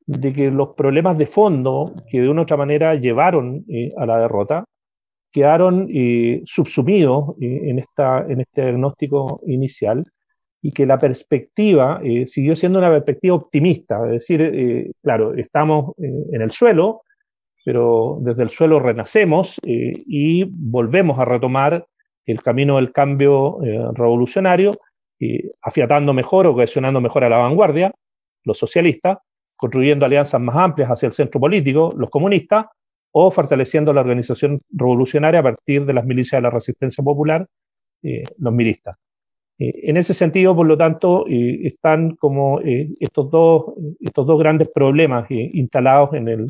de 0.06 0.34
que 0.34 0.52
los 0.52 0.70
problemas 0.76 1.18
de 1.18 1.28
fondo 1.28 1.94
que 2.10 2.22
de 2.22 2.30
una 2.30 2.42
u 2.42 2.44
otra 2.44 2.58
manera 2.58 2.96
llevaron 2.96 3.64
eh, 3.70 3.92
a 3.98 4.06
la 4.06 4.20
derrota 4.20 4.66
quedaron 5.32 5.88
eh, 5.92 6.42
subsumidos 6.46 7.36
eh, 7.42 7.62
en, 7.70 7.80
esta, 7.80 8.26
en 8.30 8.42
este 8.42 8.62
diagnóstico 8.62 9.42
inicial 9.48 10.06
y 10.64 10.72
que 10.72 10.86
la 10.86 10.98
perspectiva 10.98 12.02
siguió 12.26 12.56
siendo 12.56 12.80
una 12.80 12.90
perspectiva 12.90 13.36
optimista, 13.36 14.04
es 14.06 14.12
decir, 14.12 14.94
claro, 15.04 15.34
estamos 15.34 15.94
en 15.98 16.42
el 16.42 16.52
suelo, 16.52 17.02
pero 17.66 18.18
desde 18.22 18.44
el 18.44 18.50
suelo 18.50 18.80
renacemos 18.80 19.60
y 19.62 20.46
volvemos 20.46 21.20
a 21.20 21.26
retomar 21.26 21.86
el 22.26 22.42
camino 22.42 22.78
del 22.78 22.94
cambio 22.94 23.60
revolucionario 23.94 24.72
afiatando 25.62 26.14
mejor 26.14 26.48
o 26.48 26.54
cohesionando 26.54 27.02
mejor 27.02 27.24
a 27.24 27.30
la 27.30 27.38
vanguardia, 27.38 27.92
los 28.44 28.58
socialistas, 28.58 29.18
construyendo 29.56 30.06
alianzas 30.06 30.42
más 30.42 30.56
amplias 30.56 30.90
hacia 30.90 31.08
el 31.08 31.14
centro 31.14 31.40
político, 31.40 31.94
los 31.98 32.10
comunistas, 32.10 32.66
o 33.12 33.30
fortaleciendo 33.30 33.94
la 33.94 34.02
organización 34.02 34.60
revolucionaria 34.72 35.40
a 35.40 35.44
partir 35.44 35.86
de 35.86 35.94
las 35.94 36.06
milicias 36.06 36.40
de 36.40 36.44
la 36.44 36.50
resistencia 36.50 37.04
popular, 37.04 37.48
eh, 38.02 38.24
los 38.40 38.54
milistas. 38.54 38.98
Eh, 39.60 39.74
en 39.84 39.98
ese 39.98 40.14
sentido, 40.14 40.56
por 40.56 40.68
lo 40.68 40.78
tanto, 40.78 41.26
eh, 41.28 41.68
están 41.68 42.16
como 42.16 42.60
estos, 42.62 43.30
dos, 43.30 43.66
estos 44.00 44.26
dos 44.26 44.40
grandes 44.40 44.70
problemas 44.74 45.30
instalados 45.30 46.14
en 46.14 46.28
el, 46.28 46.42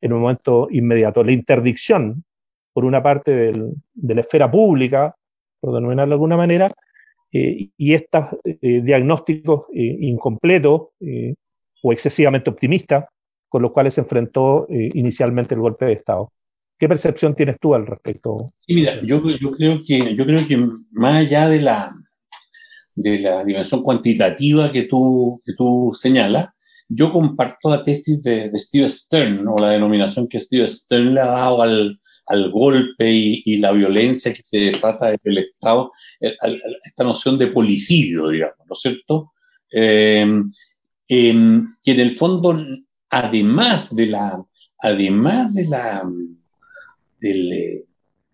en 0.00 0.12
el 0.12 0.14
momento 0.14 0.68
inmediato. 0.70 1.22
La 1.22 1.32
interdicción, 1.32 2.24
por 2.72 2.84
una 2.84 3.02
parte, 3.02 3.30
del, 3.30 3.74
de 3.94 4.14
la 4.14 4.20
esfera 4.20 4.50
pública, 4.50 5.14
por 5.60 5.74
denominarlo 5.74 6.10
de 6.10 6.14
alguna 6.14 6.36
manera, 6.36 6.70
eh, 7.30 7.68
y 7.76 7.92
estos 7.92 8.24
eh, 8.44 8.80
diagnósticos 8.82 9.66
eh, 9.74 9.96
incompletos 10.00 10.88
o 11.82 11.92
excesivamente 11.92 12.48
optimistas 12.48 13.04
con 13.48 13.62
los 13.62 13.72
cuales 13.72 13.94
se 13.94 14.00
enfrentó 14.00 14.66
inicialmente 14.68 15.54
el 15.54 15.60
golpe 15.60 15.86
de 15.86 15.92
Estado. 15.92 16.32
¿Qué 16.78 16.88
percepción 16.88 17.34
tienes 17.34 17.56
tú 17.60 17.74
al 17.74 17.86
respecto? 17.86 18.52
Sí, 18.56 18.74
mira, 18.74 19.00
yo, 19.00 19.22
yo, 19.40 19.50
creo 19.52 19.80
que, 19.86 20.14
yo 20.14 20.26
creo 20.26 20.46
que 20.46 20.58
más 20.90 21.26
allá 21.26 21.48
de 21.48 21.62
la, 21.62 21.94
de 23.00 23.20
la 23.20 23.44
dimensión 23.44 23.82
cuantitativa 23.82 24.72
que 24.72 24.82
tú, 24.82 25.40
que 25.44 25.52
tú 25.54 25.92
señalas, 25.94 26.48
yo 26.88 27.12
comparto 27.12 27.70
la 27.70 27.84
tesis 27.84 28.22
de, 28.22 28.50
Steve 28.58 28.88
Stern, 28.88 29.46
o 29.46 29.58
la 29.58 29.70
denominación 29.70 30.26
que 30.26 30.40
Steve 30.40 30.68
Stern 30.68 31.14
le 31.14 31.20
ha 31.20 31.26
dado 31.26 31.62
al, 31.62 31.98
al 32.26 32.50
golpe 32.50 33.10
y, 33.10 33.56
la 33.58 33.72
violencia 33.72 34.32
que 34.32 34.42
se 34.42 34.58
desata 34.58 35.10
desde 35.10 35.30
el 35.30 35.38
Estado, 35.38 35.92
eh, 36.20 36.34
esta 36.84 37.04
noción 37.04 37.38
de 37.38 37.48
policidio, 37.48 38.28
digamos, 38.28 38.58
¿no 38.66 38.72
es 38.72 38.80
cierto? 38.80 39.32
Em, 39.70 40.48
em, 41.08 41.74
que 41.82 41.92
en 41.92 42.00
el 42.00 42.16
fondo, 42.16 42.56
además 43.10 43.94
de 43.94 44.06
la, 44.06 44.42
además 44.80 45.54
de 45.54 45.66
la, 45.66 46.02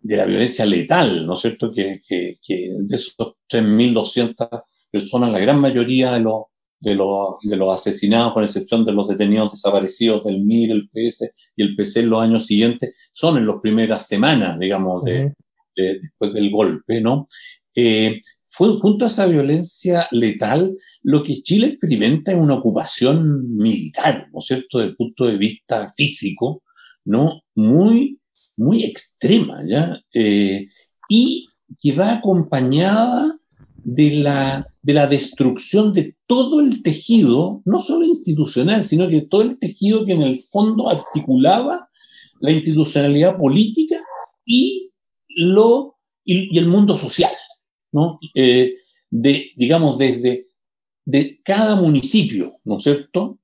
de, 0.04 0.16
la 0.16 0.26
violencia 0.26 0.64
letal, 0.66 1.26
¿no 1.26 1.34
es 1.34 1.40
cierto? 1.40 1.70
Que, 1.70 2.00
que, 2.06 2.36
que 2.46 2.74
de 2.78 2.96
esos 2.96 3.14
3.200 3.50 4.62
personas, 4.90 5.32
la 5.32 5.38
gran 5.38 5.60
mayoría 5.60 6.12
de 6.12 6.20
los 6.20 6.44
de 6.84 6.94
los, 6.94 7.36
de 7.42 7.56
los 7.56 7.74
asesinados, 7.74 8.34
con 8.34 8.44
excepción 8.44 8.84
de 8.84 8.92
los 8.92 9.08
detenidos 9.08 9.52
desaparecidos 9.52 10.22
del 10.22 10.42
MIR, 10.42 10.70
el 10.70 10.90
PS 10.90 11.30
y 11.56 11.62
el 11.62 11.74
PC 11.74 12.00
en 12.00 12.10
los 12.10 12.22
años 12.22 12.46
siguientes, 12.46 13.10
son 13.10 13.38
en 13.38 13.46
las 13.46 13.56
primeras 13.60 14.06
semanas, 14.06 14.58
digamos, 14.58 15.02
de, 15.02 15.32
después 15.74 16.34
del 16.34 16.50
golpe, 16.50 17.00
¿no? 17.00 17.26
Eh, 17.74 18.20
fue 18.50 18.78
junto 18.80 19.04
a 19.04 19.08
esa 19.08 19.26
violencia 19.26 20.06
letal 20.12 20.76
lo 21.02 21.22
que 21.22 21.42
Chile 21.42 21.68
experimenta 21.68 22.30
es 22.30 22.38
una 22.38 22.54
ocupación 22.54 23.56
militar, 23.56 24.28
¿no 24.32 24.38
es 24.38 24.44
cierto?, 24.44 24.78
desde 24.78 24.90
el 24.90 24.96
punto 24.96 25.26
de 25.26 25.36
vista 25.36 25.88
físico, 25.96 26.62
¿no? 27.04 27.40
Muy, 27.56 28.20
muy 28.56 28.84
extrema, 28.84 29.62
¿ya? 29.66 30.00
Eh, 30.14 30.68
y 31.08 31.46
que 31.82 31.92
va 31.92 32.12
acompañada 32.12 33.38
de 33.84 34.10
la, 34.16 34.66
de 34.82 34.94
la 34.94 35.06
destrucción 35.06 35.92
de 35.92 36.16
todo 36.26 36.60
el 36.60 36.82
tejido, 36.82 37.62
no 37.64 37.78
solo 37.78 38.04
institucional, 38.04 38.84
sino 38.84 39.08
que 39.08 39.22
todo 39.22 39.42
el 39.42 39.58
tejido 39.58 40.06
que 40.06 40.12
en 40.12 40.22
el 40.22 40.42
fondo 40.50 40.88
articulaba 40.88 41.88
la 42.40 42.50
institucionalidad 42.50 43.36
política 43.36 43.96
y, 44.44 44.90
lo, 45.28 45.96
y, 46.24 46.56
el 46.58 46.66
mundo 46.66 46.96
social, 46.96 47.32
¿no? 47.92 48.18
Eh, 48.34 48.74
de, 49.10 49.50
digamos, 49.56 49.98
desde, 49.98 50.48
de 51.04 51.40
cada 51.44 51.76
municipio, 51.76 52.58
¿no 52.64 52.78
es 52.78 52.82
cierto? 52.82 53.38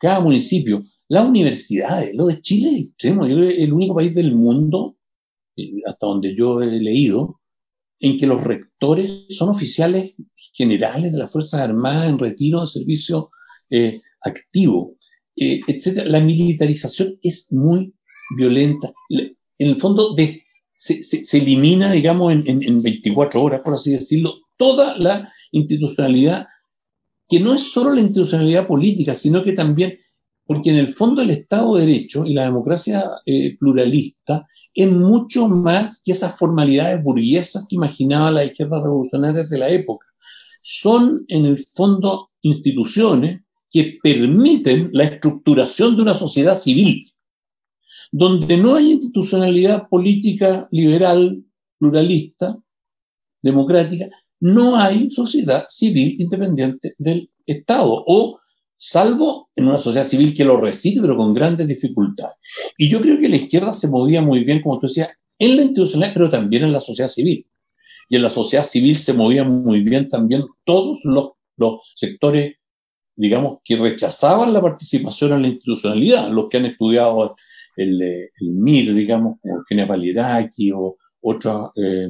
Cada 0.00 0.20
municipio. 0.20 0.82
Las 1.08 1.28
universidades, 1.28 2.14
lo 2.14 2.26
de 2.26 2.40
Chile 2.40 2.70
es 2.70 2.80
extremo. 2.88 3.26
Yo 3.26 3.36
creo 3.36 3.48
que 3.50 3.62
el 3.62 3.72
único 3.72 3.94
país 3.94 4.14
del 4.14 4.34
mundo, 4.34 4.96
eh, 5.56 5.72
hasta 5.86 6.06
donde 6.06 6.34
yo 6.34 6.62
he 6.62 6.80
leído, 6.80 7.40
en 8.00 8.16
que 8.16 8.26
los 8.26 8.42
rectores 8.42 9.26
son 9.28 9.50
oficiales 9.50 10.14
generales 10.54 11.12
de 11.12 11.18
las 11.18 11.30
Fuerzas 11.30 11.60
Armadas 11.60 12.08
en 12.08 12.18
retiro 12.18 12.62
de 12.62 12.66
servicio 12.66 13.30
eh, 13.68 14.00
activo, 14.24 14.96
eh, 15.36 15.60
etc. 15.66 16.04
La 16.06 16.22
militarización 16.22 17.18
es 17.22 17.48
muy 17.50 17.94
violenta. 18.38 18.90
En 19.10 19.36
el 19.68 19.76
fondo, 19.76 20.14
se, 20.72 21.36
elimina, 21.36 21.92
digamos, 21.92 22.32
en, 22.32 22.62
en 22.62 22.82
24 22.82 23.42
horas, 23.42 23.60
por 23.62 23.74
así 23.74 23.92
decirlo, 23.92 24.32
toda 24.56 24.96
la 24.96 25.30
institucionalidad, 25.52 26.46
que 27.30 27.40
no 27.40 27.54
es 27.54 27.70
solo 27.70 27.94
la 27.94 28.00
institucionalidad 28.00 28.66
política, 28.66 29.14
sino 29.14 29.44
que 29.44 29.52
también 29.52 29.96
porque 30.50 30.70
en 30.70 30.78
el 30.78 30.96
fondo 30.96 31.22
el 31.22 31.30
Estado 31.30 31.76
de 31.76 31.86
Derecho 31.86 32.24
y 32.26 32.34
la 32.34 32.42
democracia 32.42 33.04
eh, 33.24 33.56
pluralista 33.56 34.48
es 34.74 34.90
mucho 34.90 35.48
más 35.48 36.00
que 36.04 36.10
esas 36.10 36.36
formalidades 36.36 37.00
burguesas 37.04 37.66
que 37.68 37.76
imaginaba 37.76 38.32
la 38.32 38.44
izquierda 38.44 38.82
revolucionaria 38.82 39.44
de 39.44 39.58
la 39.58 39.68
época. 39.68 40.08
Son 40.60 41.24
en 41.28 41.46
el 41.46 41.64
fondo 41.72 42.30
instituciones 42.42 43.42
que 43.70 43.98
permiten 44.02 44.90
la 44.92 45.04
estructuración 45.04 45.94
de 45.94 46.02
una 46.02 46.16
sociedad 46.16 46.56
civil, 46.56 47.14
donde 48.10 48.56
no 48.56 48.74
hay 48.74 48.90
institucionalidad 48.90 49.88
política 49.88 50.66
liberal, 50.72 51.44
pluralista, 51.78 52.58
democrática, 53.40 54.08
no 54.40 54.76
hay 54.76 55.10
sociedad 55.10 55.66
civil 55.68 56.16
independiente 56.18 56.94
del 56.98 57.30
Estado 57.46 58.04
o 58.06 58.40
salvo 58.74 59.50
en 59.54 59.66
una 59.66 59.78
sociedad 59.78 60.06
civil 60.06 60.32
que 60.32 60.44
lo 60.44 60.58
reside, 60.58 61.02
pero 61.02 61.16
con 61.16 61.34
grandes 61.34 61.68
dificultades. 61.68 62.36
Y 62.78 62.88
yo 62.88 63.00
creo 63.00 63.18
que 63.20 63.28
la 63.28 63.36
izquierda 63.36 63.74
se 63.74 63.88
movía 63.88 64.22
muy 64.22 64.42
bien, 64.42 64.62
como 64.62 64.78
tú 64.78 64.86
decías, 64.86 65.10
en 65.38 65.56
la 65.56 65.62
institucionalidad, 65.62 66.14
pero 66.14 66.30
también 66.30 66.64
en 66.64 66.72
la 66.72 66.80
sociedad 66.80 67.08
civil. 67.08 67.46
Y 68.08 68.16
en 68.16 68.22
la 68.22 68.30
sociedad 68.30 68.64
civil 68.64 68.96
se 68.96 69.12
movían 69.12 69.62
muy 69.62 69.82
bien 69.82 70.08
también 70.08 70.44
todos 70.64 70.98
los, 71.04 71.32
sectores, 71.94 72.54
digamos, 73.14 73.58
que 73.62 73.76
rechazaban 73.76 74.52
la 74.54 74.62
participación 74.62 75.34
en 75.34 75.42
la 75.42 75.48
institucionalidad, 75.48 76.30
los 76.30 76.48
que 76.48 76.56
han 76.56 76.66
estudiado 76.66 77.36
el, 77.76 78.30
MIR, 78.40 78.94
digamos, 78.94 79.38
como 79.42 79.56
Eugenia 79.58 79.86
Paliraki 79.86 80.72
o 80.72 80.96
otra 81.20 81.70
eh, 81.76 82.08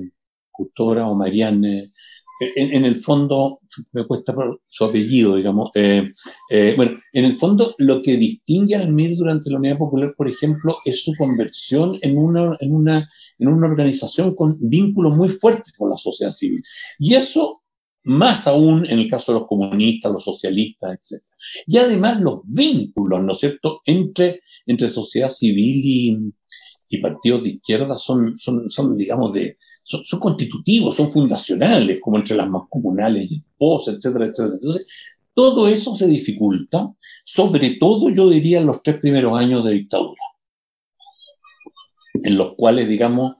o 0.78 1.14
Marianne 1.14 1.92
en, 2.40 2.84
el 2.84 2.96
fondo, 3.02 3.60
me 3.92 4.06
cuesta 4.06 4.34
su 4.66 4.84
apellido, 4.84 5.36
digamos, 5.36 5.70
eh, 5.74 6.10
eh, 6.50 6.74
bueno, 6.76 6.98
en 7.12 7.26
el 7.26 7.38
fondo 7.38 7.74
lo 7.78 8.00
que 8.00 8.16
distingue 8.16 8.76
al 8.76 8.92
MIR 8.92 9.16
durante 9.16 9.50
la 9.50 9.58
Unidad 9.58 9.78
Popular, 9.78 10.14
por 10.16 10.26
ejemplo, 10.26 10.78
es 10.84 11.04
su 11.04 11.12
conversión 11.18 11.98
en 12.00 12.16
una, 12.16 12.56
en 12.60 12.74
una, 12.74 13.08
en 13.38 13.48
una 13.48 13.66
organización 13.66 14.34
con 14.34 14.56
vínculos 14.58 15.14
muy 15.16 15.28
fuertes 15.28 15.74
con 15.76 15.90
la 15.90 15.98
sociedad 15.98 16.32
civil. 16.32 16.62
Y 16.98 17.14
eso 17.14 17.60
más 18.04 18.46
aún 18.46 18.86
en 18.86 18.98
el 18.98 19.10
caso 19.10 19.32
de 19.32 19.40
los 19.40 19.48
comunistas, 19.48 20.10
los 20.10 20.24
socialistas, 20.24 20.92
etc. 20.92 21.22
Y 21.66 21.76
además 21.76 22.20
los 22.20 22.40
vínculos, 22.44 23.22
¿no 23.22 23.32
es 23.32 23.38
cierto?, 23.38 23.82
entre, 23.84 24.40
entre 24.64 24.88
sociedad 24.88 25.28
civil 25.28 25.82
y, 25.84 26.18
y 26.88 27.00
partidos 27.00 27.42
de 27.42 27.50
izquierda 27.50 27.98
son, 27.98 28.38
son, 28.38 28.70
son 28.70 28.96
digamos, 28.96 29.32
de, 29.34 29.58
son, 30.02 30.20
constitutivos, 30.20 30.96
son 30.96 31.10
fundacionales, 31.10 31.98
como 32.00 32.18
entre 32.18 32.36
las 32.36 32.48
más 32.48 32.62
comunales 32.68 33.30
y 33.30 33.36
el 33.36 33.44
POS, 33.58 33.88
etcétera, 33.88 34.26
etcétera. 34.26 34.54
Entonces, 34.54 34.86
todo 35.34 35.68
eso 35.68 35.96
se 35.96 36.06
dificulta, 36.06 36.92
sobre 37.24 37.70
todo 37.70 38.10
yo 38.10 38.28
diría 38.28 38.60
en 38.60 38.66
los 38.66 38.82
tres 38.82 38.98
primeros 38.98 39.38
años 39.38 39.64
de 39.64 39.72
dictadura, 39.72 40.22
en 42.14 42.36
los 42.36 42.54
cuales, 42.54 42.88
digamos, 42.88 43.36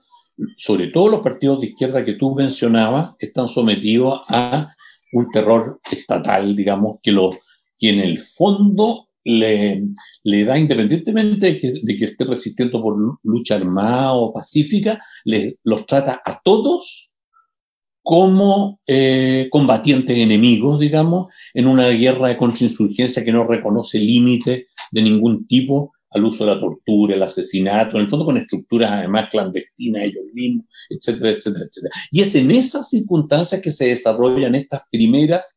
sobre 0.57 0.89
todo 0.89 1.09
los 1.09 1.21
partidos 1.21 1.61
de 1.61 1.69
izquierda 1.69 2.05
que 2.05 2.15
tú 2.15 2.35
mencionabas, 2.35 3.13
están 3.19 3.49
sometidos 3.49 4.21
a 4.29 4.75
un 5.13 5.31
terror 5.31 5.81
estatal, 5.91 6.57
digamos, 6.57 6.99
que, 7.03 7.13
lo, 7.13 7.33
que 7.79 7.91
en 7.91 8.01
el 8.01 8.19
fondo 8.19 9.10
le, 9.25 10.45
da, 10.45 10.59
independientemente 10.59 11.47
de 11.47 11.59
que, 11.59 11.73
de 11.83 11.95
que, 11.95 12.05
esté 12.07 12.25
resistiendo 12.25 12.83
por 12.83 12.97
lucha 13.23 13.57
armada 13.57 14.13
o 14.15 14.33
pacífica, 14.33 15.01
le, 15.25 15.59
los 15.65 15.87
trata 15.87 16.23
a 16.25 16.41
todos 16.43 17.11
como 18.03 18.81
eh, 18.87 19.49
combatientes 19.51 20.17
enemigos, 20.17 20.81
digamos, 20.81 21.33
en 21.55 21.67
una 21.67 21.89
guerra 21.89 22.29
de 22.29 22.37
contrainsurgencia 22.37 23.25
que 23.25 23.33
no 23.33 23.47
reconoce 23.47 23.99
límite 23.99 24.69
de 24.91 25.03
ningún 25.03 25.47
tipo 25.47 25.93
al 26.11 26.25
uso 26.25 26.45
de 26.45 26.55
la 26.55 26.61
tortura, 26.61 27.15
el 27.15 27.23
asesinato, 27.23 27.97
en 27.97 28.03
el 28.03 28.11
fondo 28.11 28.25
con 28.25 28.37
estructuras 28.37 28.91
además 28.91 29.29
clandestinas 29.31 30.03
ellos 30.03 30.25
mismos, 30.33 30.67
etcétera, 30.89 31.31
etcétera, 31.31 31.67
etcétera. 31.67 31.95
Y 32.11 32.21
es 32.23 32.35
en 32.35 32.51
esas 32.51 32.89
circunstancias 32.89 33.61
que 33.61 33.71
se 33.71 33.87
desarrollan 33.87 34.57
estas 34.57 34.83
primeras 34.91 35.57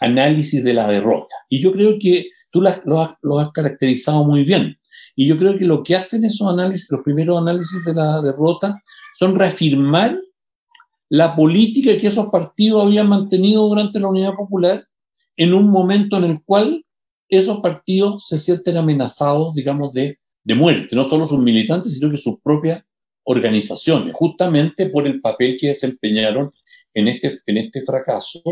análisis 0.00 0.64
de 0.64 0.74
la 0.74 0.88
derrota. 0.88 1.34
Y 1.48 1.60
yo 1.60 1.72
creo 1.72 1.98
que 2.00 2.30
tú 2.50 2.60
lo, 2.60 3.00
has, 3.00 3.52
caracterizado 3.52 4.24
muy 4.24 4.44
bien. 4.44 4.76
Y 5.16 5.26
yo 5.26 5.36
creo 5.36 5.58
que 5.58 5.66
lo 5.66 5.82
que 5.82 5.96
hacen 5.96 6.24
esos 6.24 6.50
análisis, 6.50 6.90
los 6.90 7.02
primeros 7.02 7.38
análisis 7.38 7.84
de 7.84 7.94
la 7.94 8.20
derrota, 8.20 8.80
son 9.14 9.38
reafirmar 9.38 10.18
la 11.08 11.34
política 11.34 11.96
que 11.98 12.06
esos 12.06 12.26
partidos 12.26 12.84
habían 12.84 13.08
mantenido 13.08 13.66
durante 13.68 13.98
la 13.98 14.08
Unidad 14.08 14.34
Popular 14.34 14.86
en 15.36 15.54
un 15.54 15.68
momento 15.68 16.16
en 16.18 16.24
el 16.24 16.42
cual 16.44 16.84
esos 17.28 17.60
partidos 17.60 18.26
se 18.26 18.38
sienten 18.38 18.76
amenazados, 18.76 19.54
digamos, 19.54 19.92
de, 19.92 20.18
de 20.44 20.54
muerte, 20.54 20.94
no 20.94 21.04
solo 21.04 21.24
sus 21.24 21.38
militantes, 21.38 21.94
sino 21.94 22.10
que 22.10 22.16
sus 22.16 22.40
propias 22.42 22.82
organizaciones, 23.24 24.14
justamente 24.14 24.86
por 24.86 25.06
el 25.06 25.20
papel 25.20 25.56
que 25.58 25.68
desempeñaron 25.68 26.52
en 26.94 27.08
este, 27.08 27.38
en 27.46 27.58
este 27.58 27.82
fracaso 27.82 28.42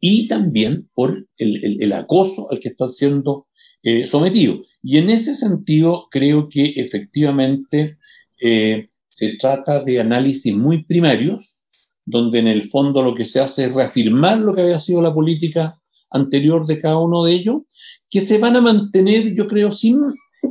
y 0.00 0.26
también 0.28 0.88
por 0.94 1.26
el, 1.36 1.92
acoso 1.92 2.50
al 2.50 2.58
que 2.58 2.70
están 2.70 2.88
siendo 2.88 3.46
eh, 3.82 4.06
sometidos. 4.06 4.66
Y 4.82 4.96
en 4.98 5.10
ese 5.10 5.34
sentido, 5.34 6.08
creo 6.10 6.48
que 6.48 6.72
efectivamente 6.76 7.98
eh, 8.40 8.88
se 9.08 9.36
trata 9.36 9.84
de 9.84 10.00
análisis 10.00 10.54
muy 10.54 10.84
primarios, 10.84 11.62
donde 12.06 12.38
en 12.38 12.48
el 12.48 12.68
fondo 12.70 13.02
lo 13.02 13.14
que 13.14 13.26
se 13.26 13.40
hace 13.40 13.66
es 13.66 13.74
reafirmar 13.74 14.38
lo 14.38 14.54
que 14.54 14.62
había 14.62 14.78
sido 14.78 15.02
la 15.02 15.12
política 15.12 15.78
anterior 16.10 16.66
de 16.66 16.80
cada 16.80 16.98
uno 16.98 17.22
de 17.22 17.32
ellos, 17.32 17.62
que 18.08 18.20
se 18.20 18.38
van 18.38 18.56
a 18.56 18.60
mantener, 18.60 19.34
yo 19.34 19.46
creo, 19.46 19.70
sin, 19.70 19.98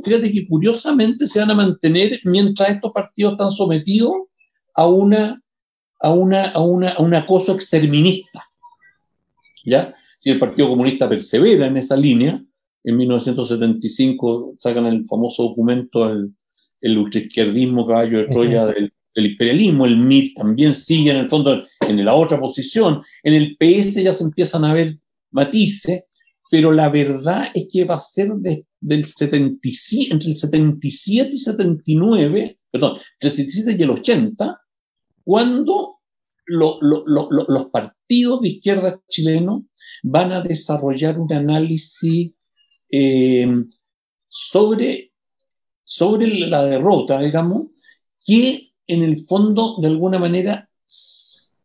fíjate 0.02 0.30
que 0.32 0.46
curiosamente 0.46 1.26
se 1.26 1.40
van 1.40 1.50
a 1.50 1.54
mantener 1.54 2.20
mientras 2.24 2.70
estos 2.70 2.92
partidos 2.92 3.32
están 3.32 3.50
sometidos 3.50 4.14
a 4.74 4.86
una, 4.86 5.42
a 6.00 6.10
una, 6.10 6.46
a 6.46 6.60
una, 6.60 6.90
a 6.90 7.02
un 7.02 7.14
acoso 7.14 7.52
exterminista. 7.52 8.49
¿Ya? 9.64 9.94
Si 10.18 10.30
el 10.30 10.38
Partido 10.38 10.68
Comunista 10.68 11.08
persevera 11.08 11.66
en 11.66 11.76
esa 11.76 11.96
línea, 11.96 12.42
en 12.84 12.96
1975 12.96 14.56
sacan 14.58 14.86
el 14.86 15.04
famoso 15.06 15.42
documento, 15.44 16.10
el, 16.10 16.34
el 16.80 16.98
ultraizquierdismo 16.98 17.86
caballo 17.86 18.18
de 18.18 18.24
Troya 18.26 18.66
del, 18.66 18.92
imperialismo, 19.14 19.84
el 19.84 19.98
MIR 19.98 20.32
también 20.34 20.74
sigue 20.74 21.10
en 21.10 21.18
el 21.18 21.28
fondo 21.28 21.62
en 21.86 22.04
la 22.04 22.14
otra 22.14 22.40
posición, 22.40 23.02
en 23.22 23.34
el 23.34 23.56
PS 23.58 24.02
ya 24.02 24.14
se 24.14 24.24
empiezan 24.24 24.64
a 24.64 24.72
ver 24.72 24.98
matices, 25.30 26.04
pero 26.50 26.72
la 26.72 26.88
verdad 26.88 27.48
es 27.54 27.66
que 27.70 27.84
va 27.84 27.96
a 27.96 28.00
ser 28.00 28.30
del 28.80 29.06
77, 29.06 30.14
entre 30.14 30.30
el 30.30 30.36
77 30.36 31.30
y 31.32 31.38
79, 31.38 32.58
perdón, 32.70 32.98
entre 33.20 33.28
el 33.28 33.30
77 33.30 33.76
y 33.78 33.82
el 33.82 33.90
80, 33.90 34.60
cuando 35.24 35.98
los 36.46 37.66
partidos 37.66 37.99
de 38.10 38.48
izquierda 38.48 39.00
chilenos 39.08 39.62
van 40.02 40.32
a 40.32 40.40
desarrollar 40.40 41.18
un 41.18 41.32
análisis 41.32 42.32
eh, 42.90 43.46
sobre, 44.28 45.12
sobre 45.84 46.28
la 46.40 46.64
derrota, 46.64 47.20
digamos, 47.20 47.68
que 48.24 48.72
en 48.86 49.02
el 49.02 49.24
fondo, 49.26 49.76
de 49.80 49.88
alguna 49.88 50.18
manera, 50.18 50.68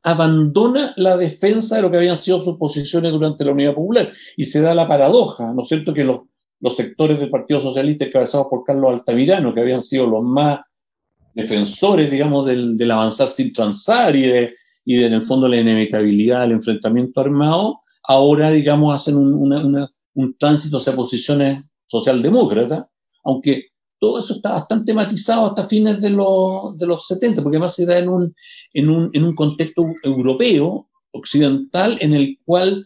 abandona 0.04 0.94
la 0.98 1.18
defensa 1.18 1.78
de 1.78 1.82
lo 1.82 1.90
que 1.90 1.98
habían 1.98 2.18
sido 2.18 2.40
sus 2.40 2.58
posiciones 2.58 3.12
durante 3.12 3.44
la 3.44 3.52
Unidad 3.52 3.74
Popular. 3.74 4.14
Y 4.38 4.44
se 4.44 4.62
da 4.62 4.76
la 4.76 4.88
paradoja, 4.88 5.52
¿no 5.52 5.64
es 5.64 5.70
cierto?, 5.70 5.96
que 5.96 6.04
los, 6.04 6.20
los 6.60 6.76
sectores 6.76 7.20
del 7.20 7.32
Partido 7.32 7.60
Socialista 7.60 8.06
encabezados 8.06 8.48
por 8.48 8.64
Carlos 8.64 8.94
Altamirano, 8.94 9.54
que 9.54 9.62
habían 9.62 9.82
sido 9.82 10.06
los 10.06 10.24
más 10.24 10.60
defensores, 11.34 12.12
digamos, 12.12 12.46
del, 12.46 12.78
del 12.78 12.92
avanzar 12.92 13.30
sin 13.30 13.52
transar 13.52 14.16
y 14.16 14.22
de, 14.22 14.54
y 14.86 15.04
en 15.04 15.14
el 15.14 15.24
fondo 15.24 15.48
la 15.48 15.60
inevitabilidad 15.60 16.42
del 16.42 16.52
enfrentamiento 16.52 17.20
armado, 17.20 17.82
ahora, 18.08 18.52
digamos, 18.52 18.94
hacen 18.94 19.18
un, 19.18 19.90
un 20.14 20.38
tránsito 20.38 20.78
hacia 20.78 20.96
posiciones 20.96 21.64
socialdemócratas, 21.88 22.86
aunque 23.24 23.66
todo 24.00 24.20
eso 24.20 24.36
está 24.36 24.52
bastante 24.52 24.94
matizado 24.94 25.48
hasta 25.48 25.68
fines 25.68 26.00
de 26.00 26.12
los, 26.12 26.78
de 26.78 26.86
los 26.86 27.08
70, 27.08 27.42
porque 27.42 27.58
además 27.58 27.74
se 27.74 27.86
da 27.86 27.98
en 27.98 28.10
un, 28.10 28.36
en 28.74 28.90
un, 28.90 29.10
en 29.14 29.24
un 29.24 29.36
contexto 29.36 29.84
europeo, 30.04 30.88
occidental, 31.12 31.98
en 32.02 32.14
el 32.14 32.38
cual 32.44 32.86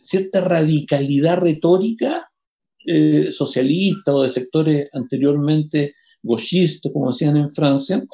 cierta 0.00 0.40
radicalidad 0.40 1.38
retórica 1.38 2.30
socialista 3.32 4.14
o 4.14 4.22
de 4.22 4.32
sectores 4.32 4.88
anteriormente 4.92 5.96
gauchistas, 6.22 6.92
como 6.92 7.10
decían 7.10 7.36
en 7.36 7.50
Francia, 7.50 8.04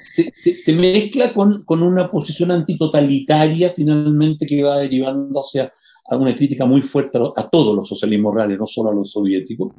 se, 0.00 0.72
mezcla 0.72 1.32
con, 1.32 1.64
con, 1.64 1.82
una 1.82 2.10
posición 2.10 2.50
antitotalitaria 2.50 3.70
finalmente 3.70 4.46
que 4.46 4.62
va 4.62 4.78
derivando 4.78 5.40
hacia 5.40 5.70
una 6.12 6.34
crítica 6.34 6.66
muy 6.66 6.82
fuerte 6.82 7.18
a, 7.36 7.48
todos 7.48 7.74
los 7.74 7.88
socialismos 7.88 8.34
reales, 8.34 8.58
no 8.58 8.66
solo 8.66 8.90
a 8.90 8.94
los 8.94 9.10
soviéticos. 9.10 9.72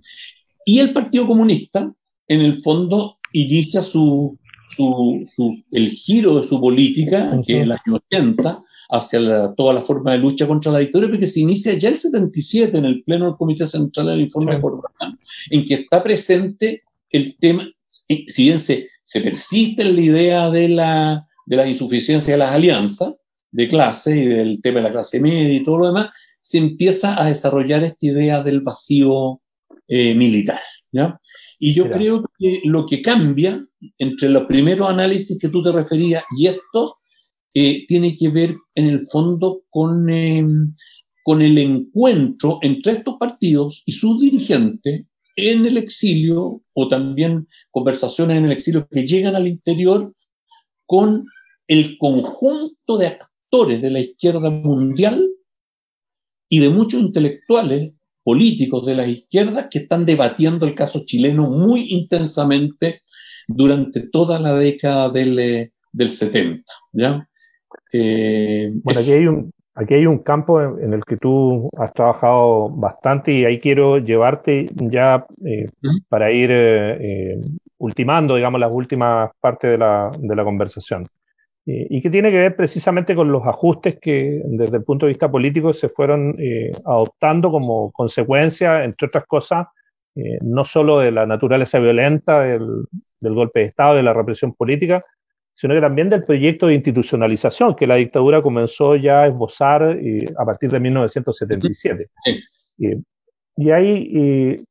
Y 0.65 0.79
el 0.79 0.93
Partido 0.93 1.27
Comunista, 1.27 1.93
en 2.27 2.41
el 2.41 2.61
fondo, 2.61 3.19
inicia 3.33 3.81
su, 3.81 4.37
su, 4.71 5.21
su, 5.25 5.55
el 5.71 5.89
giro 5.89 6.39
de 6.41 6.47
su 6.47 6.59
política, 6.59 7.39
que 7.45 7.57
es 7.57 7.63
el 7.63 7.71
año 7.71 8.01
80, 8.09 8.63
hacia 8.89 9.53
toda 9.53 9.73
la 9.73 9.81
forma 9.81 10.13
de 10.13 10.17
lucha 10.17 10.47
contra 10.47 10.71
la 10.71 10.79
dictadura, 10.79 11.11
porque 11.11 11.27
se 11.27 11.41
inicia 11.41 11.77
ya 11.77 11.89
el 11.89 11.97
77 11.97 12.75
en 12.77 12.85
el 12.85 13.03
Pleno 13.03 13.25
del 13.25 13.35
Comité 13.35 13.67
Central 13.67 14.07
del 14.07 14.21
Informe 14.21 14.59
sí. 14.59 15.05
en 15.51 15.65
que 15.65 15.73
está 15.75 16.01
presente 16.01 16.83
el 17.11 17.37
tema, 17.37 17.69
si 18.07 18.43
bien 18.43 18.59
se, 18.59 18.87
se 19.03 19.21
persiste 19.21 19.83
en 19.83 19.95
la 19.95 20.01
idea 20.01 20.49
de 20.49 20.69
la, 20.69 21.27
de 21.45 21.55
la 21.55 21.67
insuficiencia 21.67 22.33
de 22.33 22.39
las 22.39 22.51
alianzas 22.51 23.13
de 23.51 23.67
clase 23.67 24.17
y 24.17 24.25
del 24.25 24.61
tema 24.61 24.79
de 24.79 24.83
la 24.83 24.91
clase 24.91 25.19
media 25.19 25.53
y 25.53 25.63
todo 25.63 25.77
lo 25.77 25.85
demás, 25.87 26.09
se 26.41 26.57
empieza 26.57 27.19
a 27.21 27.27
desarrollar 27.27 27.83
esta 27.83 28.05
idea 28.05 28.43
del 28.43 28.61
vacío 28.61 29.41
eh, 29.87 30.13
militar. 30.13 30.59
¿ya? 30.91 31.19
Y 31.59 31.73
yo 31.73 31.89
creo 31.89 32.23
que 32.37 32.61
lo 32.65 32.85
que 32.85 33.01
cambia 33.01 33.63
entre 33.97 34.29
los 34.29 34.45
primeros 34.45 34.89
análisis 34.89 35.37
que 35.39 35.49
tú 35.49 35.63
te 35.63 35.71
referías 35.71 36.23
y 36.37 36.47
estos 36.47 36.93
eh, 37.53 37.85
tiene 37.87 38.13
que 38.13 38.29
ver 38.29 38.55
en 38.75 38.87
el 38.89 39.07
fondo 39.09 39.63
con, 39.69 40.09
em, 40.09 40.71
con 41.23 41.41
el 41.41 41.57
encuentro 41.57 42.59
entre 42.61 42.93
estos 42.93 43.15
partidos 43.17 43.81
y 43.85 43.93
sus 43.93 44.19
dirigentes 44.19 45.05
en 45.35 45.65
el 45.65 45.77
exilio 45.77 46.61
o 46.73 46.87
también 46.87 47.47
conversaciones 47.71 48.37
en 48.37 48.45
el 48.45 48.51
exilio 48.51 48.87
que 48.89 49.05
llegan 49.05 49.35
al 49.35 49.47
interior 49.47 50.13
con 50.85 51.25
el 51.67 51.97
conjunto 51.97 52.97
de 52.97 53.07
actores 53.07 53.81
de 53.81 53.91
la 53.91 53.99
izquierda 53.99 54.49
mundial 54.49 55.27
y 56.49 56.59
de 56.59 56.69
muchos 56.69 57.01
intelectuales 57.01 57.93
políticos 58.23 58.85
de 58.85 58.95
la 58.95 59.07
izquierda 59.07 59.69
que 59.69 59.79
están 59.79 60.05
debatiendo 60.05 60.65
el 60.65 60.75
caso 60.75 61.03
chileno 61.05 61.49
muy 61.49 61.91
intensamente 61.91 63.01
durante 63.47 64.07
toda 64.07 64.39
la 64.39 64.53
década 64.53 65.09
del, 65.09 65.37
eh, 65.39 65.71
del 65.91 66.09
70. 66.09 66.63
¿ya? 66.93 67.27
Eh, 67.93 68.71
bueno, 68.83 68.99
aquí 68.99 69.11
hay 69.11 69.27
un, 69.27 69.51
Aquí 69.77 69.93
hay 69.93 70.05
un 70.05 70.19
campo 70.19 70.61
en, 70.61 70.93
el 70.93 71.03
que 71.03 71.17
tú 71.17 71.69
has 71.77 71.91
trabajado 71.91 72.69
bastante 72.69 73.33
y 73.33 73.43
ahí 73.43 73.59
quiero 73.59 73.97
llevarte 73.97 74.67
ya 74.73 75.25
eh, 75.45 75.67
para 76.07 76.31
ir 76.31 76.49
eh, 76.49 77.33
eh, 77.33 77.41
ultimando, 77.77 78.37
digamos, 78.37 78.61
las 78.61 78.71
últimas 78.71 79.31
partes 79.41 79.71
de 79.71 79.77
la, 79.77 80.11
de 80.17 80.35
la 80.35 80.43
conversación. 80.45 81.05
y 81.65 82.01
que 82.01 82.09
tiene 82.09 82.31
que 82.31 82.37
ver 82.37 82.55
precisamente 82.55 83.15
con 83.15 83.31
los 83.31 83.45
ajustes 83.45 83.97
que 83.99 84.41
desde 84.45 84.77
el 84.77 84.83
punto 84.83 85.07
de 85.07 85.11
vista 85.11 85.29
político 85.29 85.73
se 85.73 85.89
fueron 85.89 86.35
adoptando 86.85 87.51
como 87.51 87.91
consecuencia, 87.91 88.83
entre 88.85 89.07
otras 89.07 89.25
cosas, 89.25 89.67
no 90.41 90.63
solo 90.63 90.99
de 90.99 91.11
la 91.11 91.25
naturaleza 91.25 91.79
violenta 91.79 92.41
del, 92.41 92.85
del 93.19 93.33
golpe 93.33 93.61
de 93.61 93.65
Estado, 93.65 93.95
de 93.95 94.03
la 94.03 94.13
represión 94.13 94.53
política, 94.53 95.03
sino 95.55 95.73
que 95.73 95.81
también 95.81 96.09
del 96.09 96.25
proyecto 96.25 96.67
de 96.67 96.75
institucionalización 96.75 97.75
que 97.75 97.87
la 97.87 97.95
dictadura 97.95 98.41
comenzó 98.41 98.95
ya 98.95 99.21
a 99.21 99.27
esbozar 99.27 99.97
eh, 100.01 100.25
a 100.37 100.45
partir 100.45 100.69
de 100.69 100.79
1977. 100.79 102.09
y 103.57 103.71
hay 103.71 104.11
eh, 104.13 104.63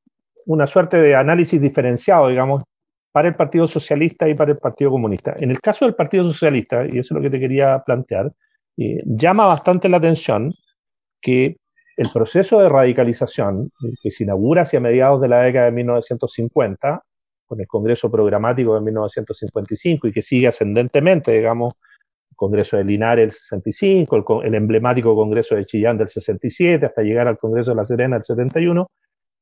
una 0.47 0.67
suerte 0.67 0.99
de 0.99 1.15
análisis 1.15 1.61
diferenciado, 1.61 2.29
digamos, 2.29 2.63
para 3.11 3.29
el 3.29 3.35
Partido 3.35 3.67
Socialista 3.67 4.29
y 4.29 4.35
para 4.35 4.53
el 4.53 4.59
Partido 4.59 4.91
Comunista. 4.91 5.35
En 5.39 5.51
el 5.51 5.61
caso 5.61 5.87
del 5.87 5.95
Partido 5.95 6.25
Socialista, 6.25 6.85
y 6.85 6.99
eso 6.99 6.99
es 7.01 7.11
lo 7.13 7.23
que 7.23 7.31
te 7.31 7.41
quería 7.41 7.83
plantear, 7.85 8.31
eh, 8.77 9.03
llama 9.07 9.47
bastante 9.47 9.89
la 9.89 9.97
atención 9.97 10.53
que 11.23 11.57
el 11.97 12.09
proceso 12.13 12.61
de 12.61 12.69
radicalización 12.69 13.71
que 14.03 14.11
se 14.11 14.25
inaugura 14.25 14.63
hacia 14.63 14.81
mediados 14.81 15.21
de 15.21 15.29
la 15.29 15.43
década 15.43 15.67
de 15.67 15.73
1950 15.73 17.04
con 17.47 17.61
el 17.61 17.67
Congreso 17.67 18.11
Programático 18.11 18.75
de 18.75 18.81
1955 18.81 20.09
y 20.09 20.13
que 20.13 20.23
sigue 20.23 20.49
ascendentemente, 20.49 21.33
digamos, 21.33 21.75
el 22.31 22.37
Congreso 22.37 22.77
de 22.77 22.85
Linares 22.85 23.25
del 23.25 23.33
65, 23.33 24.43
el, 24.43 24.55
emblemático 24.55 25.15
Congreso 25.15 25.55
de 25.55 25.67
Chillán 25.67 25.99
del 25.99 26.09
67, 26.09 26.87
hasta 26.87 27.03
llegar 27.03 27.29
al 27.29 27.39
Congreso 27.39 27.71
de 27.71 27.77
La 27.77 27.85
Serena 27.85 28.17
del 28.17 28.25
71, 28.25 28.91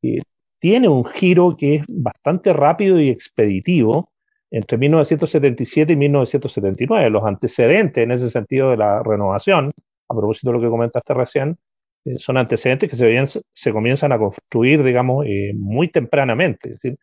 y 0.03 0.19
tiene 0.59 0.89
un 0.89 1.05
giro 1.05 1.57
que 1.57 1.77
es 1.77 1.85
bastante 1.89 2.53
rápido 2.53 3.01
y 3.01 3.09
expeditivo 3.11 4.13
entre 4.51 4.79
1977 4.79 5.93
y 5.93 5.97
1979. 5.97 7.11
Los 7.11 7.25
antecedentes 7.25 8.05
en 8.05 8.13
ese 8.13 8.31
sentido 8.31 8.71
de 8.71 8.77
la 8.77 9.03
renovación, 9.03 9.73
a 10.09 10.15
propósito 10.15 10.51
de 10.51 10.59
lo 10.59 10.63
que 10.63 10.69
comentaste 10.69 11.15
recién, 11.15 11.57
eh, 12.05 12.19
son 12.19 12.37
antecedentes 12.37 12.91
que 12.91 12.97
se, 12.97 13.43
se 13.53 13.73
comienzan 13.73 14.13
a 14.13 14.19
construir, 14.19 14.83
digamos, 14.85 15.25
eh, 15.27 15.53
muy 15.57 15.89
tempranamente. 15.89 16.71
Es 16.71 16.83
decir, 16.83 16.99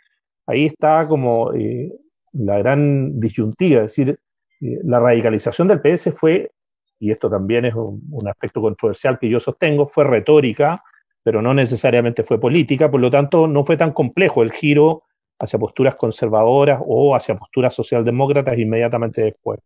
ahí 0.50 0.66
está 0.66 1.08
como 1.08 1.54
eh, 1.54 1.92
la 2.34 2.58
gran 2.58 3.20
disyuntiva, 3.20 3.84
es 3.84 3.96
decir, 3.96 4.20
eh, 4.62 4.80
la 4.84 5.00
radicalización 5.00 5.68
del 5.68 5.80
PS 5.80 6.12
fue, 6.12 6.52
y 7.00 7.12
esto 7.12 7.30
también 7.30 7.66
es 7.66 7.76
un, 7.76 8.02
aspecto 8.28 8.62
controversial 8.62 9.20
que 9.20 9.30
yo 9.30 9.40
sostengo, 9.40 9.86
fue 9.86 10.04
retórica, 10.04 10.84
pero 11.24 11.42
no 11.42 11.54
necesariamente 11.54 12.24
fue 12.24 12.40
política, 12.40 12.90
por 12.90 13.00
lo 13.00 13.12
tanto 13.12 13.48
no 13.48 13.64
fue 13.64 13.78
tan 13.78 13.94
complejo 13.94 14.42
el 14.42 14.52
giro 14.52 15.04
hacia 15.38 15.60
posturas 15.60 15.96
conservadoras 15.96 16.82
o 16.86 17.16
hacia 17.16 17.36
posturas 17.38 17.74
socialdemócratas 17.74 18.58
inmediatamente 18.58 19.22
después. 19.22 19.60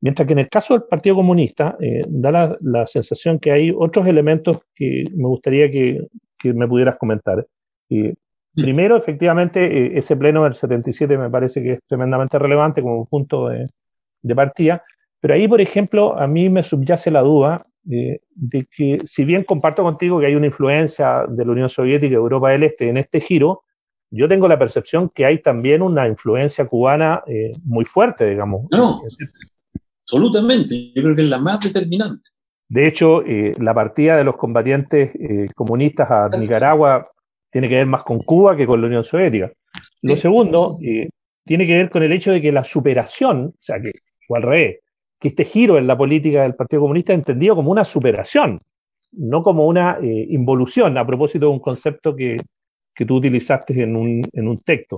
Mientras 0.00 0.26
que 0.26 0.32
en 0.32 0.40
el 0.40 0.48
caso 0.48 0.74
del 0.74 0.88
Partido 0.88 1.16
Comunista 1.16 1.76
eh, 1.78 2.02
da 2.08 2.58
la, 2.60 2.86
sensación 2.86 3.38
que 3.38 3.52
hay 3.52 3.70
otros 3.70 4.06
elementos 4.06 4.58
que 4.74 5.04
me 5.14 5.28
gustaría 5.28 5.70
que, 5.70 6.06
me 6.42 6.66
pudieras 6.66 6.96
comentar. 6.96 7.46
Mm. 7.90 8.10
Primero, 8.54 8.96
efectivamente, 8.96 9.64
eh, 9.64 9.98
ese 9.98 10.16
pleno 10.16 10.44
del 10.44 10.54
77 10.54 11.16
me 11.16 11.30
parece 11.30 11.62
que 11.62 11.72
es 11.74 11.80
tremendamente 11.86 12.38
relevante 12.38 12.82
como 12.82 13.06
punto 13.06 13.48
de, 13.48 13.68
partida, 14.34 14.82
pero 15.20 15.34
ahí, 15.34 15.46
por 15.48 15.60
ejemplo, 15.60 16.18
a 16.18 16.26
mí 16.26 16.48
me 16.48 16.62
subyace 16.62 17.10
la 17.10 17.20
duda 17.20 17.66
eh, 17.90 18.20
de 18.34 18.66
que, 18.76 18.98
si 19.04 19.24
bien 19.24 19.44
comparto 19.44 19.82
contigo 19.82 20.18
que 20.18 20.26
hay 20.26 20.34
una 20.34 20.46
influencia 20.46 21.24
de 21.28 21.44
la 21.44 21.52
Unión 21.52 21.68
Soviética 21.68 22.12
y 22.12 22.14
Europa 22.14 22.50
del 22.50 22.64
Este 22.64 22.88
en 22.88 22.96
este 22.96 23.20
giro, 23.20 23.62
yo 24.10 24.28
tengo 24.28 24.48
la 24.48 24.58
percepción 24.58 25.10
que 25.14 25.24
hay 25.24 25.40
también 25.40 25.80
una 25.80 26.08
influencia 26.08 26.66
cubana 26.66 27.22
eh, 27.26 27.52
muy 27.64 27.84
fuerte, 27.84 28.28
digamos. 28.28 28.66
No, 28.70 29.00
absolutamente. 30.02 30.92
Yo 30.94 31.02
creo 31.02 31.14
que 31.14 31.22
es 31.22 31.28
la 31.28 31.38
más 31.38 31.60
determinante. 31.60 32.30
De 32.68 32.86
hecho, 32.86 33.22
la 33.58 33.74
partida 33.74 34.16
de 34.16 34.22
los 34.22 34.36
combatientes 34.36 35.10
comunistas 35.56 36.08
a 36.08 36.28
Nicaragua 36.38 37.10
tiene 37.50 37.68
que 37.68 37.76
ver 37.76 37.86
más 37.86 38.04
con 38.04 38.20
Cuba 38.20 38.56
que 38.56 38.66
con 38.66 38.80
la 38.80 38.86
Unión 38.86 39.04
Soviética. 39.04 39.52
Lo 40.02 40.16
segundo 40.16 40.78
eh, 40.82 41.08
tiene 41.44 41.66
que 41.66 41.76
ver 41.76 41.90
con 41.90 42.02
el 42.02 42.12
hecho 42.12 42.32
de 42.32 42.40
que 42.40 42.52
la 42.52 42.64
superación, 42.64 43.46
o 43.46 43.58
sea, 43.58 43.80
que, 43.80 43.92
o 44.28 44.36
al 44.36 44.42
revés, 44.42 44.78
que 45.18 45.28
este 45.28 45.44
giro 45.44 45.76
en 45.76 45.86
la 45.86 45.98
política 45.98 46.42
del 46.42 46.54
Partido 46.54 46.82
Comunista 46.82 47.12
es 47.12 47.18
entendido 47.18 47.56
como 47.56 47.70
una 47.70 47.84
superación, 47.84 48.60
no 49.12 49.42
como 49.42 49.66
una 49.66 49.98
eh, 50.02 50.26
involución, 50.30 50.96
a 50.96 51.06
propósito 51.06 51.46
de 51.46 51.52
un 51.52 51.58
concepto 51.58 52.14
que, 52.14 52.38
que 52.94 53.04
tú 53.04 53.16
utilizaste 53.16 53.82
en 53.82 53.96
un, 53.96 54.22
en 54.32 54.48
un 54.48 54.58
texto. 54.60 54.96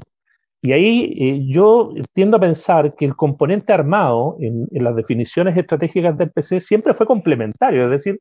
Y 0.60 0.72
ahí 0.72 1.16
eh, 1.18 1.40
yo 1.48 1.92
tiendo 2.12 2.36
a 2.36 2.40
pensar 2.40 2.94
que 2.94 3.04
el 3.04 3.16
componente 3.16 3.72
armado 3.72 4.36
en, 4.40 4.68
en, 4.70 4.84
las 4.84 4.94
definiciones 4.94 5.56
estratégicas 5.56 6.16
del 6.16 6.30
PC 6.30 6.60
siempre 6.60 6.94
fue 6.94 7.04
complementario, 7.04 7.84
es 7.84 7.90
decir, 7.90 8.20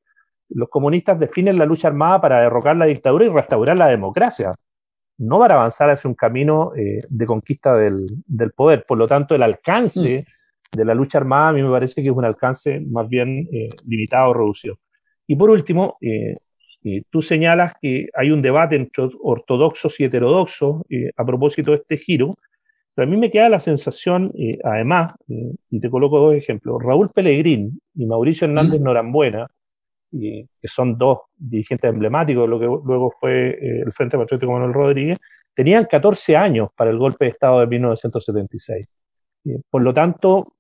los 0.54 0.70
comunistas 0.70 1.20
definen 1.20 1.58
la 1.58 1.66
lucha 1.66 1.88
armada 1.88 2.22
para 2.22 2.41
derrocar 2.41 2.76
la 2.76 2.86
dictadura 2.86 3.26
y 3.26 3.30
restaurar 3.30 3.78
la 3.78 3.88
democracia, 3.88 4.54
no 5.18 5.39
para 5.39 5.56
avanzar 5.56 5.89
hacia 5.89 6.10
un 6.10 6.16
camino 6.16 6.74
eh, 6.76 7.02
de 7.08 7.26
conquista 7.26 7.76
del, 7.76 8.08
poder. 8.56 8.86
Por 8.88 8.97
lo 8.97 9.08
tanto, 9.08 9.36
el 9.36 9.43
alcance 9.43 10.26
mm. 10.26 10.78
de 10.78 10.86
la 10.86 10.93
lucha 10.93 11.20
armada 11.20 11.49
a 11.49 11.54
mí 11.54 11.62
me 11.62 11.70
parece 11.70 12.02
que 12.02 12.10
es 12.10 12.16
un 12.16 12.26
alcance 12.26 12.82
más 12.82 13.08
bien 13.08 13.47
eh, 13.52 13.70
limitado 13.88 14.32
o 14.32 14.34
reducido. 14.34 14.80
Y 15.28 15.36
por 15.36 15.49
último, 15.49 15.97
eh, 16.02 16.36
tú 17.10 17.22
señalas 17.22 17.74
que 17.80 18.10
hay 18.14 18.32
un 18.32 18.41
debate 18.41 18.76
entre 18.76 19.08
ortodoxos 19.22 19.99
y 19.99 20.06
heterodoxos 20.06 20.82
a 21.16 21.26
propósito 21.26 21.72
de 21.72 21.78
este 21.78 21.97
giro, 21.97 22.36
pero 22.95 23.08
a 23.08 23.12
mí 23.12 23.16
me 23.16 23.30
queda 23.30 23.47
la 23.47 23.60
sensación, 23.60 24.34
además, 24.64 25.14
y 25.70 25.80
te 25.80 25.89
coloco 25.91 26.20
dos 26.20 26.36
ejemplos, 26.36 26.82
Raúl 26.84 27.10
Pellegrín 27.14 27.80
y 27.93 28.08
Mauricio 28.08 28.47
Hernández 28.47 28.82
mm. 28.82 28.84
Norambuena, 28.84 29.47
y, 30.12 30.43
que 30.43 30.68
son 30.68 30.97
dos 30.97 31.20
dirigentes 31.38 31.89
emblemáticos 31.89 32.47
lo 32.47 32.59
que 32.59 32.66
luego 32.66 33.12
fue 33.12 33.49
eh, 33.49 33.82
el 33.86 33.91
Frente 33.91 34.18
Patriótico 34.18 34.51
Manuel 34.51 34.74
Rodríguez, 34.74 35.18
tenían 35.53 35.86
14 35.86 36.36
años 36.36 36.70
para 36.76 36.91
el 36.91 36.97
golpe 36.97 37.26
de 37.26 37.32
Estado 37.32 37.62
de 37.62 37.68
1976. 37.68 38.88
por 39.70 39.82
lo 39.82 39.93
tanto, 39.93 40.53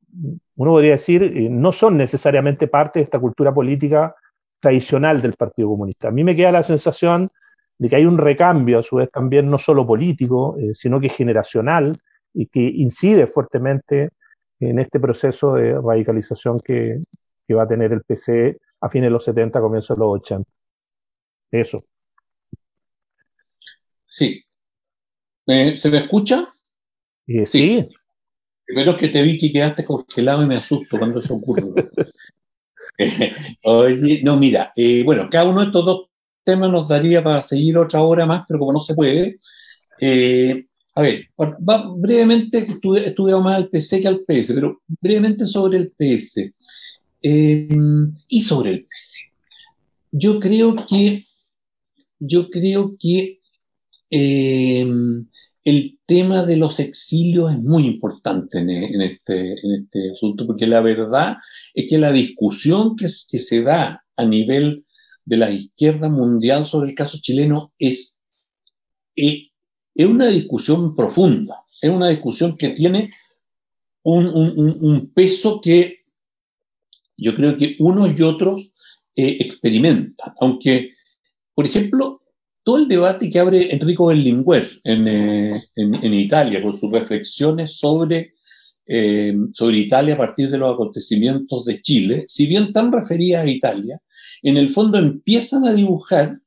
uno 0.55 0.71
podría 0.71 0.91
decir, 0.91 1.23
eh, 1.23 1.49
no 1.49 1.71
son 1.71 1.97
necesariamente 1.97 2.67
parte 2.67 2.99
de 2.99 3.03
esta 3.03 3.19
cultura 3.19 3.53
política 3.53 4.15
tradicional 4.59 5.21
del 5.21 5.33
Partido 5.33 5.69
Comunista. 5.69 6.09
A 6.09 6.11
mí 6.11 6.23
me 6.23 6.35
queda 6.35 6.51
la 6.51 6.63
sensación 6.63 7.31
de 7.77 7.89
que 7.89 7.95
hay 7.95 8.05
un 8.05 8.17
recambio, 8.17 8.79
a 8.79 8.83
su 8.83 8.97
vez 8.97 9.09
también 9.09 9.49
no 9.49 9.57
solo 9.57 9.87
político, 9.87 10.55
eh, 10.59 10.71
sino 10.73 10.99
que 10.99 11.09
generacional, 11.09 11.97
y 12.33 12.45
que 12.47 12.61
incide 12.61 13.27
fuertemente 13.27 14.09
en 14.59 14.79
este 14.79 14.99
proceso 14.99 15.55
de 15.55 15.73
radicalización 15.81 16.59
que, 16.59 17.01
que 17.47 17.53
va 17.53 17.63
a 17.63 17.67
tener 17.67 17.91
el 17.91 18.03
PC 18.03 18.57
a 18.81 18.89
fines 18.89 19.07
de 19.07 19.11
los 19.11 19.23
70, 19.23 19.61
comienzos 19.61 19.95
de 19.95 19.99
los 19.99 20.15
80. 20.15 20.49
Eso. 21.51 21.85
Sí. 24.07 24.43
¿Se 25.45 25.89
me 25.89 25.97
escucha? 25.97 26.53
sí. 27.27 27.45
sí. 27.45 27.89
Primero 28.65 28.95
que 28.95 29.09
te 29.09 29.21
vi 29.21 29.37
que 29.37 29.51
quedaste 29.51 29.83
congelado 29.83 30.43
y 30.43 30.47
me 30.47 30.55
asusto 30.55 30.97
cuando 30.97 31.19
eso 31.19 31.33
ocurre. 31.33 31.63
Oye, 33.63 34.21
no, 34.23 34.37
mira, 34.37 34.71
eh, 34.77 35.03
bueno, 35.03 35.27
cada 35.29 35.49
uno 35.49 35.59
de 35.59 35.65
estos 35.65 35.85
dos 35.85 36.05
temas 36.45 36.71
nos 36.71 36.87
daría 36.87 37.21
para 37.21 37.41
seguir 37.41 37.77
otra 37.77 38.01
hora 38.01 38.25
más, 38.25 38.43
pero 38.47 38.59
como 38.59 38.71
no 38.71 38.79
se 38.79 38.95
puede, 38.95 39.37
eh, 39.99 40.65
a 40.95 41.01
ver, 41.01 41.25
brevemente, 41.97 42.59
he 42.59 43.07
estudiado 43.07 43.41
más 43.41 43.55
al 43.55 43.67
PC 43.67 43.99
que 43.99 44.07
al 44.07 44.21
PS, 44.21 44.53
pero 44.53 44.81
brevemente 45.01 45.45
sobre 45.45 45.77
el 45.77 45.91
PS 45.91 46.53
eh, 47.21 47.69
y 48.27 48.41
sobre 48.41 48.71
el 48.71 48.85
PC. 48.85 49.19
Yo 50.11 50.39
creo 50.39 50.85
que, 50.85 51.25
yo 52.19 52.49
creo 52.49 52.95
que 52.99 53.39
el 55.63 55.99
tema 56.05 56.43
de 56.43 56.57
los 56.57 56.79
exilios 56.79 57.51
es 57.51 57.59
muy 57.59 57.85
importante 57.85 58.59
en, 58.59 59.01
este, 59.01 59.51
en 59.51 59.73
este 59.75 60.11
asunto, 60.11 60.47
porque 60.47 60.67
la 60.67 60.81
verdad 60.81 61.37
es 61.73 61.85
que 61.87 61.97
la 61.97 62.11
discusión 62.11 62.95
que, 62.95 63.07
se 63.07 63.61
da 63.61 64.03
a 64.17 64.25
nivel 64.25 64.83
de 65.23 65.37
la 65.37 65.51
izquierda 65.51 66.09
mundial 66.09 66.65
sobre 66.65 66.89
el 66.89 66.95
caso 66.95 67.19
chileno 67.21 67.73
es, 67.77 68.21
eh, 69.15 69.49
es, 69.93 70.05
una 70.05 70.27
discusión 70.27 70.95
profunda, 70.95 71.63
es 71.81 71.89
una 71.89 72.09
discusión 72.09 72.57
que 72.57 72.69
tiene 72.69 73.11
un, 74.03 75.11
peso 75.13 75.61
que 75.61 76.00
yo 77.21 77.35
creo 77.35 77.55
que 77.55 77.75
unos 77.79 78.19
y 78.19 78.23
otros 78.23 78.69
eh, 79.15 79.37
experimentan. 79.39 80.33
Aunque, 80.41 80.95
por 81.53 81.65
ejemplo, 81.65 82.21
todo 82.63 82.77
el 82.77 82.87
debate 82.87 83.29
que 83.29 83.39
abre 83.39 83.73
Enrico 83.73 84.07
Berlinguer 84.07 84.69
en, 84.83 85.07
eh, 85.07 85.61
Italia 85.75 86.61
con 86.61 86.73
sus 86.75 86.91
reflexiones 86.91 87.77
sobre, 87.77 88.33
eh, 88.87 89.33
sobre 89.53 89.77
Italia 89.77 90.15
a 90.15 90.17
partir 90.17 90.49
de 90.49 90.57
los 90.57 90.73
acontecimientos 90.73 91.65
de 91.65 91.81
Chile, 91.81 92.25
si 92.27 92.47
bien 92.47 92.73
tan 92.73 92.91
refería 92.91 93.41
a 93.41 93.47
Italia, 93.47 94.01
en 94.41 94.57
el 94.57 94.69
fondo 94.69 94.97
empiezan 94.97 95.65
a 95.65 95.73
dibujar, 95.73 96.39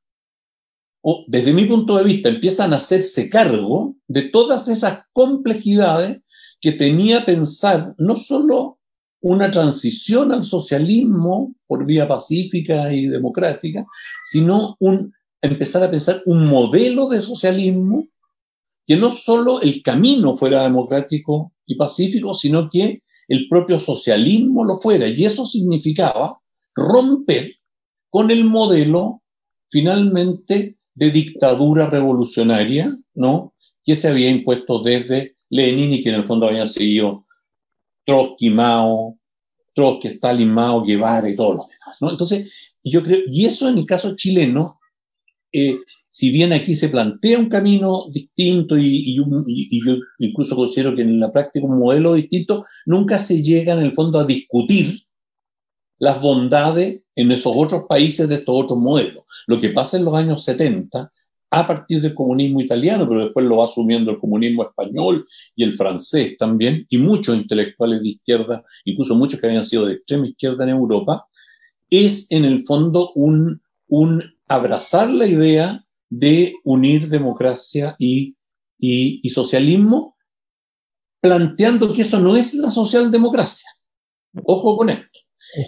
o 1.03 1.25
desde 1.29 1.53
mi 1.53 1.67
punto 1.67 1.97
de 1.97 2.05
vista, 2.05 2.29
empiezan 2.29 2.73
a 2.73 2.77
hacerse 2.77 3.29
cargo 3.29 3.95
de 4.09 4.23
todas 4.23 4.69
esas 4.69 5.01
complejidades 5.13 6.19
que 6.61 6.73
tenía 6.73 7.27
pensar 7.27 7.95
no 7.99 8.17
solo 8.17 8.74
una 9.25 9.51
transición 9.51 10.33
al 10.33 10.43
socialismo 10.43 11.55
por 11.67 11.87
vía 11.87 12.07
pacífica 12.07 12.93
y 12.93 13.07
democrática, 13.07 13.87
sino 14.23 14.77
un 14.81 15.15
empezar 15.41 15.83
a 15.83 15.91
pensar 15.91 16.23
un 16.27 16.47
modelo 16.47 17.09
de 17.09 17.23
socialismo 17.23 18.07
que 18.87 18.97
no 18.97 19.11
solo 19.11 19.63
el 19.63 19.83
camino 19.83 20.37
fuera 20.37 20.63
democrático 20.65 21.55
y 21.65 21.75
pacífico, 21.77 22.35
sino 22.35 22.69
que 22.69 23.03
el 23.27 23.49
propio 23.49 23.81
socialismo 23.81 24.63
lo 24.63 24.79
fuera. 24.79 25.09
Y 25.09 25.25
eso 25.25 25.47
significaba 25.47 26.39
romper 26.75 27.55
con 28.11 28.31
el 28.31 28.45
modelo 28.45 29.23
finalmente 29.71 30.77
de 30.95 31.11
dictadura 31.11 31.89
revolucionaria, 31.89 32.95
¿no? 33.15 33.55
Que 33.83 33.97
se 33.97 34.09
había 34.09 34.29
impuesto 34.29 34.83
desde 34.83 35.37
Lenin 35.49 35.95
y 35.95 36.03
que 36.03 36.11
en 36.11 36.17
el 36.17 36.27
fondo 36.27 36.47
habían 36.47 36.69
seguido 36.69 37.24
Trotsky, 38.05 38.51
Mao, 38.51 39.19
Trotsky, 39.75 40.09
Stalin, 40.09 40.51
Mao, 40.51 40.85
Guevara 40.85 41.29
y 41.29 41.37
todos 41.37 41.57
los 41.57 41.69
demás, 41.69 41.97
¿no? 42.01 42.11
Entonces, 42.11 42.53
yo 42.83 43.03
creo, 43.03 43.21
y 43.27 43.47
eso 43.47 43.69
en 43.69 43.79
el 43.79 43.87
caso 43.87 44.15
chileno 44.15 44.79
eh, 45.55 45.79
si 46.09 46.31
bien 46.31 46.53
aquí 46.53 46.75
se 46.75 46.89
plantea 46.89 47.39
un 47.39 47.49
camino 47.49 48.07
distinto 48.11 48.77
y, 48.77 49.17
yo 49.17 49.25
incluso 50.19 50.57
considero 50.57 50.95
que 50.95 51.03
en 51.03 51.19
la 51.19 51.33
práctica 51.33 51.67
un 51.67 51.79
modelo 51.79 52.15
distinto, 52.15 52.65
nunca 52.87 53.19
se 53.19 53.43
llega 53.43 53.73
en 53.73 53.81
el 53.81 53.95
fondo 53.95 54.19
a 54.19 54.25
discutir 54.25 55.03
las 55.99 56.21
bondades 56.21 57.03
en 57.17 57.31
esos 57.33 57.53
otros 57.57 57.85
países 57.89 58.29
de 58.29 58.37
estos 58.37 58.55
otros 58.57 58.79
modelos. 58.79 59.25
Lo 59.47 59.61
que 59.61 59.71
pasa 59.71 59.97
en 59.97 60.05
los 60.05 60.15
años 60.15 60.45
70, 60.45 61.11
a 61.55 61.67
partir 61.69 62.01
del 62.01 62.15
comunismo 62.15 62.61
italiano, 62.61 63.09
pero 63.09 63.25
después 63.25 63.47
lo 63.47 63.59
va 63.59 63.67
asumiendo 63.67 64.11
el 64.11 64.19
comunismo 64.19 64.65
español 64.65 65.25
y 65.55 65.63
el 65.63 65.73
francés 65.75 66.37
también, 66.37 66.85
y 66.89 66.99
muchos 66.99 67.37
intelectuales 67.37 68.03
de 68.03 68.09
izquierda, 68.09 68.65
incluso 68.85 69.15
muchos 69.15 69.41
que 69.41 69.47
habían 69.47 69.65
sido 69.65 69.87
de 69.87 69.95
extrema 69.95 70.27
izquierda 70.27 70.65
en 70.65 70.71
Europa, 70.71 71.29
es 71.89 72.27
en 72.31 72.45
el 72.45 72.65
fondo 72.67 73.13
un, 73.15 73.63
abrazar 74.49 75.09
la 75.11 75.29
idea 75.29 75.85
de 76.11 76.55
unir 76.65 77.09
democracia 77.09 77.95
y, 78.01 78.37
y, 78.79 79.31
socialismo, 79.31 80.17
planteando 81.21 81.93
que 81.93 82.03
eso 82.03 82.19
no 82.19 82.37
es 82.37 82.55
la 82.55 82.71
socialdemocracia. 82.71 83.69
Ojo 84.45 84.77
con 84.77 84.91
esto. 84.91 85.21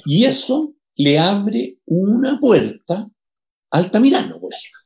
Y 0.05 0.25
eso 0.25 0.75
le 0.97 1.17
abre 1.19 1.79
una 1.87 2.41
puerta 2.41 3.07
a 3.71 3.79
Altamirano, 3.79 4.41
por 4.41 4.53
ejemplo. 4.53 4.86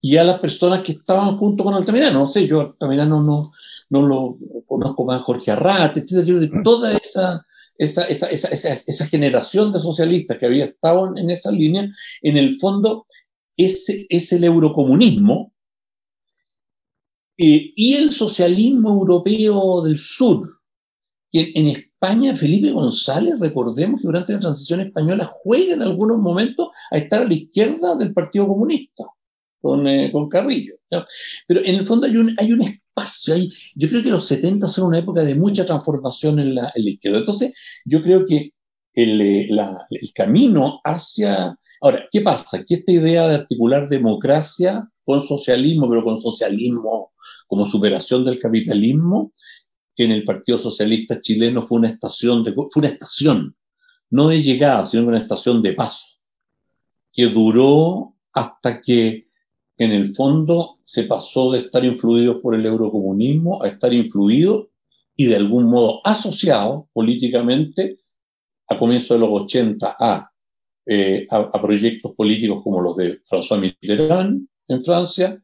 Y 0.00 0.16
a 0.16 0.24
las 0.24 0.38
personas 0.38 0.80
que 0.80 0.92
estaban 0.92 1.36
junto 1.36 1.64
con 1.64 1.74
Altamirano. 1.74 2.20
No 2.20 2.28
sé, 2.28 2.46
yo 2.46 2.60
Altamirano 2.60 3.20
no, 3.20 3.52
no 3.90 4.06
lo 4.06 4.38
conozco 4.66 5.04
más 5.04 5.22
Jorge 5.22 5.50
Arrate, 5.50 6.00
etc. 6.00 6.50
Toda 6.62 6.96
esa 6.96 7.44
esa, 7.78 8.04
esa, 8.06 8.26
esa, 8.26 8.48
esa, 8.50 9.06
generación 9.06 9.72
de 9.72 9.78
socialistas 9.78 10.36
que 10.36 10.46
había 10.46 10.64
estado 10.64 11.16
en 11.16 11.30
esa 11.30 11.52
línea, 11.52 11.88
en 12.22 12.36
el 12.36 12.58
fondo 12.58 13.06
es, 13.56 13.86
es 14.08 14.32
el 14.32 14.44
eurocomunismo 14.44 15.52
eh, 17.38 17.72
y 17.76 17.94
el 17.94 18.12
socialismo 18.12 18.90
europeo 18.90 19.82
del 19.82 19.98
sur. 19.98 20.44
Que 21.30 21.52
en 21.54 21.68
España, 21.68 22.36
Felipe 22.36 22.72
González, 22.72 23.38
recordemos 23.38 24.00
que 24.00 24.08
durante 24.08 24.32
la 24.32 24.40
transición 24.40 24.80
española 24.80 25.28
juega 25.30 25.74
en 25.74 25.82
algunos 25.82 26.18
momentos 26.18 26.68
a 26.90 26.98
estar 26.98 27.22
a 27.22 27.28
la 27.28 27.34
izquierda 27.34 27.94
del 27.96 28.12
Partido 28.12 28.48
Comunista, 28.48 29.04
con, 29.60 29.86
eh, 29.88 30.10
con 30.12 30.28
Carrillo. 30.28 30.76
Pero 31.46 31.60
en 31.64 31.74
el 31.74 31.84
fondo 31.84 32.06
hay 32.06 32.16
un, 32.16 32.34
hay 32.38 32.52
un 32.52 32.80
yo 33.76 33.88
creo 33.88 34.02
que 34.02 34.10
los 34.10 34.26
70 34.26 34.66
son 34.66 34.88
una 34.88 34.98
época 34.98 35.22
de 35.22 35.34
mucha 35.34 35.64
transformación 35.64 36.40
en 36.40 36.56
la, 36.56 36.72
izquierda. 36.74 37.18
Entonces, 37.18 37.52
yo 37.84 38.02
creo 38.02 38.26
que 38.26 38.52
el, 38.92 39.20
eh, 39.20 39.48
el 39.90 40.12
camino 40.12 40.80
hacia... 40.82 41.56
Ahora, 41.80 42.06
¿qué 42.10 42.22
pasa? 42.22 42.64
Que 42.64 42.74
esta 42.74 42.90
idea 42.90 43.28
de 43.28 43.36
articular 43.36 43.88
democracia 43.88 44.88
con 45.04 45.20
socialismo, 45.20 45.88
pero 45.88 46.02
con 46.02 46.18
socialismo 46.18 47.12
como 47.46 47.66
superación 47.66 48.24
del 48.24 48.38
capitalismo, 48.38 49.32
en 49.96 50.12
el 50.12 50.24
Partido 50.24 50.58
Socialista 50.58 51.20
chileno 51.20 51.62
fue 51.62 51.78
una 51.78 51.90
estación, 51.90 52.42
de, 52.42 52.52
fue 52.52 52.68
una 52.76 52.88
estación, 52.88 53.56
no 54.10 54.28
de 54.28 54.42
llegada, 54.42 54.86
sino 54.86 55.06
una 55.06 55.18
estación 55.18 55.60
de 55.62 55.72
paso, 55.72 56.18
que 57.12 57.26
duró 57.26 58.14
hasta 58.32 58.80
que 58.80 59.27
en 59.78 59.92
el 59.92 60.14
fondo 60.14 60.78
se 60.84 61.04
pasó 61.04 61.52
de 61.52 61.60
estar 61.60 61.84
influidos 61.84 62.38
por 62.42 62.54
el 62.54 62.66
eurocomunismo 62.66 63.62
a 63.62 63.68
estar 63.68 63.92
influidos 63.92 64.66
y 65.16 65.26
de 65.26 65.36
algún 65.36 65.64
modo 65.64 66.00
asociados 66.04 66.84
políticamente 66.92 67.98
a 68.68 68.78
comienzos 68.78 69.16
de 69.16 69.26
los 69.26 69.42
80 69.42 69.96
eh, 70.86 71.26
a, 71.30 71.36
a, 71.36 71.62
proyectos 71.62 72.12
políticos 72.14 72.60
como 72.62 72.80
los 72.80 72.96
de 72.96 73.20
François 73.22 73.60
Mitterrand 73.60 74.46
en 74.68 74.82
Francia, 74.82 75.42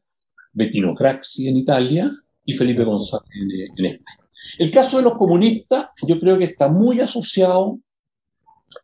Bettino 0.53 0.93
Craxi 0.93 1.47
en 1.47 1.57
Italia 1.57 2.11
y 2.43 2.53
Felipe 2.53 2.83
González 2.83 3.29
en 3.77 3.85
España. 3.85 4.29
El 4.59 4.69
caso 4.69 4.97
de 4.97 5.03
los 5.03 5.17
comunistas 5.17 5.89
yo 6.05 6.19
creo 6.19 6.37
que 6.37 6.45
está 6.45 6.67
muy 6.67 6.99
asociado 6.99 7.79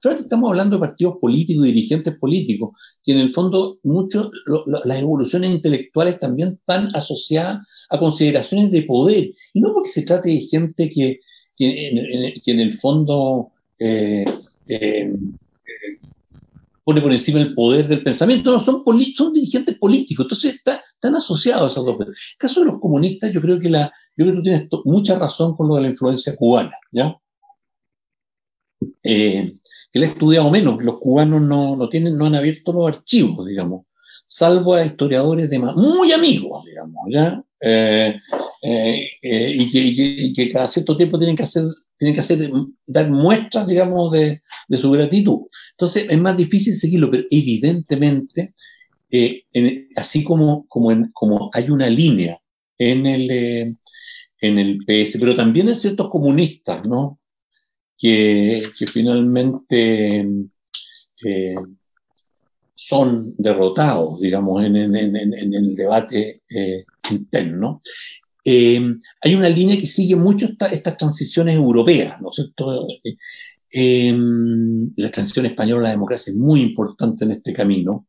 estamos 0.10 0.50
hablando 0.50 0.76
de 0.76 0.82
partidos 0.82 1.16
políticos 1.20 1.66
y 1.66 1.72
dirigentes 1.72 2.16
políticos, 2.18 2.72
que 3.04 3.12
en 3.14 3.20
el 3.20 3.32
fondo 3.32 3.80
las 3.84 5.00
evoluciones 5.00 5.52
intelectuales 5.52 6.20
también 6.20 6.60
están 6.60 6.90
asociadas 6.96 7.66
a 7.90 8.00
consideraciones 8.00 8.72
de 8.72 8.84
poder. 8.84 9.32
Y 9.54 9.62
no 9.62 9.74
porque 9.74 9.90
se 9.90 10.04
trate 10.04 10.30
de 10.30 10.42
gente 10.42 10.90
que, 10.90 11.20
en, 11.60 12.60
el 12.60 12.74
fondo 12.74 13.52
eh, 13.80 14.26
eh, 14.68 15.14
pone 16.84 17.02
por 17.02 17.14
encima 17.14 17.40
el 17.40 17.54
poder 17.54 17.88
del 17.88 18.04
pensamiento, 18.04 18.52
no, 18.52 18.60
son, 18.60 18.84
son 19.16 19.34
dirigentes 19.34 19.78
políticos, 19.78 20.26
entonces 20.26 20.56
están 20.56 21.16
asociados 21.16 21.64
a 21.64 21.68
esos 21.68 21.86
dos. 21.86 21.96
En 22.02 22.08
el 22.08 22.16
caso 22.38 22.62
de 22.62 22.68
los 22.68 22.80
comunistas, 22.80 23.32
yo 23.32 23.42
creo 23.42 23.60
que, 23.60 23.70
la, 23.70 23.92
yo 24.18 24.26
creo 24.26 24.32
que 24.32 24.38
tú 24.38 24.44
tienes 24.44 24.68
mucha 24.86 25.18
razón 25.18 25.56
con 25.56 25.68
lo 25.68 25.76
de 25.76 25.84
la 25.84 25.90
influencia 25.90 26.36
cubana, 26.36 26.74
¿ya? 26.92 27.16
Eh, 29.04 29.56
él 29.94 30.04
ha 30.04 30.08
estudiado 30.08 30.50
menos. 30.50 30.84
Los 30.84 31.00
cubanos 31.00 31.42
no, 31.42 31.76
no, 31.76 31.90
tienen, 31.90 32.16
no 32.16 32.26
han 32.26 32.36
abierto 32.36 32.74
los 32.74 32.88
archivos, 32.88 33.46
digamos, 33.46 33.86
salvo 34.26 34.76
a 34.76 34.86
historiadores 34.86 35.50
de 35.50 35.60
muy 35.60 36.12
amigos, 36.12 36.66
digamos, 36.66 37.04
¿ya? 37.12 37.44
Eh, 37.60 38.16
eh, 38.64 39.08
y, 39.22 39.70
que, 39.70 39.80
y, 39.80 40.34
que, 40.34 40.50
cada 40.50 40.68
cierto 40.68 40.96
tiempo 40.96 41.18
tienen 41.18 41.36
que 41.36 41.44
hacer, 41.44 41.66
tienen 41.98 42.14
que 42.14 42.22
hacer, 42.22 42.50
dar 42.88 43.10
muestras, 43.10 43.68
digamos, 43.68 44.12
de, 44.12 44.42
de 44.68 44.78
su 44.78 44.92
gratitud. 44.92 45.42
Entonces 45.72 46.08
es 46.10 46.18
más 46.20 46.38
difícil 46.38 46.74
seguirlo, 46.74 47.12
pero 47.12 47.24
evidentemente, 47.30 48.54
en, 49.10 49.90
así 49.96 50.24
como, 50.24 50.66
como, 50.68 51.12
como 51.14 51.50
hay 51.54 51.70
una 51.70 51.90
línea 51.90 52.40
en 52.78 53.06
el, 53.06 53.78
en 54.42 54.60
el 54.60 54.78
PS, 54.86 55.18
pero 55.20 55.36
también 55.36 55.68
en 55.68 55.76
ciertos 55.76 56.10
comunistas, 56.10 56.86
¿no? 56.86 57.21
Que, 58.02 58.64
que 58.76 58.88
finalmente 58.88 60.26
eh, 61.24 61.56
son 62.74 63.36
derrotados, 63.38 64.20
digamos, 64.20 64.64
en, 64.64 64.76
en, 64.76 64.96
en, 64.96 65.34
en 65.34 65.54
el 65.54 65.76
debate 65.76 66.42
eh, 66.50 66.84
interno. 67.12 67.80
Eh, 68.44 68.82
hay 69.22 69.36
una 69.36 69.50
línea 69.50 69.78
que 69.78 69.86
sigue 69.86 70.16
mucho 70.16 70.48
esta, 70.48 70.66
estas 70.68 70.98
transiciones 70.98 71.56
europeas, 71.56 72.20
¿no 72.22 72.30
es 72.30 72.36
cierto? 72.38 72.88
la 73.74 75.10
transición 75.10 75.46
española 75.46 75.82
a 75.82 75.84
la 75.84 75.92
democracia 75.92 76.32
es 76.32 76.38
muy 76.38 76.60
importante 76.62 77.24
en 77.24 77.32
este 77.32 77.54
camino. 77.54 78.06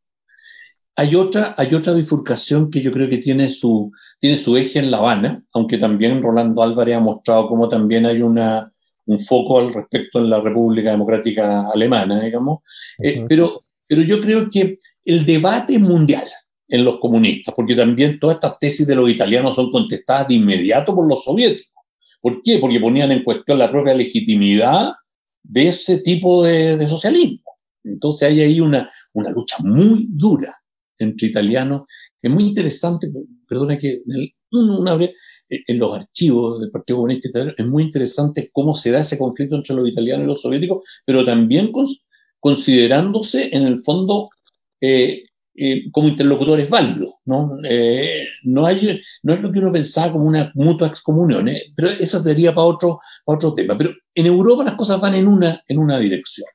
Hay 0.96 1.14
otra, 1.14 1.54
hay 1.56 1.72
otra 1.74 1.92
bifurcación 1.92 2.68
que 2.70 2.80
yo 2.82 2.90
creo 2.90 3.08
que 3.08 3.18
tiene 3.18 3.48
su, 3.48 3.92
tiene 4.18 4.38
su 4.38 4.56
eje 4.56 4.80
en 4.80 4.90
La 4.90 4.98
Habana, 4.98 5.44
aunque 5.52 5.78
también 5.78 6.20
Rolando 6.20 6.62
Álvarez 6.62 6.96
ha 6.96 7.00
mostrado 7.00 7.46
cómo 7.46 7.68
también 7.68 8.06
hay 8.06 8.22
una, 8.22 8.71
un 9.06 9.20
foco 9.20 9.60
al 9.60 9.72
respecto 9.72 10.18
en 10.18 10.30
la 10.30 10.40
República 10.40 10.90
Democrática 10.90 11.68
Alemana, 11.70 12.20
digamos. 12.20 12.60
Eh, 13.02 13.24
pero, 13.28 13.64
pero 13.86 14.02
yo 14.02 14.20
creo 14.20 14.48
que 14.50 14.78
el 15.04 15.24
debate 15.26 15.78
mundial 15.78 16.26
en 16.68 16.84
los 16.84 16.98
comunistas, 16.98 17.54
porque 17.54 17.74
también 17.74 18.18
todas 18.18 18.36
estas 18.36 18.58
tesis 18.58 18.86
de 18.86 18.94
los 18.94 19.10
italianos 19.10 19.56
son 19.56 19.70
contestadas 19.70 20.28
de 20.28 20.34
inmediato 20.34 20.94
por 20.94 21.08
los 21.08 21.24
soviéticos. 21.24 21.70
¿Por 22.20 22.40
qué? 22.40 22.58
Porque 22.58 22.80
ponían 22.80 23.12
en 23.12 23.24
cuestión 23.24 23.58
la 23.58 23.70
propia 23.70 23.94
legitimidad 23.94 24.92
de 25.42 25.68
ese 25.68 25.98
tipo 25.98 26.44
de, 26.44 26.76
de 26.76 26.86
socialismo. 26.86 27.42
Entonces 27.84 28.28
hay 28.28 28.40
ahí 28.40 28.60
una, 28.60 28.88
una 29.12 29.30
lucha 29.30 29.56
muy 29.58 30.06
dura 30.08 30.56
entre 30.98 31.28
italianos. 31.28 31.82
Es 32.20 32.30
muy 32.30 32.44
interesante, 32.44 33.10
perdona 33.48 33.76
que 33.76 34.02
en 35.66 35.78
los 35.78 35.94
archivos 35.94 36.60
del 36.60 36.70
Partido 36.70 36.98
Comunista 36.98 37.28
Italiano 37.28 37.54
es 37.56 37.66
muy 37.66 37.84
interesante 37.84 38.48
cómo 38.52 38.74
se 38.74 38.90
da 38.90 39.00
ese 39.00 39.18
conflicto 39.18 39.56
entre 39.56 39.74
los 39.74 39.88
italianos 39.88 40.24
y 40.24 40.28
los 40.28 40.42
soviéticos, 40.42 40.84
pero 41.04 41.24
también 41.24 41.70
considerándose 42.40 43.54
en 43.54 43.64
el 43.64 43.82
fondo 43.82 44.30
eh, 44.80 45.24
eh, 45.54 45.90
como 45.92 46.08
interlocutores 46.08 46.70
válidos. 46.70 47.14
¿no? 47.24 47.58
Eh, 47.68 48.26
no, 48.44 48.66
hay, 48.66 49.00
no 49.22 49.34
es 49.34 49.40
lo 49.40 49.52
que 49.52 49.58
uno 49.58 49.72
pensaba 49.72 50.12
como 50.12 50.24
una 50.24 50.50
mutua 50.54 50.88
excomunión, 50.88 51.48
pero 51.76 51.90
eso 51.90 52.18
sería 52.18 52.54
para 52.54 52.66
otro, 52.66 53.00
para 53.24 53.36
otro 53.36 53.54
tema. 53.54 53.76
Pero 53.76 53.92
en 54.14 54.26
Europa 54.26 54.64
las 54.64 54.74
cosas 54.74 55.00
van 55.00 55.14
en 55.14 55.28
una, 55.28 55.62
en 55.68 55.78
una 55.78 55.98
dirección. 55.98 56.46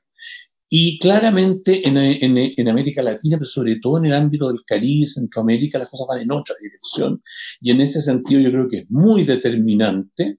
Y 0.70 0.98
claramente 0.98 1.86
en, 1.88 1.96
en, 1.96 2.68
América 2.68 3.02
Latina, 3.02 3.38
pero 3.38 3.48
sobre 3.48 3.76
todo 3.76 3.98
en 3.98 4.06
el 4.06 4.14
ámbito 4.14 4.48
del 4.48 4.62
Caribe, 4.66 5.06
Centroamérica, 5.06 5.78
las 5.78 5.88
cosas 5.88 6.06
van 6.08 6.20
en 6.20 6.30
otra 6.30 6.54
dirección. 6.60 7.22
Y 7.60 7.70
en 7.70 7.80
ese 7.80 8.02
sentido 8.02 8.40
yo 8.40 8.50
creo 8.50 8.68
que 8.68 8.78
es 8.78 8.90
muy 8.90 9.24
determinante, 9.24 10.38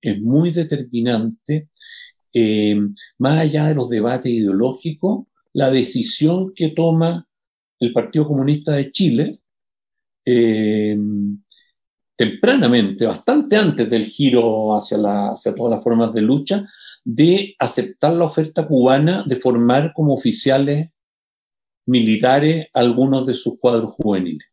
es 0.00 0.20
muy 0.22 0.50
determinante, 0.50 1.68
eh, 2.32 2.76
más 3.18 3.38
allá 3.38 3.68
de 3.68 3.74
los 3.74 3.90
debates 3.90 4.32
ideológicos, 4.32 5.26
la 5.52 5.70
decisión 5.70 6.52
que 6.54 6.70
toma 6.70 7.28
el 7.78 7.92
Partido 7.92 8.26
Comunista 8.26 8.72
de 8.72 8.90
Chile, 8.90 9.40
eh, 10.24 10.96
tempranamente, 12.16 13.06
bastante 13.06 13.56
antes 13.56 13.88
del 13.88 14.06
giro 14.06 14.76
hacia, 14.76 14.96
la, 14.96 15.34
todas 15.54 15.72
las 15.72 15.84
formas 15.84 16.12
de 16.14 16.22
lucha, 16.22 16.66
de 17.04 17.54
aceptar 17.58 18.14
la 18.14 18.24
oferta 18.24 18.66
cubana 18.66 19.22
de 19.26 19.36
formar 19.36 19.92
como 19.94 20.14
oficiales 20.14 20.90
militares 21.84 22.66
algunos 22.74 23.26
de 23.26 23.34
sus 23.34 23.58
cuadros 23.60 23.92
juveniles. 23.92 24.48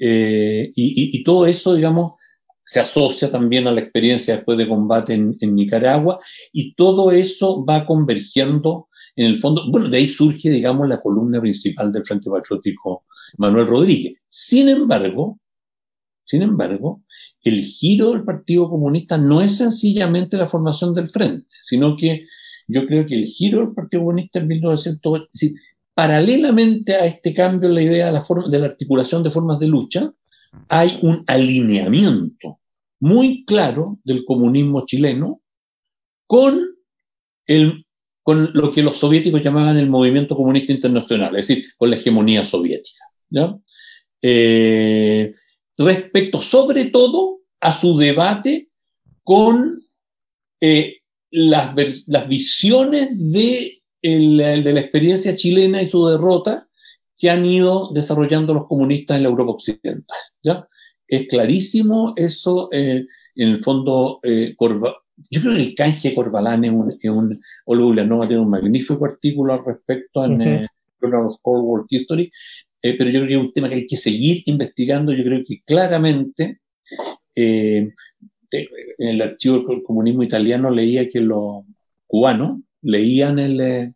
Eh, 0.00 0.72
y, 0.74 1.16
y, 1.16 1.22
todo 1.22 1.46
eso, 1.46 1.74
digamos, 1.74 2.14
se 2.64 2.80
asocia 2.80 3.30
también 3.30 3.68
a 3.68 3.70
la 3.70 3.80
experiencia 3.80 4.36
después 4.36 4.58
de 4.58 4.66
combate 4.66 5.14
en, 5.14 5.36
en, 5.40 5.54
Nicaragua 5.54 6.18
y 6.52 6.74
todo 6.74 7.12
eso 7.12 7.64
va 7.64 7.86
convergiendo 7.86 8.88
en 9.14 9.26
el 9.26 9.38
fondo. 9.38 9.70
Bueno, 9.70 9.88
de 9.88 9.98
ahí 9.98 10.08
surge, 10.08 10.50
digamos, 10.50 10.88
la 10.88 11.00
columna 11.00 11.40
principal 11.40 11.92
del 11.92 12.04
Frente 12.04 12.30
Patriótico 12.30 13.04
Manuel 13.36 13.68
Rodríguez. 13.68 14.14
Sin 14.28 14.68
embargo, 14.68 15.38
sin 16.24 16.42
embargo, 16.42 17.02
el 17.42 17.62
giro 17.62 18.12
del 18.12 18.24
Partido 18.24 18.68
Comunista 18.68 19.18
no 19.18 19.42
es 19.42 19.58
sencillamente 19.58 20.36
la 20.36 20.46
formación 20.46 20.94
del 20.94 21.08
frente, 21.08 21.54
sino 21.62 21.96
que 21.96 22.26
yo 22.66 22.86
creo 22.86 23.04
que 23.04 23.14
el 23.14 23.26
giro 23.26 23.60
del 23.60 23.74
Partido 23.74 24.04
Comunista 24.04 24.38
en 24.38 24.48
1900, 24.48 25.28
es 25.32 25.52
paralelamente 25.92 26.94
a 26.94 27.06
este 27.06 27.34
cambio 27.34 27.68
en 27.68 27.74
la 27.74 27.82
idea 27.82 28.06
de 28.06 28.12
la, 28.12 28.24
forma, 28.24 28.48
de 28.48 28.58
la 28.58 28.66
articulación 28.66 29.22
de 29.22 29.30
formas 29.30 29.58
de 29.58 29.68
lucha, 29.68 30.12
hay 30.68 30.98
un 31.02 31.24
alineamiento 31.26 32.60
muy 33.00 33.44
claro 33.44 33.98
del 34.04 34.24
comunismo 34.24 34.86
chileno 34.86 35.42
con, 36.26 36.58
el, 37.46 37.84
con 38.22 38.50
lo 38.54 38.70
que 38.70 38.82
los 38.82 38.96
soviéticos 38.96 39.42
llamaban 39.42 39.76
el 39.76 39.90
movimiento 39.90 40.36
comunista 40.36 40.72
internacional, 40.72 41.36
es 41.36 41.48
decir, 41.48 41.66
con 41.76 41.90
la 41.90 41.96
hegemonía 41.96 42.44
soviética. 42.44 43.04
¿ya? 43.28 43.54
Eh, 44.22 45.34
respecto 45.76 46.38
sobre 46.38 46.86
todo 46.86 47.40
a 47.60 47.72
su 47.72 47.96
debate 47.96 48.68
con 49.22 49.82
eh, 50.60 50.98
las, 51.30 51.74
las, 52.06 52.28
visiones 52.28 53.08
de, 53.12 53.82
el, 54.02 54.36
de 54.38 54.72
la 54.72 54.80
experiencia 54.80 55.34
chilena 55.34 55.82
y 55.82 55.88
su 55.88 56.06
derrota 56.06 56.68
que 57.16 57.30
han 57.30 57.44
ido 57.44 57.90
desarrollando 57.92 58.54
los 58.54 58.66
comunistas 58.66 59.16
en 59.16 59.24
la 59.24 59.28
Europa 59.28 59.52
occidental. 59.52 60.18
¿ya? 60.42 60.68
Es 61.08 61.26
clarísimo 61.26 62.12
eso, 62.16 62.68
eh, 62.72 63.06
en 63.34 63.48
el 63.48 63.58
fondo, 63.58 64.20
eh, 64.22 64.54
yo 64.58 65.40
creo 65.40 65.54
que 65.54 65.62
el 65.62 65.74
canje 65.74 66.10
de 66.10 66.14
Corbalán 66.14 66.64
es 66.64 66.70
un, 66.70 66.92
es 67.00 67.10
un 67.10 67.40
tiene 67.66 68.38
un 68.38 68.50
magnífico 68.50 69.04
artículo 69.04 69.54
al 69.54 69.64
respecto 69.64 70.24
en 70.24 70.40
uh 70.40 70.66
Journal 71.00 71.26
of 71.26 71.36
Cold 71.42 71.64
War 71.64 71.84
History, 71.88 72.30
eh, 72.84 72.94
pero 72.98 73.08
yo 73.08 73.20
creo 73.20 73.28
que 73.28 73.34
es 73.34 73.40
un 73.40 73.52
tema 73.54 73.70
que 73.70 73.76
hay 73.76 73.86
que 73.86 73.96
seguir 73.96 74.42
investigando. 74.44 75.14
Yo 75.14 75.24
creo 75.24 75.40
que 75.42 75.62
claramente 75.64 76.60
eh, 77.34 77.88
en 78.52 79.08
el 79.08 79.22
archivo 79.22 79.60
del 79.66 79.82
comunismo 79.82 80.22
italiano 80.22 80.68
leía 80.68 81.08
que 81.08 81.20
los 81.20 81.64
cubanos 82.06 82.60
leían 82.82 83.38
el, 83.38 83.60
eh, 83.62 83.92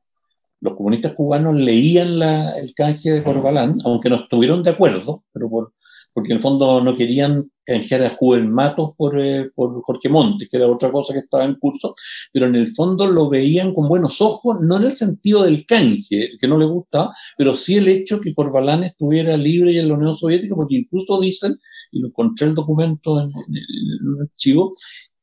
los 0.63 0.75
comunistas 0.75 1.13
cubanos 1.13 1.55
leían 1.55 2.23
el 2.23 2.73
canje 2.75 3.11
de 3.11 3.23
Corbalán, 3.23 3.79
aunque 3.85 4.09
no 4.09 4.23
estuvieron 4.23 4.63
de 4.63 4.71
acuerdo, 4.71 5.23
pero 5.35 5.51
por, 5.51 5.75
porque 6.19 6.33
en 6.33 6.39
el 6.39 6.43
fondo 6.43 6.83
no 6.83 6.97
querían 6.97 7.49
canjear 7.65 8.03
a 8.03 8.11
Juven 8.11 8.51
Matos 8.51 8.91
por, 8.97 9.21
eh, 9.21 9.53
por 9.55 9.81
Jorge 9.83 10.09
Montes, 10.09 10.49
que 10.49 10.57
era 10.57 10.67
otra 10.67 10.91
cosa 10.91 11.13
que 11.13 11.21
estaba 11.21 11.45
en 11.45 11.55
curso, 11.55 11.95
pero 12.33 12.47
en 12.47 12.57
el 12.57 12.67
fondo 12.75 13.07
lo 13.07 13.29
veían 13.29 13.73
con 13.73 13.89
buenos 13.89 14.21
ojos, 14.21 14.57
no 14.61 14.79
en 14.79 14.83
el 14.83 14.97
sentido 14.97 15.45
del 15.45 15.65
canje, 15.65 16.31
que 16.41 16.49
no 16.49 16.59
le 16.59 16.65
gustaba, 16.65 17.15
pero 17.37 17.55
sí 17.55 17.77
el 17.77 17.87
hecho 17.87 18.21
que 18.21 18.35
Corbalán 18.35 18.83
estuviera 18.83 19.37
libre 19.37 19.71
y 19.71 19.79
en 19.79 19.87
la 19.87 19.95
Unión 19.95 20.17
Soviética, 20.17 20.57
porque 20.57 20.75
incluso 20.75 21.21
dicen, 21.21 21.57
y 21.93 22.01
lo 22.01 22.09
encontré 22.09 22.49
el 22.49 22.57
documento 22.57 23.21
en, 23.21 23.27
en, 23.29 23.55
en 23.55 24.17
el 24.17 24.23
archivo, 24.23 24.75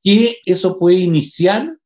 que 0.01 0.37
eso 0.45 0.77
puede 0.77 0.99
iniciar 0.99 1.77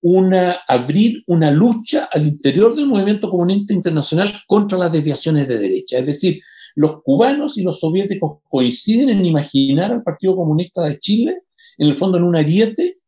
una, 0.00 0.58
abrir 0.66 1.22
una 1.28 1.52
lucha 1.52 2.08
al 2.10 2.26
interior 2.26 2.74
del 2.74 2.88
movimiento 2.88 3.28
comunista 3.28 3.72
internacional 3.72 4.34
contra 4.48 4.78
las 4.78 4.90
desviaciones 4.90 5.46
de 5.46 5.58
derecha. 5.58 5.98
Es 5.98 6.06
decir, 6.06 6.42
los 6.74 7.02
cubanos 7.02 7.58
y 7.58 7.62
los 7.62 7.80
soviéticos 7.80 8.38
coinciden 8.48 9.10
en 9.10 9.24
imaginar 9.24 9.92
al 9.92 10.02
Partido 10.02 10.36
Comunista 10.36 10.82
de 10.82 10.98
Chile, 10.98 11.42
en 11.78 11.86
el 11.88 11.94
fondo 11.94 12.18
en 12.18 12.24
un 12.24 12.36
ariete, 12.36 12.98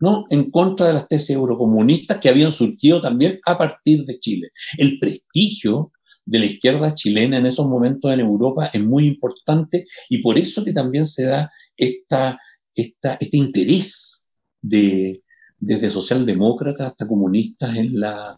¿no? 0.00 0.24
en 0.30 0.50
contra 0.50 0.88
de 0.88 0.94
las 0.94 1.08
tesis 1.08 1.30
eurocomunistas 1.30 2.18
que 2.18 2.28
habían 2.28 2.52
surgido 2.52 3.00
también 3.00 3.38
a 3.46 3.56
partir 3.56 4.04
de 4.04 4.18
Chile. 4.18 4.50
El 4.76 4.98
prestigio 4.98 5.92
de 6.24 6.38
la 6.38 6.46
izquierda 6.46 6.94
chilena 6.94 7.38
en 7.38 7.46
esos 7.46 7.66
momentos 7.66 8.12
en 8.12 8.20
Europa 8.20 8.66
es 8.72 8.82
muy 8.82 9.06
importante 9.06 9.86
y 10.08 10.18
por 10.18 10.38
eso 10.38 10.64
que 10.64 10.72
también 10.72 11.06
se 11.06 11.26
da 11.26 11.50
esta, 11.76 12.38
esta, 12.74 13.16
este 13.20 13.36
interés 13.36 14.26
de, 14.60 15.22
desde 15.58 15.90
socialdemócratas 15.90 16.88
hasta 16.88 17.06
comunistas 17.06 17.76
en, 17.76 18.00
la, 18.00 18.36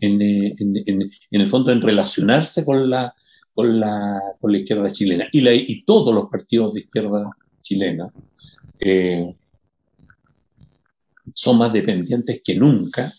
en, 0.00 0.20
en, 0.20 1.10
el 1.30 1.48
fondo 1.48 1.72
en 1.72 1.80
relacionarse 1.80 2.64
con 2.64 2.90
la, 2.90 3.14
con 3.56 3.80
la, 3.80 4.20
con 4.38 4.52
la 4.52 4.58
izquierda 4.58 4.90
chilena. 4.92 5.26
Y, 5.32 5.40
la, 5.40 5.54
y 5.54 5.82
todos 5.84 6.14
los 6.14 6.28
partidos 6.30 6.74
de 6.74 6.80
izquierda 6.80 7.30
chilena 7.62 8.12
eh, 8.78 9.34
son 11.34 11.56
más 11.56 11.72
dependientes 11.72 12.42
que 12.44 12.54
nunca 12.54 13.10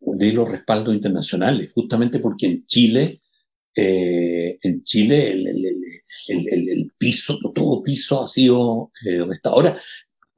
de 0.00 0.32
los 0.32 0.48
respaldos 0.48 0.92
internacionales, 0.92 1.70
justamente 1.72 2.18
porque 2.18 2.46
en 2.46 2.66
Chile, 2.66 3.20
eh, 3.76 4.58
en 4.60 4.82
Chile 4.82 5.30
el, 5.30 5.46
el, 5.46 6.68
el, 6.68 6.92
piso, 6.98 7.38
todo 7.54 7.82
piso 7.84 8.24
ha 8.24 8.26
sido 8.26 8.90
eh, 9.06 9.22
restaurado. 9.24 9.68
Ahora, 9.68 9.80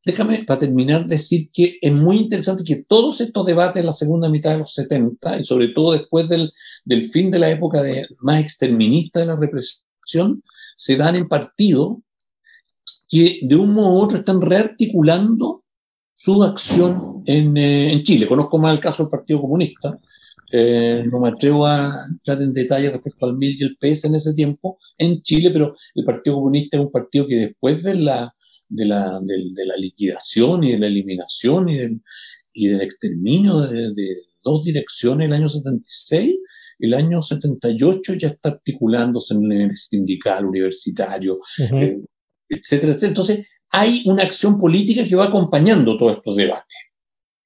déjame 0.05 0.45
para 0.45 0.61
terminar 0.61 1.07
decir 1.07 1.51
que 1.53 1.79
es 1.81 1.93
muy 1.93 2.19
interesante 2.19 2.65
que 2.65 2.85
todos 2.89 3.21
estos 3.21 3.45
debates 3.47 3.81
en 3.81 3.87
la 3.87 3.93
segunda 3.93 4.29
mitad 4.29 4.53
de 4.53 4.59
los 4.59 4.73
70 4.75 5.41
y 5.41 5.45
sobre 5.45 5.69
todo 5.69 5.93
después 5.93 6.29
del, 6.29 6.51
fin 7.11 7.31
de 7.31 7.39
la 7.39 7.51
época 7.51 7.83
de, 7.83 8.07
más 8.21 8.41
exterminista 8.41 9.21
de 9.21 9.27
la 9.27 9.37
represión, 9.37 10.43
se 10.77 10.97
dan 10.97 11.17
en 11.17 11.29
partido 11.29 12.01
que 13.09 13.41
de 13.43 13.57
un 13.57 13.73
modo 13.73 13.95
u 13.95 13.99
otro 14.03 14.19
están 14.19 14.41
rearticulando 14.41 15.65
su 16.15 16.43
acción 16.43 17.23
en, 17.27 17.57
eh, 17.57 18.01
Chile. 18.03 18.27
Conozco 18.27 18.59
más 18.59 18.75
el 18.75 18.81
caso 18.81 19.03
del 19.03 19.11
Partido 19.11 19.41
Comunista, 19.41 19.99
eh, 20.51 21.05
no 21.11 21.21
me 21.21 21.29
atrevo 21.29 21.67
a 21.67 22.07
entrar 22.09 22.41
en 22.41 22.55
detalle 22.55 22.91
respecto 22.91 23.27
al 23.27 23.37
MIL 23.37 23.57
y 23.61 23.65
el 23.65 23.77
PS 23.77 24.07
en 24.07 24.15
ese 24.15 24.33
tiempo 24.33 24.79
en 24.97 25.23
Chile, 25.23 25.51
pero 25.51 25.77
el 25.95 26.05
Partido 26.05 26.37
Comunista 26.37 26.77
es 26.77 26.83
un 26.83 26.91
partido 26.91 27.27
que 27.27 27.37
después 27.37 27.83
de 27.83 27.95
la, 27.97 28.35
de 28.69 28.85
la, 28.87 29.21
de, 29.23 29.67
la 29.67 29.77
liquidación 29.77 30.65
y 30.65 30.73
de 30.73 30.79
la 30.79 30.87
eliminación 30.87 31.69
y 31.69 31.79
del, 31.79 32.03
y 32.53 32.69
del 32.69 32.81
exterminio 32.83 33.61
de, 33.61 34.17
dos 34.43 34.65
direcciones 34.65 35.27
el 35.27 35.35
año 35.35 35.49
76, 35.49 36.39
el 36.79 36.95
año 36.95 37.21
78 37.21 38.15
ya 38.15 38.29
está 38.29 38.51
articulándose 38.51 39.35
en 39.35 39.53
el 39.53 39.77
sindical, 39.77 40.47
universitario, 40.47 41.41
eh, 41.59 41.99
etcétera, 42.49 42.93
etcétera. 42.93 43.09
Entonces, 43.09 43.47
hay 43.71 44.03
una 44.07 44.23
acción 44.23 44.59
política 44.59 45.05
que 45.05 45.17
va 45.17 45.27
acompañando 45.27 45.99
todos 45.99 46.19
estos 46.19 46.37
debates. 46.37 46.79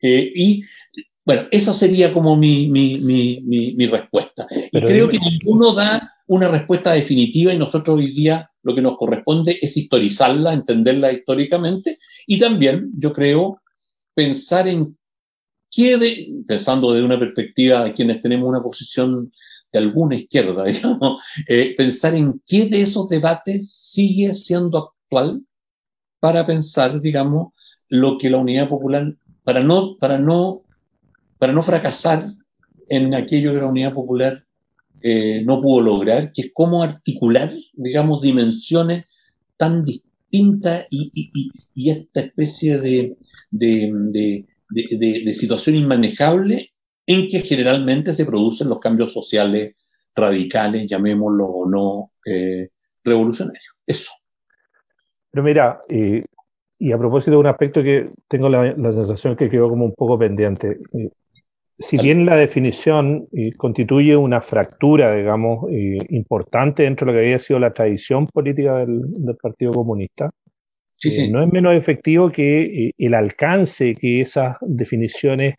Eh, 0.03 0.31
y 0.35 0.63
bueno, 1.25 1.49
esa 1.51 1.73
sería 1.73 2.13
como 2.13 2.37
mi, 2.37 2.69
mi, 2.69 2.99
mi, 2.99 3.41
mi 3.43 3.87
respuesta. 3.87 4.47
y 4.51 4.81
creo 4.81 5.09
que 5.09 5.19
ninguno 5.19 5.73
da 5.73 6.13
una 6.27 6.49
respuesta 6.49 6.93
definitiva 6.93 7.53
y 7.53 7.59
nosotros 7.59 7.99
hoy 7.99 8.13
día 8.13 8.52
lo 8.63 8.75
que 8.75 8.83
nos 8.83 8.97
corresponde 8.97 9.59
es 9.61 9.77
historizarla, 9.77 10.53
entenderla 10.53 11.13
históricamente 11.13 11.99
y 12.27 12.39
también, 12.39 12.91
yo 12.97 13.13
creo, 13.13 13.61
pensar 14.15 14.69
en 14.69 14.97
qué, 15.71 15.97
de, 15.97 16.33
pensando 16.47 16.93
desde 16.93 17.07
una 17.07 17.19
perspectiva 17.19 17.85
de 17.85 17.93
quienes 17.93 18.21
tenemos 18.21 18.49
una 18.49 18.63
posición 18.63 19.33
de 19.73 19.79
alguna 19.79 20.17
izquierda, 20.17 20.65
digamos, 20.65 21.23
eh, 21.49 21.75
pensar 21.77 22.15
en 22.15 22.41
qué 22.47 22.67
de 22.67 22.83
esos 22.83 23.09
debates 23.09 23.73
sigue 23.73 24.35
siendo 24.35 24.79
actual 24.79 25.43
para 26.21 26.47
pensar, 26.47 27.01
digamos, 27.01 27.53
lo 27.89 28.17
que 28.19 28.31
la 28.31 28.39
unidad 28.39 28.69
popular, 28.69 29.15
para 29.45 29.61
no, 29.61 29.97
para 29.99 30.19
no 30.19 30.63
para 31.43 31.53
no 31.53 31.65
fracasar 31.65 32.33
en 32.89 33.15
aquello 33.15 33.53
que 33.53 33.59
la 33.59 33.67
Unidad 33.67 33.95
Popular 33.95 34.45
eh, 35.03 35.43
no 35.45 35.61
pudo 35.61 35.81
lograr, 35.81 36.33
que 36.33 36.43
es 36.43 36.51
cómo 36.55 36.83
articular, 36.83 37.53
digamos, 37.73 38.23
dimensiones 38.23 39.07
tan 39.57 39.85
distintas 39.85 40.87
y, 40.91 41.91
esta 41.91 42.21
especie 42.21 42.79
de, 42.79 43.17
de, 43.51 45.35
situación 45.35 45.77
inmanejable 45.77 46.73
en 47.07 47.27
que 47.29 47.41
generalmente 47.41 48.15
se 48.15 48.25
producen 48.25 48.69
los 48.69 48.79
cambios 48.79 49.13
sociales 49.13 49.75
radicales, 50.15 50.89
llamémoslo 50.89 51.47
o 51.47 51.69
no, 51.69 52.13
eh, 52.27 52.69
revolucionarios. 53.05 53.75
Eso. 53.87 54.13
Pero 55.31 55.43
mira, 55.43 55.81
eh, 55.89 56.25
y 56.79 56.93
a 56.93 56.99
propósito 56.99 57.33
de 57.33 57.37
un 57.39 57.47
aspecto 57.47 57.83
que 57.83 58.11
tengo 58.29 58.49
la, 58.49 58.75
la, 58.77 58.93
sensación 58.93 59.37
que 59.37 59.51
quedó 59.51 59.69
como 59.69 59.85
un 59.85 59.95
poco 59.95 60.19
pendiente, 60.19 60.79
si 61.83 61.99
bien 61.99 62.25
la 62.25 62.37
definición 62.37 63.29
eh, 63.33 63.53
constituye 63.57 64.17
una 64.17 64.41
fractura, 64.41 65.15
digamos, 65.15 65.71
eh, 65.71 65.99
importante 66.11 66.85
dentro 66.85 67.07
de 67.07 67.13
lo 67.13 67.19
que 67.19 67.25
había 67.27 67.39
sido 67.39 67.59
la 67.59 67.73
tradición 67.73 68.27
política 68.27 68.79
del, 68.79 69.03
Partido 69.41 69.73
Comunista, 69.73 70.31
eh, 71.05 71.31
no 71.31 71.43
es 71.43 71.53
menos 71.53 71.75
efectivo 71.75 72.31
que 72.31 72.93
el 72.97 73.15
alcance 73.15 73.95
que 73.95 74.21
esas 74.21 74.57
definiciones 74.61 75.57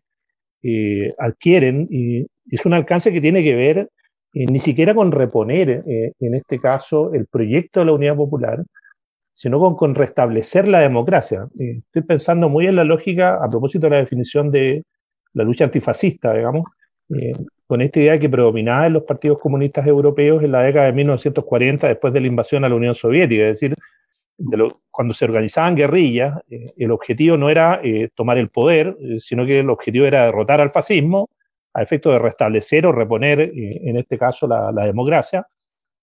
adquieren, 1.17 1.87
y 1.91 2.25
es 2.49 2.65
un 2.65 2.73
alcance 2.73 3.11
que 3.11 3.19
tiene 3.19 3.43
que 3.43 3.53
ver 3.53 3.89
ni 4.33 4.59
siquiera 4.59 4.95
con 4.95 5.11
reponer, 5.11 5.83
en 5.85 6.35
este 6.35 6.57
caso, 6.57 7.13
el 7.13 7.27
proyecto 7.27 7.81
de 7.81 7.87
la 7.87 7.91
Unidad 7.91 8.15
Popular, 8.15 8.63
sino 9.33 9.59
con, 9.59 9.75
con 9.75 9.93
restablecer 9.93 10.69
la 10.69 10.79
democracia. 10.79 11.47
estoy 11.59 12.03
pensando 12.03 12.47
muy 12.47 12.67
en 12.67 12.77
la 12.77 12.85
lógica, 12.85 13.43
a 13.43 13.49
propósito 13.49 13.87
de 13.87 13.89
la 13.89 13.97
definición 13.97 14.51
de, 14.51 14.83
la 15.33 15.43
lucha 15.43 15.65
antifascista, 15.65 16.33
digamos, 16.33 16.63
eh, 17.09 17.33
con 17.65 17.81
esta 17.81 17.99
idea 17.99 18.19
que 18.19 18.29
predominaba 18.29 18.87
en 18.87 18.93
los 18.93 19.03
partidos 19.03 19.39
comunistas 19.39 19.85
europeos 19.87 20.43
en 20.43 20.51
la 20.51 20.61
década 20.61 20.85
de 20.85 20.93
1940, 20.93 21.87
después 21.87 22.13
de 22.13 22.21
la 22.21 22.27
invasión 22.27 22.63
a 22.63 22.69
la 22.69 22.75
Unión 22.75 22.95
Soviética. 22.95 23.43
Es 23.47 23.59
decir, 23.59 23.75
cuando 24.91 25.13
se 25.13 25.25
organizaban 25.25 25.75
guerrillas, 25.75 26.39
eh, 26.49 26.65
el 26.77 26.91
objetivo 26.91 27.37
no 27.37 27.49
era 27.49 27.79
eh, 27.83 28.09
tomar 28.13 28.37
el 28.37 28.49
poder, 28.49 28.95
sino 29.19 29.45
que 29.45 29.59
el 29.59 29.69
objetivo 29.69 30.05
era 30.05 30.25
derrotar 30.25 30.61
al 30.61 30.71
fascismo 30.71 31.29
a 31.73 31.81
efecto 31.81 32.11
de 32.11 32.19
restablecer 32.19 32.85
o 32.85 32.91
reponer, 32.91 33.51
en 33.55 33.97
este 33.97 34.15
caso, 34.15 34.45
la, 34.45 34.71
democracia. 34.85 35.47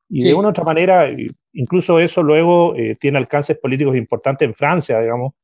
Y 0.09 0.25
de 0.25 0.35
una 0.35 0.49
u 0.49 0.51
otra 0.51 0.65
manera, 0.65 1.09
incluso 1.53 2.01
eso 2.01 2.25
luego 2.25 2.75
tiene 2.99 3.19
alcances 3.19 3.57
políticos 3.57 3.95
importantes 3.95 4.49
en 4.49 4.55
Francia, 4.55 5.01
digamos, 5.01 5.35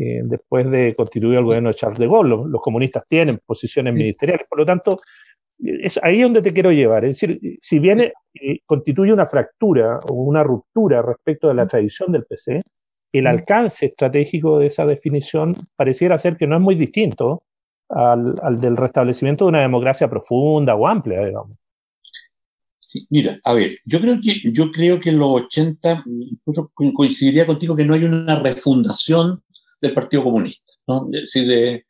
eh, 0.00 0.20
después 0.22 0.70
de 0.70 0.94
constituir 0.94 1.38
el 1.38 1.44
gobierno 1.44 1.70
de 1.70 1.74
Charles 1.74 1.98
de 1.98 2.06
Gaulle. 2.06 2.28
Los, 2.46 2.60
comunistas 2.62 3.02
tienen 3.08 3.40
posiciones 3.44 3.92
ministeriales, 3.92 4.46
por 4.48 4.60
lo 4.60 4.64
tanto, 4.64 5.00
es 5.58 5.98
ahí 6.04 6.22
donde 6.22 6.40
te 6.40 6.52
quiero 6.52 6.70
llevar. 6.70 7.04
Es 7.04 7.20
decir, 7.20 7.58
si 7.60 7.80
bien 7.80 8.00
eh, 8.00 8.12
constituye 8.64 9.12
una 9.12 9.26
fractura 9.26 9.98
o 10.08 10.14
una 10.14 10.44
ruptura 10.44 11.02
respecto 11.02 11.48
de 11.48 11.54
la 11.54 11.66
tradición 11.66 12.12
del 12.12 12.26
PC, 12.26 12.62
el 13.12 13.26
alcance 13.26 13.86
estratégico 13.86 14.60
de 14.60 14.66
esa 14.66 14.86
definición 14.86 15.56
pareciera 15.74 16.16
ser 16.16 16.36
que 16.36 16.46
no 16.46 16.54
es 16.54 16.62
muy 16.62 16.76
distinto 16.76 17.42
al, 17.88 18.36
al 18.40 18.60
del 18.60 18.76
restablecimiento 18.76 19.46
de 19.46 19.48
una 19.48 19.62
democracia 19.62 20.08
profunda 20.08 20.76
o 20.76 20.86
amplia, 20.86 21.24
digamos. 21.24 21.58
Sí, 22.80 23.06
mira, 23.10 23.38
a 23.44 23.52
ver, 23.52 23.78
yo 23.84 24.00
creo 24.00 24.18
que, 24.18 24.52
yo 24.52 24.70
creo 24.70 24.98
que 24.98 25.10
en 25.10 25.18
los 25.18 25.28
80, 25.28 26.04
incluso 26.06 26.70
coincidiría 26.72 27.44
contigo 27.44 27.74
que 27.74 27.84
no 27.84 27.94
hay 27.94 28.04
una 28.04 28.40
refundación 28.40 29.42
del 29.80 29.94
Partido 29.94 30.24
Comunista. 30.24 30.72
¿no? 30.86 31.08
Es 31.12 31.32
decir, 31.32 31.84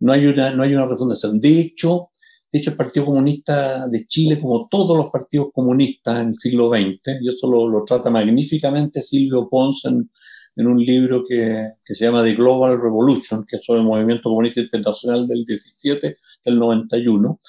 no, 0.00 0.12
hay 0.12 0.26
una, 0.26 0.50
no 0.50 0.62
hay 0.62 0.74
una 0.74 0.86
refundación. 0.86 1.40
De 1.40 1.60
hecho, 1.60 2.10
de 2.50 2.58
hecho, 2.60 2.70
el 2.70 2.76
Partido 2.76 3.04
Comunista 3.06 3.86
de 3.88 4.06
Chile, 4.06 4.40
como 4.40 4.68
todos 4.70 4.96
los 4.96 5.10
partidos 5.10 5.48
comunistas 5.52 6.20
en 6.20 6.28
el 6.28 6.34
siglo 6.34 6.70
XX, 6.70 7.20
y 7.20 7.28
eso 7.28 7.46
lo, 7.50 7.84
trata 7.84 8.08
magníficamente 8.08 9.02
Silvio 9.02 9.48
Pons 9.50 9.84
en, 9.84 10.10
en 10.56 10.66
un 10.66 10.78
libro 10.78 11.22
que, 11.28 11.72
que, 11.84 11.94
se 11.94 12.06
llama 12.06 12.22
The 12.24 12.34
Global 12.34 12.80
Revolution, 12.80 13.44
que 13.46 13.56
es 13.56 13.64
sobre 13.64 13.80
el 13.80 13.86
movimiento 13.86 14.30
comunista 14.30 14.60
internacional 14.62 15.28
del 15.28 15.44
17 15.44 16.16
del 16.44 16.58
91. 16.58 17.40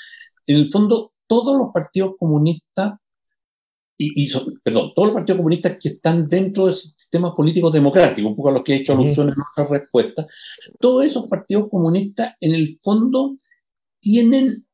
En 0.48 0.56
el 0.58 0.70
fondo, 0.70 1.14
todos 1.28 1.58
los 1.58 1.70
partidos 1.74 2.16
comunistas 2.20 2.94
y, 4.02 4.32
perdón, 4.64 4.94
todos 4.96 5.10
los 5.10 5.14
partidos 5.14 5.40
comunistas 5.40 5.78
que 5.78 5.90
están 5.90 6.30
dentro 6.30 6.68
del 6.68 6.74
sistema 6.74 7.36
político 7.36 7.70
democrático, 7.70 8.30
un 8.30 8.36
poco 8.36 8.48
a 8.48 8.54
los 8.54 8.64
que 8.64 8.74
he 8.74 8.78
hecho 8.78 8.94
alusión 8.94 9.28
en 9.28 9.36
nuestra 9.36 9.68
respuesta, 9.78 10.26
todos 10.80 11.04
esos 11.04 11.28
partidos 11.28 11.70
comunistas 11.70 12.34
en 12.40 12.56
el 12.56 12.80
fondo 12.82 13.36
tienen 14.00 14.66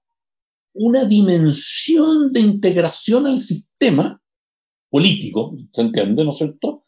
una 0.73 1.05
dimensión 1.05 2.31
de 2.31 2.41
integración 2.41 3.25
al 3.25 3.39
sistema 3.39 4.21
político, 4.91 5.57
¿se 5.71 5.81
entiende, 5.81 6.23
no 6.23 6.29
es 6.29 6.37
cierto? 6.37 6.85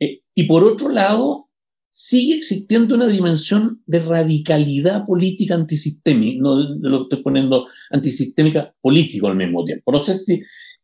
Eh, 0.00 0.22
y 0.34 0.48
por 0.48 0.64
otro 0.64 0.88
lado, 0.88 1.48
sigue 1.88 2.34
existiendo 2.34 2.96
una 2.96 3.06
dimensión 3.06 3.82
de 3.86 4.00
radicalidad 4.00 5.06
política 5.06 5.54
antisistémica, 5.54 6.40
no 6.42 6.56
lo 6.80 7.02
estoy 7.04 7.22
poniendo 7.22 7.68
antisistémica 7.90 8.74
político 8.80 9.28
al 9.28 9.36
mismo 9.36 9.64
tiempo. 9.64 9.92
No 9.92 10.04
sé 10.04 10.18
si 10.18 10.42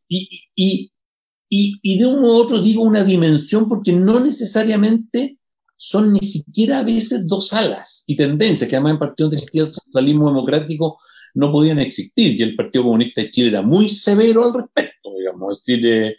y, 0.08 0.28
y, 0.54 0.90
y, 1.48 1.98
de 1.98 2.06
un 2.06 2.20
modo 2.20 2.38
u 2.38 2.42
otro 2.42 2.60
digo 2.60 2.82
una 2.82 3.04
dimensión 3.04 3.68
porque 3.68 3.92
no 3.92 4.20
necesariamente 4.20 5.38
son 5.76 6.12
ni 6.12 6.20
siquiera 6.20 6.80
a 6.80 6.82
veces 6.84 7.26
dos 7.26 7.52
alas 7.52 8.04
y 8.06 8.16
tendencias, 8.16 8.68
que 8.68 8.76
además 8.76 8.92
en 8.94 8.98
partidos 8.98 9.30
de 9.30 9.60
el 9.60 9.70
socialismo 9.70 10.28
democrático 10.28 10.98
no 11.34 11.50
podían 11.50 11.80
existir, 11.80 12.38
y 12.38 12.42
el 12.42 12.54
Partido 12.54 12.84
Comunista 12.84 13.20
de 13.20 13.30
Chile 13.30 13.48
era 13.48 13.62
muy 13.62 13.88
severo 13.88 14.44
al 14.44 14.54
respecto, 14.54 15.10
digamos, 15.18 15.58
es 15.58 15.64
decir, 15.64 15.86
eh, 15.86 16.16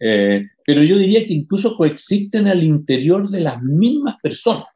eh, 0.00 0.46
pero 0.64 0.82
yo 0.82 0.98
diría 0.98 1.24
que 1.24 1.32
incluso 1.32 1.76
coexisten 1.76 2.46
al 2.46 2.62
interior 2.62 3.28
de 3.28 3.40
las 3.40 3.62
mismas 3.62 4.16
personas. 4.22 4.66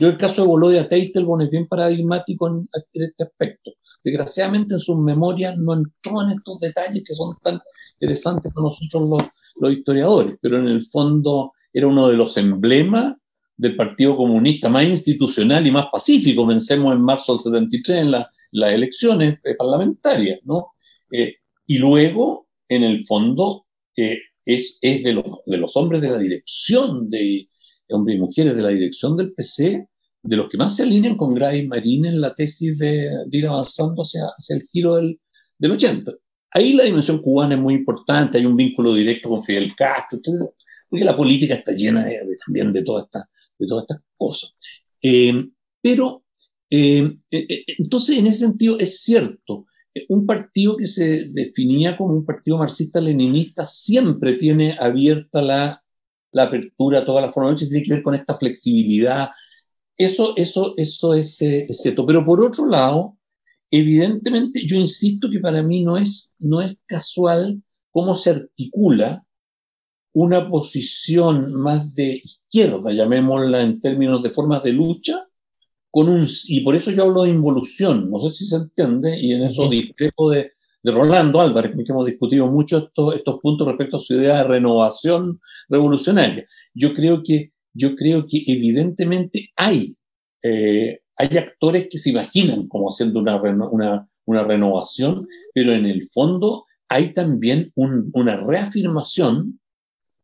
Yo 0.00 0.08
el 0.08 0.16
caso 0.16 0.40
de 0.40 0.48
Bolodia 0.48 0.88
Teitelborn 0.88 1.42
es 1.42 1.50
bien 1.50 1.68
paradigmático 1.68 2.48
en, 2.48 2.66
este 2.72 3.22
aspecto. 3.22 3.72
Desgraciadamente 4.02 4.72
en 4.72 4.80
sus 4.80 4.96
memorias 4.96 5.58
no 5.58 5.74
entró 5.74 6.22
en 6.22 6.30
estos 6.30 6.58
detalles 6.58 7.04
que 7.06 7.14
son 7.14 7.36
tan 7.42 7.60
interesantes 8.00 8.50
para 8.50 8.68
nosotros 8.68 9.30
los, 9.60 9.72
historiadores, 9.72 10.38
pero 10.40 10.56
en 10.56 10.68
el 10.68 10.82
fondo 10.84 11.52
era 11.70 11.86
uno 11.86 12.08
de 12.08 12.16
los 12.16 12.34
emblemas 12.38 13.12
del 13.58 13.76
Partido 13.76 14.16
Comunista 14.16 14.70
más 14.70 14.84
institucional 14.84 15.66
y 15.66 15.70
más 15.70 15.84
pacífico. 15.92 16.48
Pensemos 16.48 16.94
en 16.94 17.02
marzo 17.02 17.34
del 17.34 17.42
73, 17.42 17.98
en 17.98 18.10
la, 18.12 18.30
las 18.52 18.72
elecciones 18.72 19.38
eh, 19.44 19.54
parlamentarias, 19.54 20.40
¿no? 20.44 20.68
Eh, 21.12 21.34
y 21.66 21.76
luego, 21.76 22.48
en 22.70 22.84
el 22.84 23.06
fondo, 23.06 23.66
es, 23.94 24.78
es 24.80 25.02
de, 25.02 25.12
los, 25.12 25.26
de 25.44 25.58
los 25.58 25.76
hombres 25.76 26.00
de 26.00 26.08
la 26.08 26.16
dirección, 26.16 27.10
de 27.10 27.50
hombres 27.90 28.16
y 28.16 28.20
mujeres 28.20 28.56
de 28.56 28.62
la 28.62 28.70
dirección 28.70 29.14
del 29.14 29.34
PC, 29.34 29.89
de 30.22 30.36
los 30.36 30.48
que 30.48 30.58
más 30.58 30.76
se 30.76 30.82
alinean 30.82 31.16
con 31.16 31.34
Gray 31.34 31.66
Marín 31.66 32.04
en 32.04 32.20
la 32.20 32.34
tesis 32.34 32.76
de, 32.78 33.08
ir 33.30 33.46
avanzando 33.46 34.02
hacia, 34.02 34.24
hacia 34.26 34.56
el 34.56 34.62
giro 34.62 34.96
del, 34.96 35.20
del 35.58 35.70
80. 35.72 36.12
Ahí 36.52 36.72
la 36.74 36.84
dimensión 36.84 37.22
cubana 37.22 37.54
es 37.54 37.60
muy 37.60 37.74
importante, 37.74 38.38
hay 38.38 38.46
un 38.46 38.56
vínculo 38.56 38.94
directo 38.94 39.28
con 39.28 39.42
Fidel 39.42 39.74
Castro, 39.74 40.18
etc. 40.18 40.50
Porque 40.88 41.04
la 41.04 41.16
política 41.16 41.54
está 41.54 41.72
llena 41.72 42.04
de, 42.04 42.18
también 42.44 42.72
de 42.72 42.82
todas 42.82 43.04
estas 43.04 43.24
de 43.60 43.66
todas 43.66 43.84
estas 43.84 44.02
cosas. 44.16 44.54
Eh, 45.02 45.32
pero, 45.80 46.24
eh, 46.70 47.18
eh, 47.30 47.64
entonces, 47.78 48.18
en 48.18 48.26
ese 48.26 48.40
sentido, 48.40 48.78
es 48.78 49.02
cierto, 49.02 49.66
un 50.08 50.26
partido 50.26 50.76
que 50.76 50.86
se 50.86 51.28
definía 51.30 51.96
como 51.96 52.14
un 52.14 52.24
partido 52.24 52.58
marxista-leninista 52.58 53.64
siempre 53.66 54.34
tiene 54.34 54.76
abierta 54.78 55.42
la, 55.42 55.82
la 56.32 56.44
apertura 56.44 57.00
a 57.00 57.04
todas 57.04 57.22
las 57.22 57.34
formas, 57.34 57.60
tiene 57.60 57.82
que 57.82 57.94
ver 57.94 58.02
con 58.02 58.14
esta 58.14 58.36
flexibilidad. 58.36 59.30
Eso, 60.00 60.32
eso, 60.36 60.72
eso 60.78 61.12
es, 61.12 61.42
es 61.42 61.76
cierto. 61.82 62.06
Pero 62.06 62.24
por 62.24 62.42
otro 62.42 62.66
lado, 62.66 63.18
evidentemente, 63.70 64.64
yo 64.66 64.76
insisto 64.76 65.28
que 65.30 65.40
para 65.40 65.62
mí 65.62 65.84
no 65.84 65.98
es, 65.98 66.34
no 66.38 66.62
es 66.62 66.74
casual 66.86 67.62
cómo 67.90 68.14
se 68.14 68.30
articula 68.30 69.22
una 70.14 70.48
posición 70.48 71.52
más 71.52 71.92
de 71.92 72.18
izquierda, 72.22 72.92
llamémosla 72.92 73.60
en 73.60 73.78
términos 73.82 74.22
de 74.22 74.30
formas 74.30 74.62
de 74.62 74.72
lucha, 74.72 75.26
con 75.90 76.08
un, 76.08 76.26
y 76.46 76.60
por 76.62 76.74
eso 76.76 76.90
yo 76.92 77.04
hablo 77.04 77.24
de 77.24 77.30
involución, 77.30 78.10
no 78.10 78.20
sé 78.20 78.30
si 78.30 78.46
se 78.46 78.56
entiende, 78.56 79.18
y 79.20 79.32
en 79.32 79.42
eso 79.42 79.68
discrepo 79.68 80.30
de, 80.30 80.52
de 80.82 80.92
Rolando 80.92 81.42
Álvarez, 81.42 81.72
que 81.76 81.92
hemos 81.92 82.06
discutido 82.06 82.46
mucho 82.46 82.78
estos, 82.78 83.16
estos 83.16 83.38
puntos 83.40 83.66
respecto 83.66 83.98
a 83.98 84.00
su 84.00 84.14
idea 84.14 84.38
de 84.38 84.44
renovación 84.44 85.40
revolucionaria. 85.68 86.46
Yo 86.72 86.94
creo 86.94 87.22
que, 87.22 87.52
yo 87.72 87.94
creo 87.96 88.26
que 88.26 88.42
evidentemente 88.46 89.50
hay 89.56 89.96
eh, 90.42 91.00
hay 91.20 91.36
actores 91.36 91.88
que 91.90 91.98
se 91.98 92.10
imaginan 92.10 92.66
como 92.66 92.88
haciendo 92.88 93.20
una, 93.20 94.08
una, 94.24 94.42
renovación, 94.42 95.28
pero 95.52 95.74
en 95.74 95.84
el 95.84 96.08
fondo 96.08 96.64
hay 96.88 97.12
también 97.12 97.70
una 97.74 98.38
reafirmación 98.38 99.60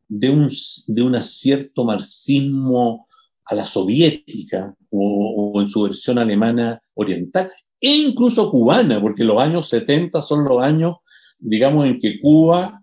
de 0.08 0.30
un 0.30 0.48
de 0.86 1.22
cierto 1.22 1.84
marxismo 1.84 3.06
a 3.44 3.54
la 3.54 3.66
soviética 3.66 4.74
o, 4.90 5.60
en 5.60 5.68
su 5.68 5.82
versión 5.82 6.18
alemana 6.18 6.80
oriental 6.94 7.50
e 7.78 7.94
incluso 7.94 8.50
cubana, 8.50 8.98
porque 8.98 9.22
los 9.22 9.40
años 9.40 9.68
70 9.68 10.22
son 10.22 10.44
los 10.44 10.62
años, 10.62 10.96
digamos, 11.38 11.86
en 11.86 12.00
que 12.00 12.18
Cuba 12.20 12.82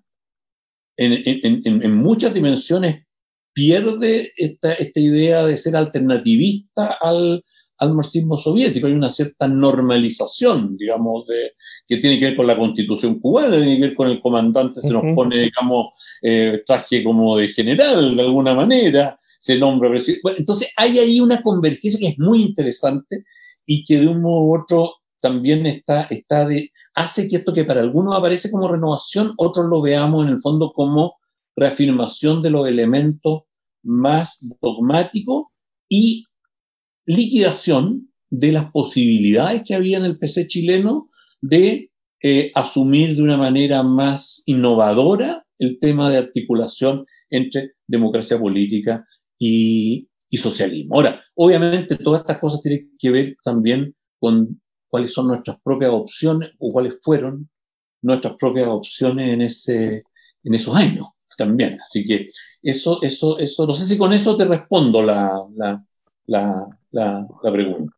en, 0.97 1.23
en 1.25 1.95
muchas 1.95 2.31
dimensiones 2.31 3.07
pierde 3.53 4.31
esta, 4.35 4.73
esta 4.73 4.99
idea 4.99 5.45
de 5.45 5.57
ser 5.57 5.75
alternativista 5.75 6.97
al, 6.99 7.43
al 7.77 7.93
marxismo 7.93 8.37
soviético. 8.37 8.87
Hay 8.87 8.93
una 8.93 9.09
cierta 9.09 9.47
normalización, 9.47 10.77
digamos, 10.77 11.27
de, 11.27 11.51
que 11.87 11.97
tiene 11.97 12.19
que 12.19 12.25
ver 12.27 12.35
con 12.35 12.47
la 12.47 12.57
constitución 12.57 13.19
cubana, 13.19 13.57
tiene 13.57 13.77
que 13.77 13.87
ver 13.87 13.95
con 13.95 14.09
el 14.09 14.21
comandante, 14.21 14.81
se 14.81 14.91
nos 14.91 15.03
pone, 15.15 15.37
digamos, 15.37 15.87
eh, 16.21 16.61
traje 16.65 17.03
como 17.03 17.37
de 17.37 17.47
general, 17.47 18.15
de 18.15 18.21
alguna 18.21 18.53
manera, 18.53 19.17
se 19.39 19.57
nombra 19.57 19.89
presidente. 19.89 20.21
Bueno, 20.23 20.37
entonces 20.39 20.69
hay 20.75 20.99
ahí 20.99 21.19
una 21.19 21.41
convergencia 21.41 21.99
que 21.99 22.07
es 22.07 22.19
muy 22.19 22.41
interesante 22.41 23.23
y 23.65 23.83
que 23.83 23.99
de 23.99 24.07
un 24.07 24.21
modo 24.21 24.41
u 24.45 24.61
otro 24.61 24.95
también 25.19 25.65
está, 25.65 26.03
está 26.09 26.45
de, 26.45 26.71
hace 26.93 27.27
que 27.27 27.37
esto 27.37 27.53
que 27.53 27.63
para 27.63 27.81
algunos 27.81 28.15
aparece 28.15 28.51
como 28.51 28.67
renovación, 28.67 29.33
otros 29.37 29.67
lo 29.69 29.81
veamos 29.81 30.25
en 30.25 30.33
el 30.33 30.41
fondo 30.41 30.73
como 30.73 31.15
reafirmación 31.55 32.41
de 32.41 32.49
los 32.49 32.67
elementos 32.67 33.43
más 33.83 34.45
dogmáticos 34.61 35.47
y 35.89 36.25
liquidación 37.05 38.11
de 38.29 38.51
las 38.51 38.71
posibilidades 38.71 39.63
que 39.65 39.75
había 39.75 39.97
en 39.97 40.05
el 40.05 40.17
PC 40.17 40.47
chileno 40.47 41.09
de 41.41 41.91
eh, 42.21 42.51
asumir 42.55 43.15
de 43.15 43.21
una 43.21 43.37
manera 43.37 43.83
más 43.83 44.43
innovadora 44.45 45.45
el 45.59 45.79
tema 45.79 46.09
de 46.09 46.17
articulación 46.17 47.05
entre 47.29 47.73
democracia 47.85 48.39
política 48.39 49.05
y, 49.37 50.07
y 50.29 50.37
socialismo. 50.37 50.95
Ahora, 50.95 51.21
obviamente 51.35 51.97
todas 51.97 52.21
estas 52.21 52.39
cosas 52.39 52.61
tienen 52.61 52.91
que 52.97 53.11
ver 53.11 53.35
también 53.43 53.95
con 54.19 54.61
cuáles 54.87 55.13
son 55.13 55.27
nuestras 55.27 55.57
propias 55.63 55.91
opciones 55.91 56.51
o 56.59 56.71
cuáles 56.71 56.97
fueron 57.01 57.49
nuestras 58.01 58.35
propias 58.37 58.67
opciones 58.67 59.31
en, 59.31 59.41
ese, 59.41 60.03
en 60.43 60.53
esos 60.53 60.75
años 60.75 61.07
también. 61.37 61.79
Así 61.81 62.03
que 62.03 62.27
eso, 62.61 62.99
eso, 63.01 63.37
eso, 63.39 63.67
no 63.67 63.75
sé 63.75 63.85
si 63.85 63.97
con 63.97 64.13
eso 64.13 64.35
te 64.35 64.45
respondo 64.45 65.01
la, 65.01 65.41
la, 65.55 65.83
la, 66.27 66.67
la, 66.91 67.51
pregunta. 67.51 67.93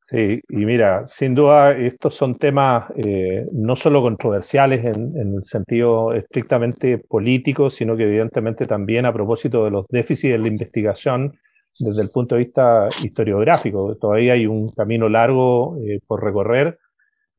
Sí, 0.00 0.40
y 0.48 0.56
mira, 0.56 1.06
sin 1.06 1.34
duda 1.34 1.72
estos 1.72 2.14
son 2.14 2.36
temas 2.36 2.90
eh, 2.96 3.46
no 3.52 3.76
solo 3.76 4.02
controversiales 4.02 4.84
en, 4.84 5.16
el 5.16 5.44
sentido 5.44 6.12
estrictamente 6.14 6.98
político, 6.98 7.70
sino 7.70 7.96
que 7.96 8.04
evidentemente 8.04 8.66
también 8.66 9.06
a 9.06 9.12
propósito 9.12 9.64
de 9.64 9.70
los 9.70 9.86
déficits 9.88 10.32
de 10.32 10.38
la 10.38 10.48
investigación 10.48 11.38
desde 11.78 12.02
el 12.02 12.10
punto 12.10 12.34
de 12.34 12.40
vista 12.40 12.88
historiográfico. 13.02 13.96
Todavía 13.96 14.32
hay 14.32 14.46
un 14.46 14.68
camino 14.70 15.08
largo 15.08 15.76
eh, 15.86 16.00
por 16.06 16.22
recorrer. 16.22 16.78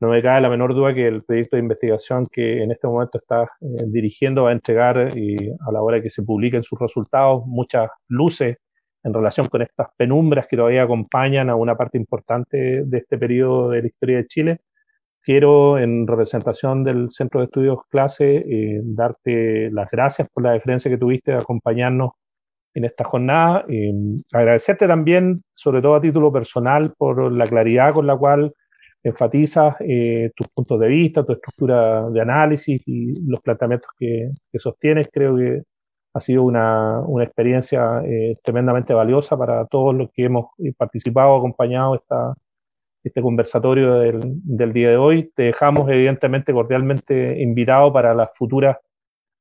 No 0.02 0.08
me 0.08 0.20
cabe 0.20 0.40
la 0.40 0.50
menor 0.50 0.74
duda 0.74 0.92
que 0.92 1.06
el 1.06 1.22
proyecto 1.22 1.54
de 1.54 1.62
investigación 1.62 2.26
que 2.26 2.60
en 2.60 2.72
este 2.72 2.88
momento 2.88 3.18
está 3.18 3.44
eh, 3.44 3.84
dirigiendo 3.86 4.42
va 4.42 4.48
a 4.50 4.52
entregar 4.52 4.98
a 4.98 5.72
la 5.72 5.80
hora 5.80 6.02
que 6.02 6.10
se 6.10 6.24
publiquen 6.24 6.64
sus 6.64 6.76
resultados 6.80 7.44
muchas 7.46 7.88
luces 8.08 8.56
en 9.04 9.14
relación 9.14 9.46
con 9.46 9.62
estas 9.62 9.86
penumbras 9.96 10.48
que 10.48 10.56
todavía 10.56 10.82
acompañan 10.82 11.50
a 11.50 11.54
una 11.54 11.76
parte 11.76 11.98
importante 11.98 12.82
de 12.84 12.98
este 12.98 13.16
periodo 13.16 13.70
de 13.70 13.82
la 13.82 13.86
historia 13.86 14.16
de 14.16 14.26
Chile. 14.26 14.60
Quiero, 15.22 15.78
en 15.78 16.04
representación 16.08 16.82
del 16.82 17.08
Centro 17.10 17.38
de 17.38 17.44
Estudios 17.46 17.78
Clase, 17.88 18.38
eh, 18.38 18.80
darte 18.82 19.70
las 19.70 19.88
gracias 19.88 20.26
por 20.34 20.42
la 20.42 20.50
deferencia 20.50 20.90
que 20.90 20.98
tuviste 20.98 21.30
de 21.30 21.38
acompañarnos 21.38 22.10
en 22.74 22.86
esta 22.86 23.04
jornada. 23.04 23.64
Eh, 23.68 23.92
agradecerte 24.32 24.88
también, 24.88 25.44
sobre 25.54 25.80
todo 25.80 25.94
a 25.94 26.00
título 26.00 26.32
personal, 26.32 26.92
por 26.98 27.32
la 27.32 27.46
claridad 27.46 27.94
con 27.94 28.08
la 28.08 28.16
cual 28.16 28.52
enfatizas 29.02 29.76
eh, 29.80 30.30
tus 30.34 30.48
puntos 30.48 30.78
de 30.80 30.88
vista, 30.88 31.24
tu 31.24 31.32
estructura 31.32 32.08
de 32.10 32.20
análisis 32.20 32.82
y 32.86 33.14
los 33.28 33.40
planteamientos 33.40 33.90
que, 33.98 34.30
sostienes. 34.58 35.08
Creo 35.12 35.36
que 35.36 35.62
ha 36.14 36.20
sido 36.20 36.42
una, 36.44 37.00
una 37.00 37.24
experiencia 37.24 38.02
eh, 38.04 38.36
tremendamente 38.42 38.94
valiosa 38.94 39.36
para 39.36 39.66
todos 39.66 39.94
los 39.94 40.10
que 40.12 40.24
hemos 40.24 40.46
eh, 40.58 40.72
participado, 40.76 41.36
acompañado 41.36 41.94
esta, 41.94 42.34
este 43.02 43.22
conversatorio 43.22 43.94
del, 43.94 44.20
del, 44.22 44.72
día 44.72 44.90
de 44.90 44.96
hoy. 44.96 45.32
Te 45.34 45.44
dejamos 45.44 45.90
evidentemente 45.90 46.52
cordialmente 46.52 47.40
invitado 47.42 47.92
para 47.92 48.14
las 48.14 48.36
futuras 48.36 48.76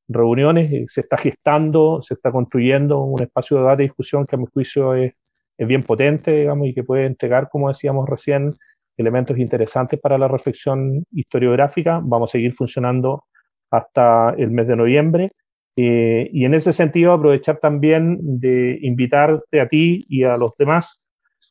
reuniones. 0.07 0.71
Eh, 0.71 0.85
se 0.87 1.01
está 1.01 1.17
gestando, 1.17 2.01
se 2.01 2.15
está 2.15 2.31
construyendo 2.31 3.01
un 3.01 3.21
espacio 3.21 3.57
de 3.57 3.63
debate 3.63 3.83
y 3.83 3.87
discusión 3.87 4.25
que 4.25 4.35
a 4.35 4.39
mi 4.39 4.45
juicio 4.51 4.95
es, 4.95 5.13
es 5.57 5.67
bien 5.67 5.83
potente, 5.83 6.31
digamos, 6.31 6.67
y 6.67 6.73
que 6.73 6.83
puede 6.83 7.05
entregar, 7.05 7.49
como 7.49 7.69
decíamos 7.69 8.09
recién, 8.09 8.51
elementos 8.97 9.37
interesantes 9.37 9.99
para 9.99 10.17
la 10.17 10.27
reflexión 10.27 11.05
historiográfica. 11.11 12.01
Vamos 12.03 12.29
a 12.29 12.33
seguir 12.33 12.53
funcionando 12.53 13.25
hasta 13.69 14.31
el 14.37 14.51
mes 14.51 14.67
de 14.67 14.75
noviembre 14.75 15.31
eh, 15.75 16.29
y 16.33 16.45
en 16.45 16.53
ese 16.53 16.73
sentido, 16.73 17.13
aprovechar 17.13 17.57
también 17.59 18.17
de 18.21 18.77
invitarte 18.81 19.61
a 19.61 19.67
ti 19.67 20.05
y 20.09 20.23
a 20.23 20.35
los 20.35 20.51
demás 20.57 21.01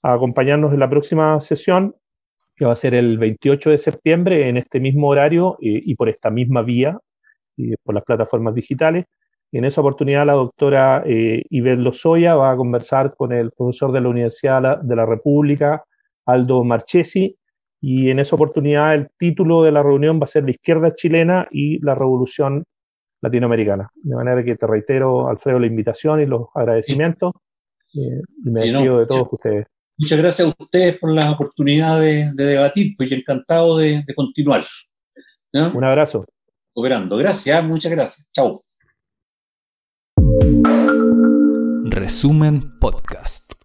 a 0.03 0.13
acompañarnos 0.15 0.73
en 0.73 0.81
la 0.81 0.91
próxima 0.91 1.41
sesión, 1.41 1.95
que 2.57 2.67
va 2.67 2.73
a 2.73 2.77
ser 2.77 2.95
el 2.95 3.19
28 3.19 3.71
de 3.71 3.79
septiembre, 3.79 4.49
en 4.49 4.57
este 4.59 4.81
mismo 4.81 5.09
horario 5.09 5.57
eh, 5.61 5.81
y 5.85 5.95
por 5.95 6.09
esta 6.09 6.31
misma 6.31 6.63
vía, 6.63 6.99
y 7.57 7.75
por 7.83 7.95
las 7.95 8.05
plataformas 8.05 8.55
digitales. 8.55 9.07
En 9.53 9.65
esa 9.65 9.81
oportunidad, 9.81 10.27
la 10.27 10.35
doctora 10.35 11.03
eh, 11.07 11.43
Lozoya 11.51 12.35
va 12.35 12.53
a 12.53 12.57
conversar 12.57 13.15
con 13.17 13.33
el 13.33 13.51
profesor 13.53 13.91
de 13.93 14.01
la 14.01 14.09
Universidad 14.09 14.79
de 14.81 14.97
la 14.97 15.07
República, 15.07 15.83
Aldo 16.33 16.65
Marchesi, 16.65 17.37
y 17.81 18.11
en 18.11 18.19
esa 18.19 18.37
oportunidad 18.37 18.95
el 18.95 19.09
título 19.19 19.63
de 19.63 19.73
la 19.73 19.83
reunión 19.83 20.21
va 20.21 20.25
a 20.25 20.29
ser 20.29 20.45
La 20.45 20.51
izquierda 20.51 20.95
chilena 20.95 21.49
y 21.51 21.83
la 21.85 21.95
revolución 21.95 22.65
latinoamericana. 23.23 23.91
De 23.95 24.15
manera 24.15 24.45
que 24.45 24.57
te 24.57 24.67
reitero, 24.67 25.29
Alfredo, 25.29 25.59
la 25.59 25.67
invitación 25.67 26.21
y 26.21 26.27
los 26.27 26.49
agradecimientos 26.55 27.33
eh, 27.95 28.21
y 28.45 28.51
me 28.51 28.61
despido 28.61 28.99
de 28.99 29.07
todos 29.07 29.29
ustedes. 29.33 29.67
Muchas 29.99 30.19
gracias 30.19 30.49
a 30.49 30.55
ustedes 30.59 30.99
por 30.99 31.13
la 31.13 31.31
oportunidad 31.31 32.01
de, 32.01 32.33
debatir, 32.33 32.95
pues 32.97 33.13
encantado 33.13 33.77
de, 33.77 34.03
continuar. 34.15 34.65
Un 35.53 35.85
abrazo. 35.85 36.25
Operando. 36.75 37.17
Gracias, 37.17 37.65
muchas 37.65 37.93
gracias. 37.93 38.27
Chao. 38.33 38.63
Resumen 41.85 42.79
Podcast. 42.79 43.60